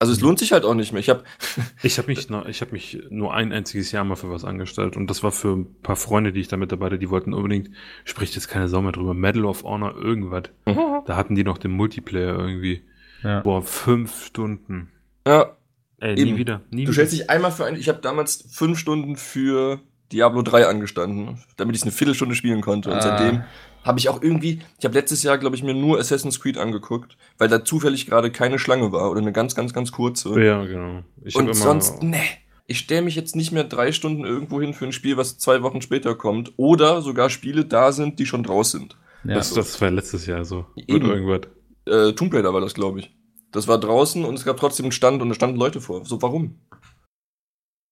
[0.00, 0.98] Also es lohnt sich halt auch nicht mehr.
[0.98, 1.22] Ich habe
[1.84, 4.96] Ich habe mich, noch- ich hab mich nur ein einziges Jahr mal für was angestellt
[4.96, 7.32] und das war für ein paar Freunde, die ich da mit dabei hatte, die wollten
[7.32, 7.70] unbedingt,
[8.04, 10.44] spricht jetzt keine Sau mehr drüber, Medal of Honor irgendwas.
[10.64, 12.82] Da hatten die noch den Multiplayer irgendwie.
[13.22, 13.40] Ja.
[13.40, 14.90] Boah, fünf Stunden.
[15.26, 15.56] ja,
[16.00, 16.32] Ey, Eben.
[16.32, 16.62] nie wieder.
[16.70, 16.92] Nie Du wieder.
[16.94, 17.76] stellst dich einmal für ein.
[17.76, 19.78] Ich habe damals fünf Stunden für
[20.10, 22.90] Diablo 3 angestanden, damit ich es eine Viertelstunde spielen konnte.
[22.90, 23.00] Und Ah.
[23.02, 23.44] seitdem
[23.84, 24.60] habe ich auch irgendwie.
[24.80, 28.32] Ich habe letztes Jahr, glaube ich, mir nur Assassin's Creed angeguckt, weil da zufällig gerade
[28.32, 30.40] keine Schlange war oder eine ganz, ganz, ganz kurze.
[30.42, 31.04] Ja, genau.
[31.22, 32.18] Ich Und sonst, nee.
[32.66, 35.62] Ich stelle mich jetzt nicht mehr drei Stunden irgendwo hin für ein Spiel, was zwei
[35.62, 36.52] Wochen später kommt.
[36.56, 38.96] Oder sogar Spiele da sind, die schon draus sind.
[39.24, 39.34] Ja.
[39.34, 40.66] Das, das war letztes Jahr so.
[40.76, 41.06] Eben.
[41.08, 41.42] Irgendwas.
[41.86, 43.16] Äh, Tomb Raider war das, glaube ich.
[43.50, 46.04] Das war draußen und es gab trotzdem einen Stand und da standen Leute vor.
[46.04, 46.60] So, warum?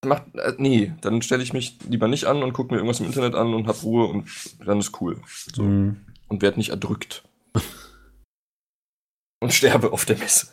[0.05, 3.07] Macht, äh, nee, dann stelle ich mich lieber nicht an und gucke mir irgendwas im
[3.07, 4.28] Internet an und hab Ruhe und
[4.64, 5.20] dann ist cool.
[5.55, 5.62] So.
[5.62, 5.97] Hm.
[6.28, 7.24] Und werd nicht erdrückt.
[9.41, 10.49] und sterbe auf der Messe.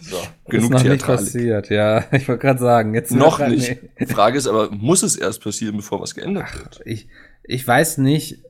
[0.00, 0.16] So,
[0.48, 2.04] genug ist noch nicht passiert, ja.
[2.12, 3.78] Ich wollte gerade sagen, jetzt Noch nicht.
[3.98, 4.06] nee.
[4.06, 6.80] Frage ist aber, muss es erst passieren, bevor was geändert wird?
[6.86, 7.08] Ich,
[7.44, 8.42] ich weiß nicht,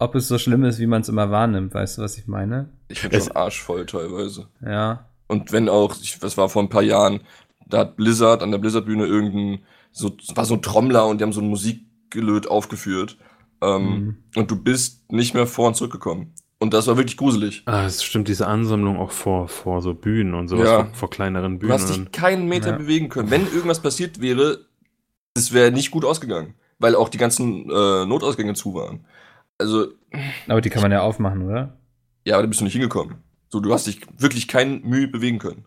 [0.00, 1.72] ob es so schlimm ist, wie man es immer wahrnimmt.
[1.74, 2.68] Weißt du, was ich meine?
[2.88, 4.48] Ich bin Es- schon arschvoll teilweise.
[4.64, 5.06] Ja.
[5.28, 7.20] Und wenn auch, ich, das war vor ein paar Jahren,
[7.66, 9.60] da hat Blizzard an der Blizzard-Bühne irgendein,
[9.92, 13.16] so, war so ein Trommler und die haben so ein Musikgelöt aufgeführt.
[13.62, 14.16] Ähm, Mhm.
[14.36, 16.32] Und du bist nicht mehr vor und zurückgekommen.
[16.58, 17.62] Und das war wirklich gruselig.
[17.66, 20.84] Ah, es stimmt, diese Ansammlung auch vor, vor so Bühnen und sowas, Ja.
[20.84, 21.72] vor, vor kleineren Du Bühnen.
[21.72, 22.76] hast und dich keinen Meter Ja.
[22.76, 23.30] bewegen können.
[23.30, 24.66] Wenn irgendwas passiert wäre,
[25.34, 26.54] es wäre nicht gut ausgegangen.
[26.78, 29.04] Weil auch die ganzen äh, Notausgänge zu waren.
[29.60, 29.88] Also,
[30.48, 31.76] Aber die kann man ja aufmachen, oder?
[32.24, 33.16] ja, aber da bist du nicht hingekommen.
[33.48, 35.64] So, du hast dich wirklich kein Mühe bewegen können.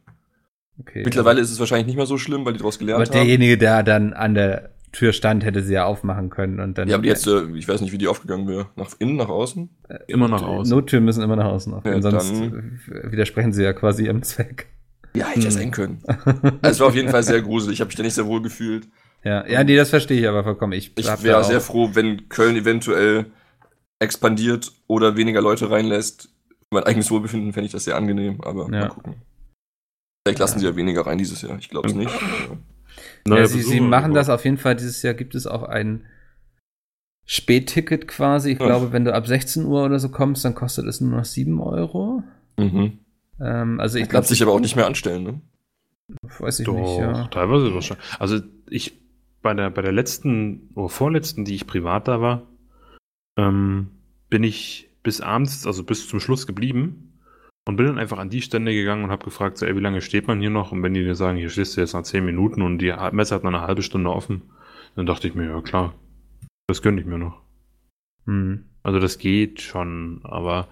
[0.80, 1.04] Okay.
[1.06, 3.14] Mittlerweile ist es wahrscheinlich nicht mehr so schlimm, weil die daraus Aber gelernt haben.
[3.14, 6.88] derjenige, der dann an der Tür stand, hätte sie ja aufmachen können und dann.
[6.88, 8.68] Ja, aber die jetzt, äh, ich weiß nicht, wie die aufgegangen wäre.
[8.76, 9.70] Nach innen, nach außen?
[10.08, 10.76] immer nach außen.
[10.76, 14.68] Nottüren müssen immer nach außen aufgehen, Ja, sonst äh, widersprechen sie ja quasi ihrem Zweck.
[15.16, 15.52] Ja, hätte ja Hm.
[15.52, 16.00] sein können.
[16.08, 17.76] Also, es war auf jeden Fall sehr gruselig.
[17.76, 18.88] Ich habe mich da nicht sehr wohl gefühlt.
[19.24, 20.74] Ja, ja, nee, das verstehe ich aber vollkommen.
[20.74, 23.28] Ich, Ich wäre auch- sehr froh, wenn Köln eventuell
[24.00, 26.24] expandiert oder weniger Leute reinlässt.
[26.50, 28.80] Für mein eigenes Wohlbefinden fände ich das sehr angenehm, aber Ja.
[28.82, 29.16] mal gucken.
[30.26, 31.58] Vielleicht lassen sie ja weniger rein dieses Jahr.
[31.60, 32.12] Ich glaube es nicht.
[33.28, 34.40] ja, sie, sie machen das überhaupt.
[34.42, 34.76] auf jeden Fall.
[34.76, 36.06] Dieses Jahr gibt es auch ein
[37.26, 38.52] Spätticket quasi.
[38.52, 38.66] Ich Ja.
[38.66, 41.60] glaube, wenn du ab 16 Uhr oder so kommst, dann kostet es nur noch 7
[41.62, 42.24] Euro.
[42.58, 43.00] Mhm.
[43.40, 45.42] Ähm, also ich glaube sich aber auch nicht mehr anstellen, ne?
[46.40, 47.28] weiß ich Doch, nicht, ja.
[47.28, 48.06] teilweise wahrscheinlich.
[48.20, 48.40] Also
[48.70, 49.00] ich
[49.42, 52.44] bei der bei der letzten oder vorletzten, die ich privat da war,
[53.38, 53.92] ähm,
[54.30, 57.20] bin ich bis abends, also bis zum Schluss geblieben
[57.68, 60.02] und bin dann einfach an die Stände gegangen und habe gefragt, so, ey, wie lange
[60.02, 60.72] steht man hier noch?
[60.72, 63.36] Und wenn die dir sagen, hier stehst du jetzt nach 10 Minuten und die Messe
[63.36, 64.44] hat noch eine halbe Stunde offen,
[64.96, 65.94] dann dachte ich mir, ja klar,
[66.68, 67.42] das gönne ich mir noch.
[68.26, 68.66] Hm.
[68.84, 70.68] Also das geht schon, aber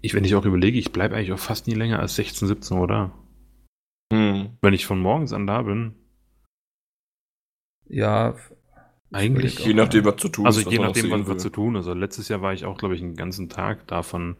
[0.00, 2.78] ich, wenn ich auch überlege, ich bleibe eigentlich auch fast nie länger als 16, 17
[2.78, 3.12] Uhr da.
[4.12, 4.56] Hm.
[4.62, 5.94] Wenn ich von morgens an da bin,
[7.90, 8.36] Ja,
[9.12, 9.58] eigentlich.
[9.58, 10.66] Je nachdem, was zu tun Also ist.
[10.66, 11.86] was je nachdem, was, was zu tun ist.
[11.86, 14.36] Also letztes Jahr war ich auch, glaube ich, einen ganzen Tag davon.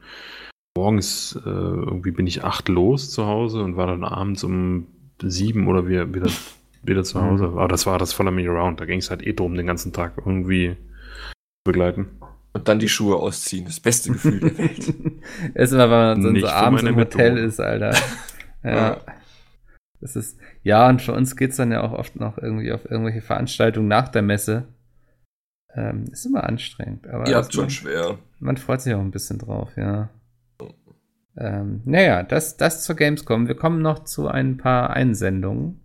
[0.76, 4.86] Morgens äh, irgendwie bin ich acht los zu Hause und war dann abends um
[5.22, 6.30] sieben oder wieder, wieder,
[6.82, 7.22] wieder zu Mhm.
[7.24, 7.44] Hause.
[7.46, 8.80] Aber das war das voller Me Around.
[8.80, 10.76] Da ging es halt eh drum, den ganzen Tag irgendwie
[11.64, 12.08] begleiten.
[12.52, 13.64] Und dann die Schuhe ausziehen.
[13.66, 14.94] Das beste Gefühl der Welt.
[15.54, 17.46] ist immer, wenn man so, Nicht so abends im Hotel Methode.
[17.46, 17.94] ist, Alter.
[18.62, 18.70] Ja.
[18.76, 19.00] Ja.
[20.02, 23.22] Das ist, Ja, und für uns geht's dann ja auch oft noch irgendwie auf irgendwelche
[23.22, 24.64] Veranstaltungen nach der Messe.
[25.74, 27.06] Ähm, ist immer anstrengend.
[27.06, 28.18] Aber Ihr habt schon man, schwer.
[28.40, 30.10] man freut sich auch ein bisschen drauf, ja.
[31.36, 33.48] Ähm, naja, das, das zur Gamescom.
[33.48, 35.80] Wir kommen noch zu ein paar Einsendungen.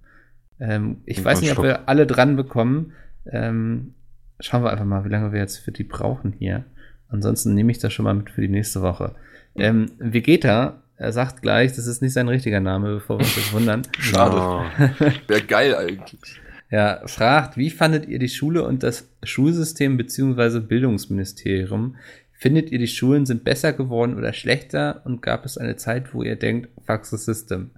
[0.59, 2.93] Ähm, ich Ein weiß nicht, ob wir alle dran bekommen.
[3.31, 3.93] Ähm,
[4.39, 6.65] schauen wir einfach mal, wie lange wir jetzt für die brauchen hier.
[7.07, 9.15] Ansonsten nehme ich das schon mal mit für die nächste Woche.
[9.55, 13.53] Ähm, Vegeta, er sagt gleich, das ist nicht sein richtiger Name, bevor wir uns jetzt
[13.53, 13.81] wundern.
[13.99, 14.65] Schade.
[15.27, 16.39] Wäre geil eigentlich.
[16.71, 21.95] Ja, fragt, wie fandet ihr die Schule und das Schulsystem beziehungsweise Bildungsministerium?
[22.31, 25.01] Findet ihr, die Schulen sind besser geworden oder schlechter?
[25.05, 27.71] Und gab es eine Zeit, wo ihr denkt, fuck the system?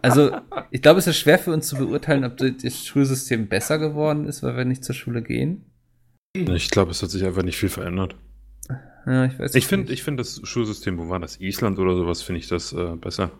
[0.00, 0.30] Also,
[0.70, 4.42] ich glaube, es ist schwer für uns zu beurteilen, ob das Schulsystem besser geworden ist,
[4.42, 5.64] weil wir nicht zur Schule gehen.
[6.34, 8.14] ich glaube, es hat sich einfach nicht viel verändert.
[9.06, 9.94] Ja, ich weiß Ich es finde nicht.
[9.94, 11.40] ich find das Schulsystem, wo war das?
[11.40, 13.30] Island oder sowas, finde ich das äh, besser.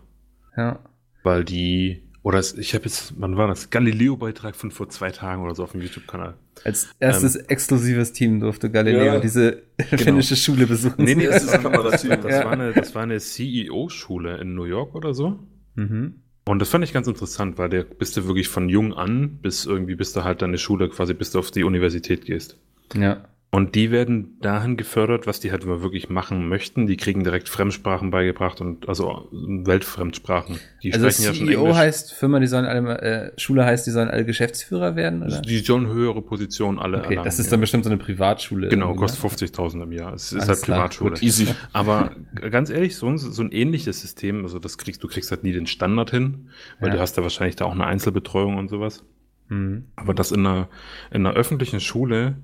[0.57, 0.79] Ja.
[1.23, 3.69] Weil die, oder es, ich habe jetzt, wann war das?
[3.69, 6.35] Galileo-Beitrag von vor zwei Tagen oder so auf dem YouTube-Kanal.
[6.65, 9.19] Als erstes exklusives Team durfte Galileo Ja.
[9.19, 9.63] diese
[9.95, 11.03] finnische Schule besuchen.
[11.03, 12.09] Nee, nee, Das ist Kamerateam.
[12.21, 15.39] das, war eine, das war eine CEO-Schule in New York oder so.
[15.75, 16.15] Mhm.
[16.45, 19.65] Und das fand ich ganz interessant, weil der bist du wirklich von jung an bis
[19.65, 22.57] irgendwie, bis du halt deine Schule quasi, bis du auf die Universität gehst.
[22.95, 23.23] Ja.
[23.53, 26.87] Und die werden dahin gefördert, was die halt wirklich machen möchten.
[26.87, 30.59] Die kriegen direkt Fremdsprachen beigebracht und also Weltfremdsprachen.
[30.81, 31.77] Die Also sprechen ja schon CEO Englisch.
[31.77, 35.41] heißt Firma, die sollen alle, äh, Schule heißt, die sollen alle Geschäftsführer werden, oder?
[35.41, 37.51] die sollen höhere Positionen alle Okay, erlangen, das ist ja.
[37.51, 38.69] dann bestimmt so eine Privatschule.
[38.69, 39.29] Genau, kostet ne?
[39.29, 40.13] 50.000 im Jahr.
[40.13, 41.09] Es ist Alles halt klar, Privatschule.
[41.11, 41.21] gut.
[41.23, 41.47] Easy.
[41.73, 42.11] Aber
[42.49, 45.51] ganz ehrlich, so ein, so ein ähnliches System, also das kriegst du kriegst halt nie
[45.53, 46.49] den Standard hin,
[46.79, 46.95] weil Ja.
[46.95, 49.03] du hast da wahrscheinlich da auch eine Einzelbetreuung und sowas.
[49.49, 49.85] Mhm.
[49.95, 50.69] Aber dass in einer,
[51.11, 52.37] in einer öffentlichen Schule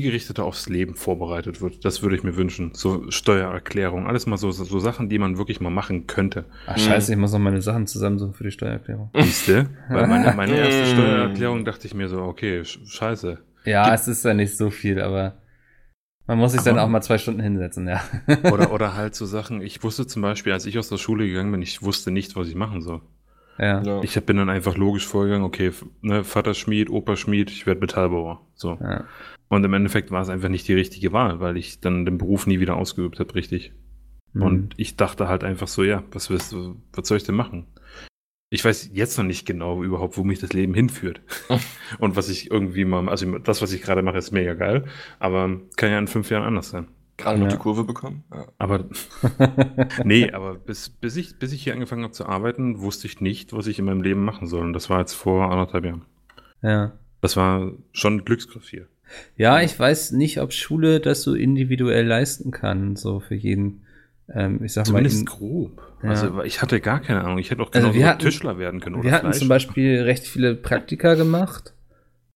[0.00, 2.70] zielgerichteter aufs Leben vorbereitet wird, das würde ich mir wünschen.
[2.74, 6.44] So Steuererklärung, alles mal so, so, Sachen, die man wirklich mal machen könnte.
[6.66, 9.10] Ach scheiße, ich muss noch meine Sachen zusammensuchen für die Steuererklärung.
[9.18, 9.68] Siehste?
[9.88, 10.94] Weil meine, meine erste Mm.
[10.94, 13.38] Steuererklärung dachte ich mir so, okay, sch- scheiße.
[13.64, 15.42] Ja, es ist ja nicht so viel, aber
[16.28, 18.00] man muss sich dann Aber- auch mal zwei Stunden hinsetzen, ja.
[18.52, 21.50] Oder, oder halt so Sachen, ich wusste zum Beispiel, als ich aus der Schule gegangen
[21.50, 23.00] bin, ich wusste nicht, was ich machen soll.
[23.58, 23.82] ja.
[23.82, 24.02] Ja.
[24.04, 28.40] Ich bin dann einfach logisch vorgegangen, okay, ne, Vater Schmied, Opa Schmied, ich werde Metallbauer.
[28.54, 28.78] So.
[28.80, 29.04] ja.
[29.50, 32.46] Und im Endeffekt war es einfach nicht die richtige Wahl, weil ich dann den Beruf
[32.46, 33.72] nie wieder ausgeübt habe, richtig.
[34.32, 34.42] Mhm.
[34.42, 37.66] Und ich dachte halt einfach so, ja, was willst du, was soll ich denn machen?
[38.52, 41.20] Ich weiß jetzt noch nicht genau überhaupt, wo mich das Leben hinführt.
[41.98, 44.84] Und was ich irgendwie mal, also das, was ich gerade mache, ist mega geil,
[45.18, 46.86] aber kann ja in fünf Jahren anders sein.
[47.16, 47.52] Gerade noch Ja.
[47.52, 48.24] die Kurve bekommen.
[48.32, 48.46] Ja.
[48.58, 48.84] Aber
[50.04, 53.52] nee, aber bis, bis, ich, bis ich hier angefangen habe zu arbeiten, wusste ich nicht,
[53.52, 54.62] was ich in meinem Leben machen soll.
[54.62, 56.04] Und das war jetzt vor anderthalb Jahren.
[56.62, 56.92] ja.
[57.22, 58.88] Das war schon ein Glücksgriff hier.
[59.36, 63.82] Ja, ich weiß nicht, ob Schule das so individuell leisten kann, so für jeden.
[64.32, 65.82] Ähm, ich sag Zumindest mal, grob.
[66.02, 66.10] Ja.
[66.10, 67.38] Also ich hatte gar keine Ahnung.
[67.38, 69.38] Ich hätte auch Also genau wir hatten- Tischler werden können in, oder wir hatten Fleisch.
[69.38, 71.72] zum Beispiel recht viele Praktika gemacht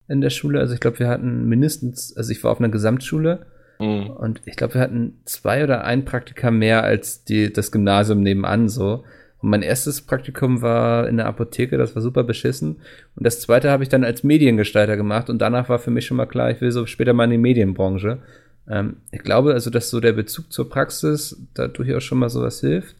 [0.08, 0.58] in der Schule.
[0.60, 3.46] Also ich glaube, wir hatten mindestens, also ich war auf einer Gesamtschule
[3.78, 4.08] Mhm.
[4.10, 8.68] und ich glaube, wir hatten zwei oder ein Praktika mehr als die, das Gymnasium nebenan
[8.68, 9.04] so.
[9.44, 12.76] Und mein erstes Praktikum war in der Apotheke, das war super beschissen.
[13.14, 16.16] Und das zweite habe ich dann als Mediengestalter gemacht und danach war für mich schon
[16.16, 18.22] mal klar, ich will so später mal in die Medienbranche.
[18.66, 22.60] Ähm, ich glaube also, dass so der Bezug zur Praxis da durchaus schon mal sowas
[22.60, 22.96] hilft.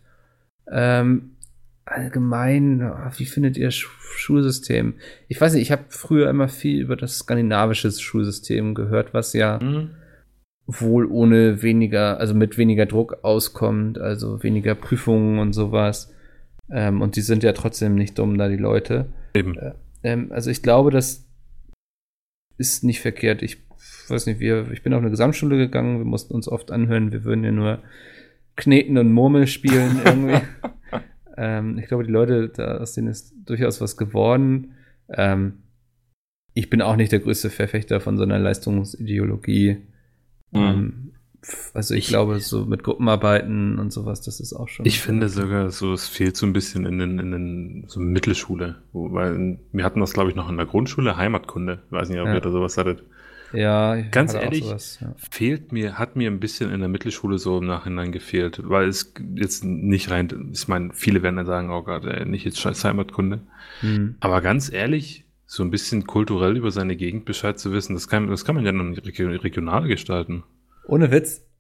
[0.71, 1.31] Ähm,
[1.87, 4.97] allgemein, ah, wie findet ihr Sch Schulsystem?
[5.29, 9.59] Ich weiß nicht, ich habe früher immer viel über das skandinavische Schulsystem gehört, was ja
[9.61, 9.93] Hm?
[10.67, 16.11] wohl ohne weniger, also mit weniger Druck auskommt, also weniger Prüfungen und sowas.
[16.71, 19.13] Ähm, und die sind ja trotzdem nicht dumm, da die Leute.
[19.35, 19.57] Eben.
[20.03, 21.27] Ähm, also ich glaube, das
[22.57, 23.43] ist nicht verkehrt.
[23.43, 23.59] Ich
[24.09, 27.25] weiß nicht, wir, ich bin auf eine Gesamtschule gegangen, wir mussten uns oft anhören, wir
[27.25, 27.83] würden ja nur
[28.57, 30.41] Kneten und Murmel spielen irgendwie.
[31.37, 34.75] ähm, ich glaube, die Leute, da, aus denen ist durchaus was geworden.
[35.09, 35.65] Ähm,
[36.55, 39.79] ich bin auch nicht der größte Verfechter von so einer Leistungsideologie.
[40.53, 40.61] Mhm.
[40.61, 41.14] Ähm,
[41.75, 44.87] also ich, Ich- glaube, so mit Gruppenarbeiten und sowas, das ist auch schon.
[44.87, 48.77] Ich finde sogar so, es fehlt so ein bisschen in den, in den so Mittelschule.
[48.93, 51.81] Weil wir hatten das, glaube ich, noch in der Grundschule, Heimatkunde.
[51.87, 52.35] Ich weiß nicht, ob Ja.
[52.35, 53.03] ihr da sowas hattet.
[53.53, 55.15] ja, Ganz ehrlich, sowas, ja.
[55.31, 59.13] Fehlt mir, hat mir ein bisschen in der Mittelschule so im Nachhinein gefehlt, weil es
[59.37, 62.85] jetzt nicht rein, ich meine, viele werden dann sagen, oh Gott, ey, nicht jetzt scheiß
[62.85, 63.41] Heimatkunde.
[63.81, 64.17] Hm.
[64.21, 68.27] Aber ganz ehrlich, so ein bisschen kulturell über seine Gegend Bescheid zu wissen, das kann,
[68.29, 70.43] das kann man ja reg- regional gestalten.
[70.87, 71.41] Ohne Witz.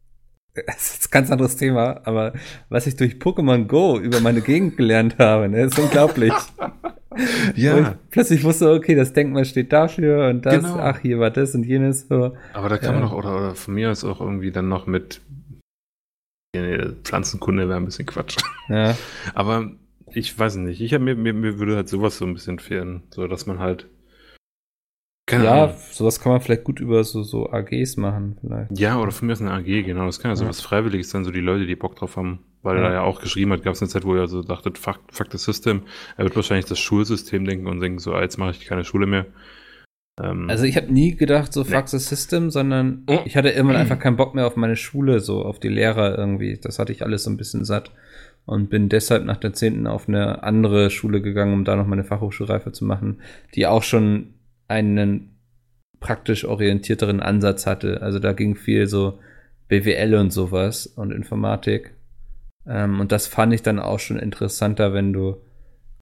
[0.66, 2.32] Das ist ein ganz anderes Thema, aber
[2.68, 6.32] was ich durch Pokémon Go über meine Gegend gelernt habe, ne, ist unglaublich.
[7.10, 10.76] Wo ich plötzlich wusste, okay, das Denkmal steht dafür und das, Genau.
[10.78, 12.06] ach, hier war das und jenes.
[12.06, 12.36] So.
[12.52, 13.00] Aber da kann Ja.
[13.00, 15.20] man doch, oder, oder von mir aus auch irgendwie dann noch mit
[16.54, 18.36] nee, Pflanzenkunde wäre ein bisschen Quatsch.
[18.68, 18.96] Ja,
[19.34, 19.72] Aber
[20.12, 20.80] ich weiß nicht.
[20.80, 23.02] Ich hab, mir, mir, mir würde halt sowas so ein bisschen fehlen.
[23.12, 23.88] So, dass man halt.
[25.26, 25.76] Keine Ja, Ahnung.
[25.90, 28.78] sowas kann man vielleicht gut über so, so AGs machen, vielleicht.
[28.78, 30.04] Ja, oder von mir aus eine AG, genau.
[30.04, 30.52] Das kann ja so Ja.
[30.52, 32.40] Freiwilliges sein, so die Leute, die Bock drauf haben.
[32.62, 32.84] Weil Ja.
[32.88, 35.28] er ja auch geschrieben hat, gab es eine Zeit, wo er so dachte, fuck, fuck
[35.32, 35.82] the system.
[36.18, 39.06] Er wird wahrscheinlich das Schulsystem denken und denken so, ah, jetzt mache ich keine Schule
[39.06, 39.26] mehr.
[40.22, 41.68] Ähm, Also ich habe nie gedacht, so Nee.
[41.70, 43.20] fuck the system, sondern Mhm.
[43.24, 46.58] ich hatte irgendwann einfach keinen Bock mehr auf meine Schule, so auf die Lehrer irgendwie.
[46.62, 47.90] Das hatte ich alles so ein bisschen satt
[48.46, 52.04] und bin deshalb nach der zehnten auf eine andere Schule gegangen, um da noch meine
[52.04, 53.20] Fachhochschulreife zu machen,
[53.54, 54.33] die auch schon
[54.68, 55.36] einen
[56.00, 58.02] praktisch orientierteren Ansatz hatte.
[58.02, 59.18] Also da ging viel so
[59.68, 61.94] BWL und sowas und Informatik.
[62.66, 65.36] Ähm, und das fand ich dann auch schon interessanter, wenn du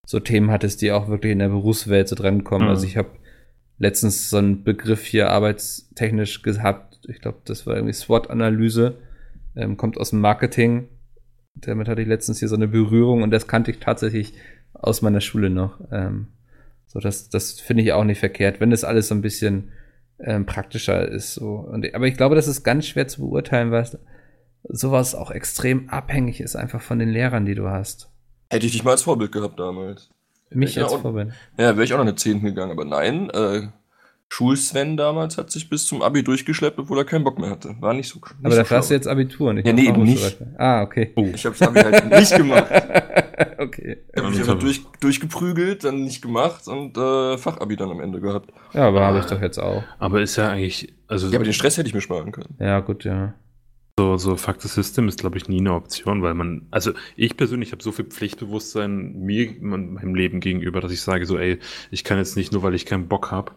[0.04, 2.66] so Themen hattest, die auch wirklich in der Berufswelt so drankommen.
[2.66, 2.70] Mhm.
[2.70, 3.10] Also ich habe
[3.78, 7.00] letztens so einen Begriff hier arbeitstechnisch gehabt.
[7.08, 8.96] Ich glaube, das war irgendwie SWOT-Analyse.
[9.54, 10.88] Ähm, kommt aus dem Marketing.
[11.54, 14.32] Damit hatte ich letztens hier so eine Berührung und das kannte ich tatsächlich
[14.72, 15.80] aus meiner Schule noch.
[15.90, 16.28] Ähm,
[16.92, 19.70] so, das, das finde ich auch nicht verkehrt, wenn das alles so ein bisschen
[20.20, 21.34] ähm, praktischer ist.
[21.34, 21.54] So.
[21.54, 23.88] Und, aber ich glaube, das ist ganz schwer zu beurteilen, weil
[24.64, 28.10] sowas auch extrem abhängig ist einfach von den Lehrern, die du hast.
[28.50, 30.10] Hätte ich dich mal als Vorbild gehabt damals.
[30.50, 31.32] Mich als und- Vorbild.
[31.58, 32.42] Ja, wäre ich auch noch eine 10.
[32.42, 33.68] gegangen, aber nein, äh,
[34.28, 37.74] Schul-Sven damals hat sich bis zum Abi durchgeschleppt, obwohl er keinen Bock mehr hatte.
[37.80, 39.66] War nicht so nicht Aber so dafür hast du jetzt Abitur, nicht?
[39.66, 40.46] Ja, nee, eben Fachhochschulreife.
[40.58, 41.12] Ah, okay.
[41.16, 42.66] oh, Ich habe das Abi halt nicht gemacht.
[43.58, 43.98] okay.
[44.14, 48.20] Ich habe mich einfach durch, durchgeprügelt, dann nicht gemacht und äh, Fachabi dann am Ende
[48.20, 48.50] gehabt.
[48.72, 49.82] Ja, aber habe ich doch jetzt auch.
[49.98, 52.54] aber ist ja eigentlich, also Ja, aber den Stress hätte ich mir sparen können.
[52.58, 53.34] Ja, gut, ja.
[53.98, 57.36] so, so Fuck the System ist, glaube ich, nie eine Option, weil man, also ich
[57.36, 61.58] persönlich habe so viel Pflichtbewusstsein mir, mein- meinem Leben gegenüber, dass ich sage so, ey,
[61.90, 63.52] ich kann jetzt nicht nur, weil ich keinen Bock habe,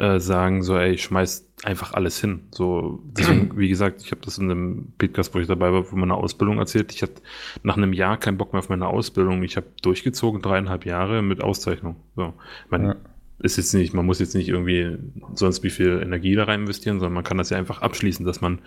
[0.00, 2.42] äh, sagen so, ey, ich schmeiß einfach alles hin.
[2.52, 5.98] So, deswegen, wie gesagt, ich habe das in einem Podcast, wo ich dabei war, von
[5.98, 6.92] meiner Ausbildung erzählt.
[6.92, 7.20] Ich hatte
[7.64, 9.42] nach einem Jahr keinen Bock mehr auf meine Ausbildung.
[9.42, 11.96] Ich habe durchgezogen, dreieinhalb Jahre mit Auszeichnung.
[12.14, 12.32] So,
[12.70, 12.96] man Ja.
[13.40, 14.98] ist jetzt nicht, man muss jetzt nicht irgendwie
[15.34, 18.40] sonst wie viel Energie da rein investieren, sondern man kann das ja einfach abschließen, dass
[18.40, 18.60] man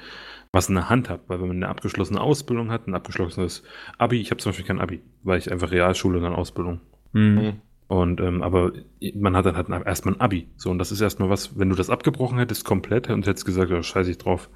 [0.52, 1.22] was in der Hand hat.
[1.28, 3.64] Weil wenn man eine abgeschlossene Ausbildung hat, ein abgeschlossenes
[3.98, 6.82] Abi, ich habe zum Beispiel kein Abi, weil ich einfach Realschule und dann Ausbildung.
[7.14, 7.62] Hm.
[7.92, 8.72] Und ähm, aber
[9.16, 10.48] man hat dann halt erstmal ein Abi.
[10.56, 13.70] So, und das ist erstmal was, wenn du das abgebrochen hättest komplett und hättest gesagt,
[13.70, 14.50] ja, scheiße ich drauf,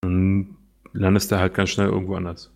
[0.00, 0.56] dann
[0.94, 2.50] landest du halt ganz schnell irgendwo anders.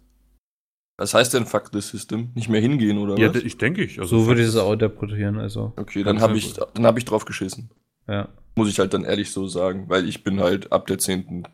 [0.97, 2.31] Was heißt denn Fuck the System?
[2.35, 3.43] Nicht mehr hingehen oder Ja, was?
[3.43, 4.01] ich denke ich.
[4.01, 5.75] Also so würde ich es auch interpretieren, also.
[5.77, 7.69] Okay, dann habe ich, dann hab ich drauf geschissen.
[8.09, 8.31] Ja.
[8.55, 11.47] Muss ich halt dann ehrlich so sagen, weil ich bin halt ab der 10.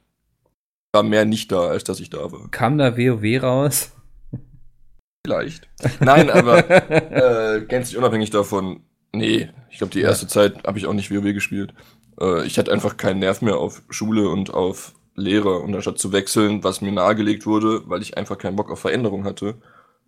[0.93, 2.49] war mehr nicht da, als dass ich da war.
[2.53, 3.92] Kam da WoW raus?
[5.27, 5.69] Vielleicht.
[6.01, 8.81] Nein, aber äh, gänzlich unabhängig davon,
[9.13, 11.73] nee, ich glaube, die erste Zeit habe ich auch nicht WoW gespielt.
[12.21, 15.61] Äh, ich hatte einfach keinen Nerv mehr auf Schule und auf Lehrer.
[15.63, 19.25] Und anstatt zu wechseln, was mir nahegelegt wurde, weil ich einfach keinen Bock auf Veränderung
[19.25, 19.55] hatte,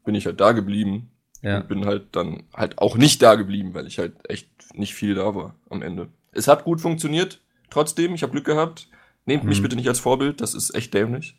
[0.05, 1.11] bin ich halt da geblieben.
[1.43, 1.59] ja.
[1.59, 5.15] Und bin halt dann halt auch nicht da geblieben, weil ich halt echt nicht viel
[5.15, 6.09] da war am Ende.
[6.33, 7.41] Es hat gut funktioniert,
[7.71, 8.89] trotzdem, ich habe Glück gehabt.
[9.27, 9.63] Nehmt mich Mhm.
[9.63, 11.37] bitte nicht als Vorbild, das ist echt dämlich.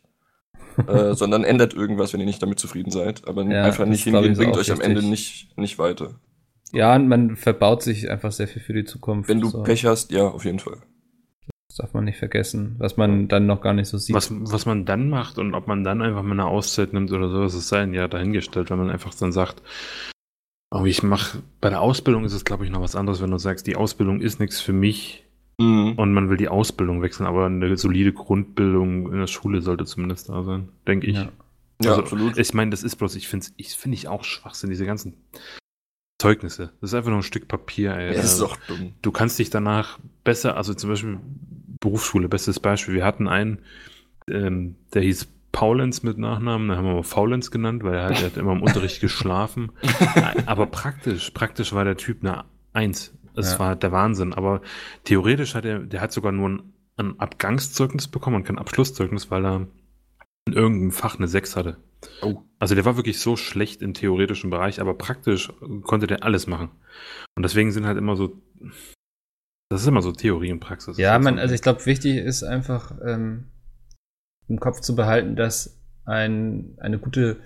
[0.87, 3.27] Äh, sondern ändert irgendwas, wenn ihr nicht damit zufrieden seid.
[3.27, 4.81] Aber Ja, einfach nicht hingehen, bringt euch am.
[4.81, 6.19] Ende nicht, nicht weiter.
[6.71, 9.29] Ja, und man verbaut sich einfach sehr viel für die Zukunft.
[9.29, 9.63] Wenn du so.
[9.63, 10.77] Pech hast, ja, auf jeden Fall.
[11.69, 14.15] Das darf man nicht vergessen, was man dann noch gar nicht so sieht.
[14.15, 17.29] Was, was man dann macht und ob man dann einfach mal eine Auszeit nimmt oder
[17.29, 19.61] sowas, ist sein ja dahingestellt, wenn man einfach dann sagt,
[20.71, 23.37] oh, ich mache, bei der Ausbildung ist es, glaube ich, noch was anderes, wenn du
[23.37, 25.24] sagst, die Ausbildung ist nichts für mich
[25.59, 25.93] Mhm.
[25.93, 30.27] und man will die Ausbildung wechseln, aber eine solide Grundbildung in der Schule sollte zumindest
[30.29, 31.15] da sein, denke ich.
[31.15, 31.29] Ja.
[31.81, 32.37] Ja, also, absolut.
[32.37, 35.13] Ich meine, das ist bloß, ich finde ich finde ich auch Schwachsinn, diese ganzen
[36.21, 36.71] Zeugnisse.
[36.81, 38.15] Das ist einfach nur ein Stück Papier, ey.
[38.15, 38.93] das ist Da- doch dumm.
[39.01, 41.19] du kannst dich danach besser, also zum Beispiel
[41.81, 42.95] Berufsschule, bestes Beispiel.
[42.95, 43.59] Wir hatten einen,
[44.29, 48.19] ähm, der hieß Paulens mit Nachnamen, da haben wir mal Faulenz genannt, weil er halt,
[48.19, 49.71] er hat immer im Unterricht geschlafen.
[50.45, 53.13] Aber praktisch, praktisch war der Typ eine Eins.
[53.37, 53.59] Es Ja.
[53.59, 54.33] war der Wahnsinn.
[54.33, 54.61] Aber
[55.03, 59.45] theoretisch hat er, der hat sogar nur ein, ein Abgangszeugnis bekommen und kein Abschlusszeugnis, weil
[59.45, 59.67] er
[60.47, 61.77] in irgendeinem Fach eine Sechs hatte.
[62.21, 62.41] Oh.
[62.59, 65.51] Also der war wirklich so schlecht im theoretischen Bereich, aber praktisch
[65.83, 66.69] konnte der alles machen.
[67.35, 68.39] Und deswegen sind halt immer so,
[69.69, 70.97] das ist immer so Theorie und Praxis.
[70.97, 73.45] Ja, man, so- also ich glaube, wichtig ist einfach ähm,
[74.47, 77.41] im Kopf zu behalten, dass ein, eine gute,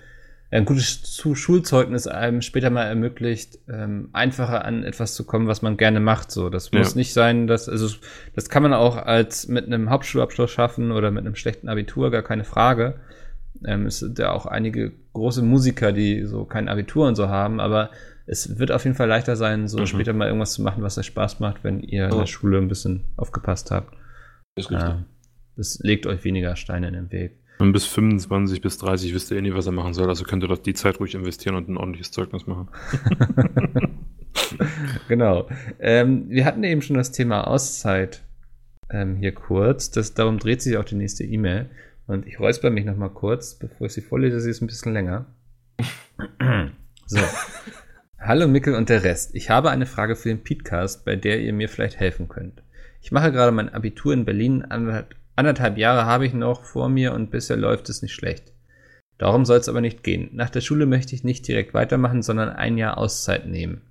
[0.52, 5.76] ein gutes Schulzeugnis einem später mal ermöglicht, ähm, einfacher an etwas zu kommen, was man
[5.76, 6.30] gerne macht.
[6.32, 6.98] So, das muss Ja.
[6.98, 7.94] nicht sein, dass also
[8.34, 12.22] das kann man auch als mit einem Hauptschulabschluss schaffen oder mit einem schlechten Abitur, gar
[12.22, 13.00] keine Frage.
[13.64, 17.60] Ähm, es sind ja auch einige große Musiker, die so kein Abitur und so haben,
[17.60, 17.90] aber
[18.26, 19.86] es wird auf jeden Fall leichter sein, so Mhm.
[19.86, 22.18] später mal irgendwas zu machen, was euch Spaß macht, wenn ihr in Ja.
[22.20, 23.94] der Schule ein bisschen aufgepasst habt.
[24.56, 24.88] Ist richtig.
[24.88, 25.04] Ja,
[25.56, 27.39] das legt euch weniger Steine in den Weg.
[27.60, 30.08] Und bis 25 bis 30 wisst ihr eh nie, was er machen soll.
[30.08, 32.68] Also könnt ihr doch die Zeit ruhig investieren und ein ordentliches Zeugnis machen.
[35.08, 35.46] genau.
[35.78, 38.22] Ähm, wir hatten eben schon das Thema Auszeit
[38.90, 39.90] ähm, hier kurz.
[39.90, 41.68] Das, darum dreht sich auch die nächste E-Mail.
[42.06, 44.40] Und ich räusper mich nochmal kurz, bevor ich sie vorlese.
[44.40, 45.26] Sie ist ein bisschen länger.
[47.06, 47.20] so.
[48.18, 49.34] Hallo Mickel und der Rest.
[49.34, 52.62] Ich habe eine Frage für den Podcast, bei der ihr mir vielleicht helfen könnt.
[53.02, 54.62] Ich mache gerade mein Abitur in Berlin.
[54.62, 58.52] Anderthalb, anderthalb Jahre habe ich noch vor mir und bisher läuft es nicht schlecht.
[59.18, 60.30] Darum soll es aber nicht gehen.
[60.32, 63.82] Nach der Schule möchte ich nicht direkt weitermachen, sondern ein Jahr Auszeit nehmen.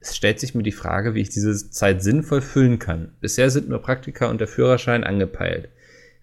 [0.00, 3.12] Es stellt sich mir die Frage, wie ich diese Zeit sinnvoll füllen kann.
[3.20, 5.68] Bisher sind nur Praktika und der Führerschein angepeilt.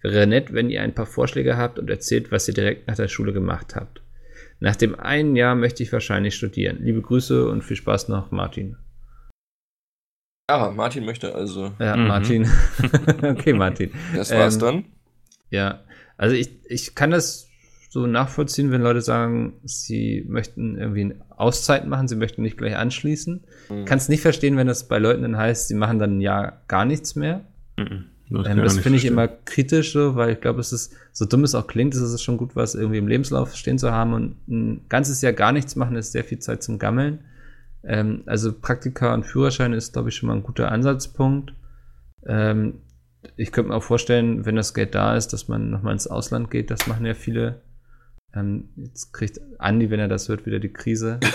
[0.02, 3.08] Wäre nett, wenn ihr ein paar Vorschläge habt und erzählt, was ihr direkt nach der
[3.08, 4.00] Schule gemacht habt.
[4.60, 6.78] Nach dem einen Jahr möchte ich wahrscheinlich studieren.
[6.80, 8.76] Liebe Grüße und viel Spaß noch, Martin.
[10.48, 11.72] Ja, Martin möchte also.
[11.78, 12.06] Ja, Mhm.
[12.06, 12.50] Martin.
[13.22, 13.90] okay, Martin.
[14.14, 14.84] Das war's Ähm, dann.
[15.50, 15.80] Ja,
[16.16, 17.48] also ich, ich kann das
[17.90, 22.76] so nachvollziehen, wenn Leute sagen, sie möchten irgendwie eine Auszeit machen, sie möchten nicht gleich
[22.76, 23.44] anschließen.
[23.70, 23.84] Mhm.
[23.84, 26.62] Kann es nicht verstehen, wenn das bei Leuten dann heißt, sie machen dann ein Jahr
[26.68, 27.44] gar nichts mehr.
[27.76, 27.84] Mhm.
[27.84, 31.24] Ähm, Das, ich das finde ich immer kritisch, so, weil ich glaube, es ist, so
[31.24, 34.12] dumm es auch klingt, ist es schon gut, was irgendwie im Lebenslauf stehen zu haben.
[34.12, 37.20] Und ein ganzes Jahr gar nichts machen, ist sehr viel Zeit zum Gammeln.
[37.84, 41.54] Ähm, also Praktika und Führerschein ist, glaube ich, schon mal ein guter Ansatzpunkt.
[42.26, 42.80] Ähm,
[43.36, 46.50] ich könnte mir auch vorstellen, wenn das Geld da ist, dass man nochmal ins Ausland
[46.50, 46.70] geht.
[46.70, 47.62] Das machen ja viele.
[48.34, 51.18] Ähm, jetzt kriegt Andi, wenn er das hört, wieder die Krise.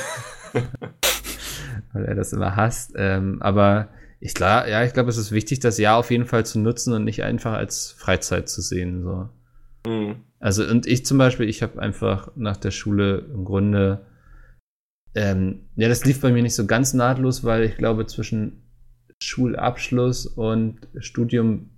[1.94, 2.94] weil er das immer hasst.
[2.96, 3.90] Ähm, aber
[4.20, 6.94] ich klar, ja, ich glaube, es ist wichtig, das Jahr auf jeden Fall zu nutzen
[6.94, 9.04] und nicht einfach als Freizeit zu sehen.
[9.04, 9.30] So.
[9.90, 10.16] Mhm.
[10.40, 14.06] Also, und ich zum Beispiel, ich habe einfach nach der Schule im Grunde,
[15.16, 18.64] ähm, ja, das lief bei mir nicht so ganz nahtlos, weil ich glaube, zwischen
[19.22, 21.70] Schulabschluss und Studiumbeginn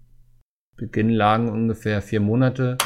[1.09, 2.77] lagen ungefähr vier Monate.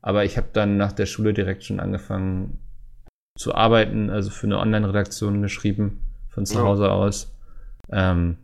[0.00, 2.58] Aber ich habe dann nach der Schule direkt schon angefangen
[3.36, 6.64] zu arbeiten, also für eine Online-Redaktion geschrieben, von zu Ja.
[6.64, 7.34] Hause aus.
[7.90, 8.36] Ähm,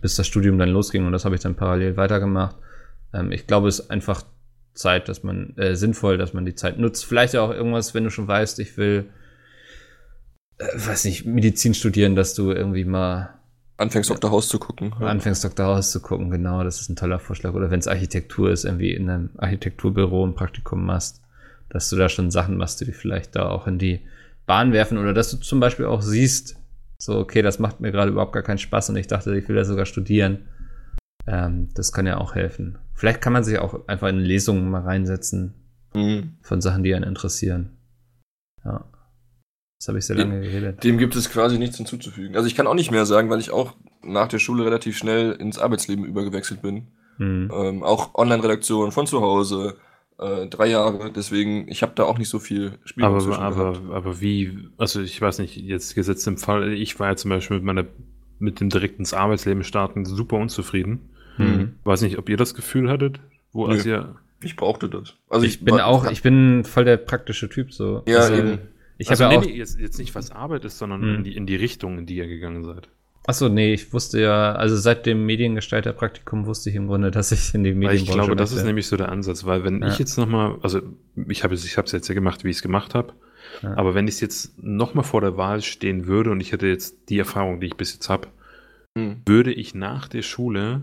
[0.00, 2.56] bis das Studium dann losging und das habe ich dann parallel weitergemacht.
[3.12, 4.22] Ähm, ich glaube, es ist einfach
[4.74, 7.04] Zeit, dass man äh, sinnvoll, dass man die Zeit nutzt.
[7.06, 9.06] Vielleicht auch irgendwas, wenn du schon weißt, ich will,
[10.58, 13.30] äh, weiß nicht, Medizin studieren, dass du irgendwie mal
[13.76, 14.30] Anfängst Dr.
[14.30, 14.92] House zu gucken.
[14.92, 15.66] anfängst, Dr.
[15.66, 16.30] House zu gucken.
[16.30, 17.54] Genau, das ist ein toller Vorschlag.
[17.54, 21.22] Oder wenn es Architektur ist, irgendwie in einem Architekturbüro ein Praktikum machst,
[21.70, 24.00] dass du da schon Sachen machst, die dich vielleicht da auch in die
[24.46, 24.96] Bahn werfen.
[24.96, 26.56] Oder dass du zum Beispiel auch siehst,
[26.98, 29.56] so, okay, das macht mir gerade überhaupt gar keinen Spaß und ich dachte, ich will
[29.56, 30.46] da sogar studieren.
[31.26, 32.78] Ähm, das kann ja auch helfen.
[32.94, 35.54] Vielleicht kann man sich auch einfach in Lesungen mal reinsetzen
[35.94, 36.34] Mhm.
[36.42, 37.70] von Sachen, die einen interessieren.
[38.64, 38.84] Ja.
[39.84, 40.82] Das habe ich sehr lange geredet.
[40.82, 42.36] Dem gibt es quasi nichts hinzuzufügen.
[42.36, 45.32] Also ich kann auch nicht mehr sagen, weil ich auch nach der Schule relativ schnell
[45.32, 46.86] ins Arbeitsleben übergewechselt bin.
[47.18, 47.50] Hm.
[47.54, 49.76] Ähm, auch Online-Redaktion von zu Hause,
[50.18, 51.12] äh, drei Jahre.
[51.14, 53.90] Deswegen, ich habe da auch nicht so viel Spielraum Aber, aber, gehabt.
[53.92, 57.58] aber wie, also ich weiß nicht, jetzt gesetzt im Fall, ich war ja zum Beispiel
[57.58, 57.84] mit meiner,
[58.38, 61.10] mit dem direkt ins Arbeitsleben starten super unzufrieden.
[61.36, 61.74] Hm.
[61.84, 63.20] Weiß nicht, ob ihr das Gefühl hattet,
[63.52, 65.12] wo als ihr, Ich brauchte das.
[65.28, 68.02] Also ich bin war- auch, ich bin voll der praktische Typ so.
[68.08, 68.58] Ja, also, eben.
[68.98, 69.50] Ich also habe ja nee, auch.
[69.50, 71.14] nee, jetzt, jetzt nicht was Arbeit ist, sondern Hm.
[71.16, 72.88] in, die, in die Richtung, in die ihr gegangen seid.
[73.26, 77.54] Achso, nee, ich wusste ja, also seit dem Mediengestalter-Praktikum wusste ich im Grunde, dass ich
[77.54, 79.88] in die Medienbranche ich glaube, das ist nämlich so der Ansatz, weil wenn Ja.
[79.88, 80.82] ich jetzt nochmal, also
[81.28, 83.14] ich habe es ich hab's jetzt ja gemacht, wie ich es gemacht habe,
[83.62, 83.76] Ja.
[83.78, 87.18] aber wenn ich jetzt nochmal vor der Wahl stehen würde und ich hätte jetzt die
[87.18, 88.28] Erfahrung, die ich bis jetzt habe,
[88.96, 89.22] Hm.
[89.26, 90.82] würde ich nach der Schule,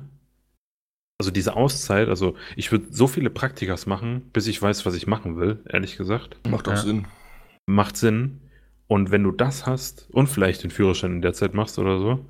[1.20, 5.06] also diese Auszeit, also ich würde so viele Praktikas machen, bis ich weiß, was ich
[5.06, 6.38] machen will, ehrlich gesagt.
[6.50, 6.78] Macht auch Ja.
[6.78, 7.06] Sinn.
[7.66, 8.42] Macht Sinn.
[8.88, 12.26] Und wenn du das hast und vielleicht den Führerschein in der Zeit machst oder so,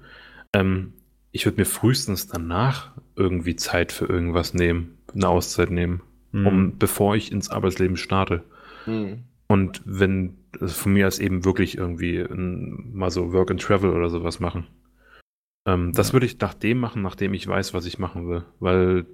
[0.54, 0.94] ähm,
[1.32, 6.02] ich würde mir frühestens danach irgendwie Zeit für irgendwas nehmen, eine Auszeit nehmen,
[6.32, 6.48] Hm.
[6.48, 8.44] um bevor ich ins Arbeitsleben starte.
[8.86, 9.24] Hm.
[9.48, 13.92] Und wenn, also von mir aus eben wirklich irgendwie ein, mal so Work and Travel
[13.92, 14.68] oder sowas machen.
[15.66, 18.46] Ähm, das würde ich nach dem machen, nachdem ich weiß, was ich machen will.
[18.60, 19.06] Weil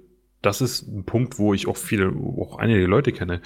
[0.42, 3.40] das ist ein Punkt, wo ich auch viele, auch einige Leute kenne,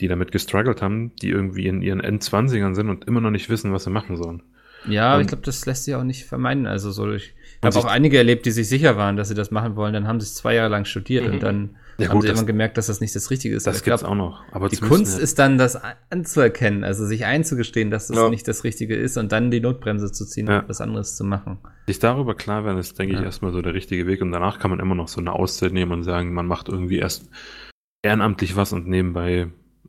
[0.00, 3.72] die damit gestruggelt haben, die irgendwie in ihren Endzwanzigern sind und immer noch nicht wissen,
[3.72, 4.42] was sie machen sollen.
[4.88, 6.66] Ja, aber ich glaube, das lässt sich auch nicht vermeiden.
[6.66, 9.74] Also so, ich habe auch einige erlebt, die sich sicher waren, dass sie das machen
[9.74, 9.92] wollen.
[9.92, 11.32] Dann haben sie es zwei Jahre lang studiert Mhm.
[11.32, 13.66] und dann Ja, haben gut, sie das- gemerkt, dass das nicht das Richtige ist.
[13.66, 14.42] Das gibt's glaub, auch noch.
[14.52, 15.78] Aber Die Kunst ist dann, das
[16.10, 18.28] anzuerkennen, also sich einzugestehen, dass das Ja.
[18.28, 20.58] nicht das Richtige ist und dann die Notbremse zu ziehen Ja.
[20.60, 21.58] und was anderes zu machen.
[21.86, 23.20] Sich darüber klar werden, ist, denke Ja.
[23.20, 24.20] ich, erstmal so der richtige Weg.
[24.22, 26.98] Und danach kann man immer noch so eine Auszeit nehmen und sagen, man macht irgendwie
[26.98, 27.30] erst
[28.02, 29.48] ehrenamtlich was und nebenbei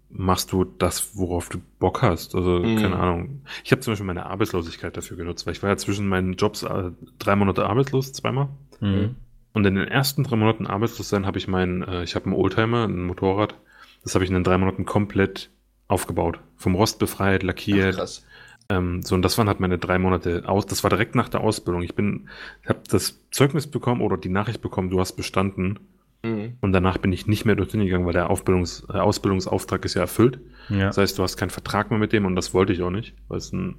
[0.09, 2.34] machst du das, worauf du Bock hast.
[2.34, 2.77] Also, Mhm.
[2.77, 3.41] keine Ahnung.
[3.63, 6.63] Ich habe zum Beispiel meine Arbeitslosigkeit dafür genutzt, weil ich war ja zwischen meinen Jobs
[6.63, 8.47] äh, drei Monate arbeitslos, zweimal.
[8.79, 9.15] Mhm.
[9.53, 12.36] Und in den ersten drei Monaten arbeitslos sein habe ich meinen, äh, ich habe einen
[12.36, 13.56] Oldtimer, ein Motorrad,
[14.03, 15.49] Das habe ich in den drei Monaten komplett
[15.88, 16.40] aufgebaut.
[16.56, 17.95] Vom Rost befreit, Ach, lackiert.
[17.95, 18.26] krass.
[18.69, 20.65] Ähm, so, und das waren halt meine drei Monate aus.
[20.65, 21.82] Das war direkt nach der Ausbildung.
[21.84, 22.28] Ich bin,
[22.68, 25.80] habe das Zeugnis bekommen oder die Nachricht bekommen, du hast bestanden.
[26.24, 26.57] Mhm.
[26.61, 30.02] Und danach bin ich nicht mehr dorthin gegangen, weil der Aufbildungs, äh, Ausbildungsauftrag ist ja
[30.02, 30.40] erfüllt.
[30.69, 30.88] Ja.
[30.88, 33.15] Das heißt, du hast keinen Vertrag mehr mit dem und das wollte ich auch nicht,
[33.28, 33.76] weil es ein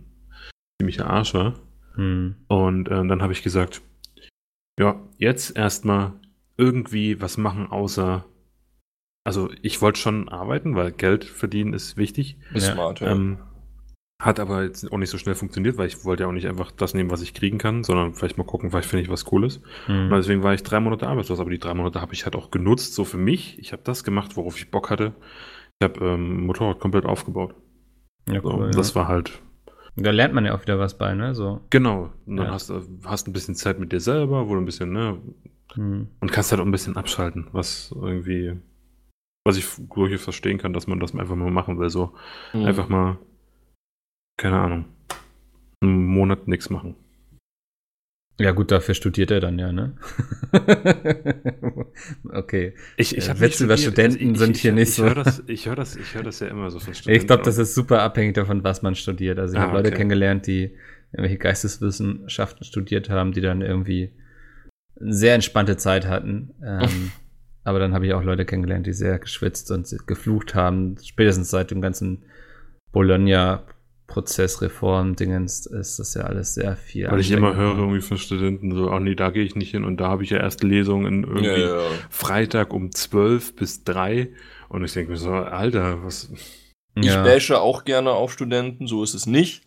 [0.80, 1.54] ziemlicher Arsch war.
[1.94, 2.36] Hm.
[2.46, 3.82] Und äh, dann habe ich gesagt,
[4.78, 6.12] ja, jetzt erstmal
[6.56, 8.24] irgendwie was machen, außer.
[9.24, 12.38] Also ich wollte schon arbeiten, weil Geld verdienen ist wichtig.
[12.54, 12.72] Ist Ja.
[12.74, 13.12] smart, ja.
[13.12, 13.38] Ähm,
[14.20, 16.72] hat aber jetzt auch nicht so schnell funktioniert, weil ich wollte ja auch nicht einfach
[16.72, 19.60] das nehmen, was ich kriegen kann, sondern vielleicht mal gucken, vielleicht finde ich was Cooles.
[19.86, 20.06] Hm.
[20.10, 22.50] Und deswegen war ich drei Monate arbeitslos, aber die drei Monate habe ich halt auch
[22.50, 23.58] genutzt, so für mich.
[23.60, 25.14] Ich habe das gemacht, worauf ich Bock hatte.
[25.78, 27.54] Ich habe ähm, Motorrad komplett aufgebaut.
[28.28, 28.94] Ja, So, cool, das ja.
[28.96, 29.40] war halt
[30.00, 31.34] Da lernt man ja auch wieder was bei, ne?
[31.34, 31.60] So.
[31.70, 32.10] Genau.
[32.26, 32.52] Und dann Ja.
[32.52, 35.18] hast du hast ein bisschen Zeit mit dir selber, wo du ein bisschen, ne,
[35.74, 36.08] Hm.
[36.20, 38.56] und kannst halt auch ein bisschen abschalten, was irgendwie,
[39.44, 42.14] was ich durchaus verstehen kann, dass man das einfach mal machen will, so
[42.54, 42.64] Mhm.
[42.64, 43.18] einfach mal,
[44.38, 44.84] keine Ahnung,
[45.82, 46.94] einen Monat nichts machen.
[48.40, 49.94] Ja, gut, dafür studiert er dann ja, ne?
[52.32, 52.74] okay.
[52.96, 53.76] Ich, Äh, hab Witze über.
[53.76, 55.04] Studenten sind hier nicht ich so.
[55.04, 57.20] Hör das, ich höre das, ich höre das ja immer so von Studenten.
[57.20, 59.38] Ich glaube, das ist super abhängig davon, was man studiert.
[59.38, 59.96] Also ich Ah, habe Leute okay.
[59.98, 60.76] kennengelernt, die
[61.12, 64.12] irgendwelche Geisteswissenschaften studiert haben, die dann irgendwie
[65.00, 66.54] eine sehr entspannte Zeit hatten.
[66.64, 67.10] Ähm,
[67.64, 70.96] aber dann habe ich auch Leute kennengelernt, die sehr geschwitzt und geflucht haben.
[71.02, 72.24] Spätestens seit dem ganzen
[72.92, 73.77] Bologna-Prozess,
[74.16, 77.10] Reform, Dingens, ist das ja alles sehr viel.
[77.10, 79.84] Weil ich immer höre irgendwie von Studenten so, ach nee, da gehe ich nicht hin
[79.84, 81.90] und da habe ich ja erst Lesungen irgendwie ja, ja, ja.
[82.10, 84.30] Freitag um 12 bis 3
[84.68, 86.30] und ich denke mir so, Alter, was,
[86.94, 89.62] Ich bashe auch gerne auf Studenten, so ist es nicht.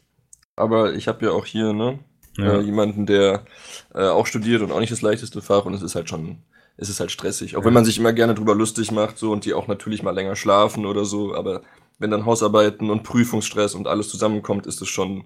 [0.56, 2.00] Aber ich habe ja auch hier ne,
[2.38, 2.60] ja.
[2.60, 3.46] äh, jemanden, der
[3.94, 6.40] äh, auch studiert und auch nicht das leichteste Fach und es ist halt schon,
[6.78, 7.56] es ist halt stressig.
[7.58, 7.66] Auch Ja.
[7.66, 10.36] wenn man sich immer gerne drüber lustig macht so und die auch natürlich mal länger
[10.36, 11.62] schlafen oder so, aber
[12.02, 15.24] wenn dann Hausarbeiten und Prüfungsstress und alles zusammenkommt, ist es schon,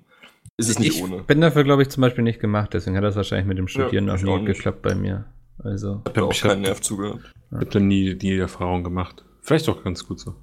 [0.57, 1.23] ist es nicht ich ohne.
[1.23, 3.71] bin dafür, glaube ich, zum Beispiel nicht gemacht, deswegen hat das wahrscheinlich mit dem Ja,
[3.71, 4.47] Studieren auch ich nie auch nicht.
[4.47, 5.25] geklappt bei mir.
[5.57, 6.01] Also.
[6.05, 7.19] Ich habe auch Ich keinen Nerv zugehört.
[7.49, 9.23] ich habe da nie die Erfahrung gemacht.
[9.41, 10.35] Vielleicht auch ganz gut so.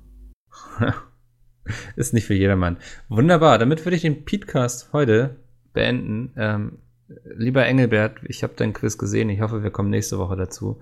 [1.96, 2.76] Ist nicht für jedermann.
[3.08, 5.36] Wunderbar, damit würde ich den Podcast heute
[5.72, 6.32] beenden.
[6.36, 6.78] Ähm,
[7.36, 9.28] lieber Engelbert, ich habe dein Quiz gesehen.
[9.30, 10.80] Ich hoffe, wir kommen nächste Woche dazu.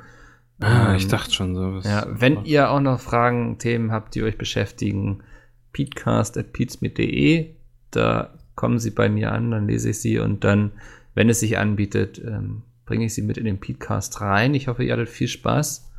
[0.61, 1.75] Ah, Ähm, ich dachte schon so.
[1.75, 5.23] Was Ja, wenn ihr auch noch Fragen, Themen habt, die euch beschäftigen,
[5.73, 7.55] peatcast.peatsmit.de,
[7.91, 10.73] da kommen sie bei mir an, dann lese ich sie und dann,
[11.15, 14.55] wenn es sich anbietet, ähm, bringe ich sie mit in den Peatcast rein.
[14.55, 15.91] Ich hoffe, ihr hattet viel Spaß.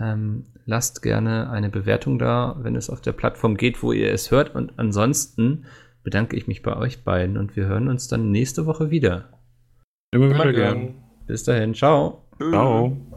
[0.00, 4.30] Ähm, lasst gerne eine Bewertung da, wenn es auf der Plattform geht, wo ihr es
[4.30, 4.54] hört.
[4.54, 5.66] Und ansonsten
[6.02, 9.40] bedanke ich mich bei euch beiden und wir hören uns dann nächste Woche wieder.
[10.10, 10.78] immer wieder gern.
[10.80, 10.94] gern.
[11.26, 12.26] Bis dahin, ciao.
[12.38, 12.96] Ciao.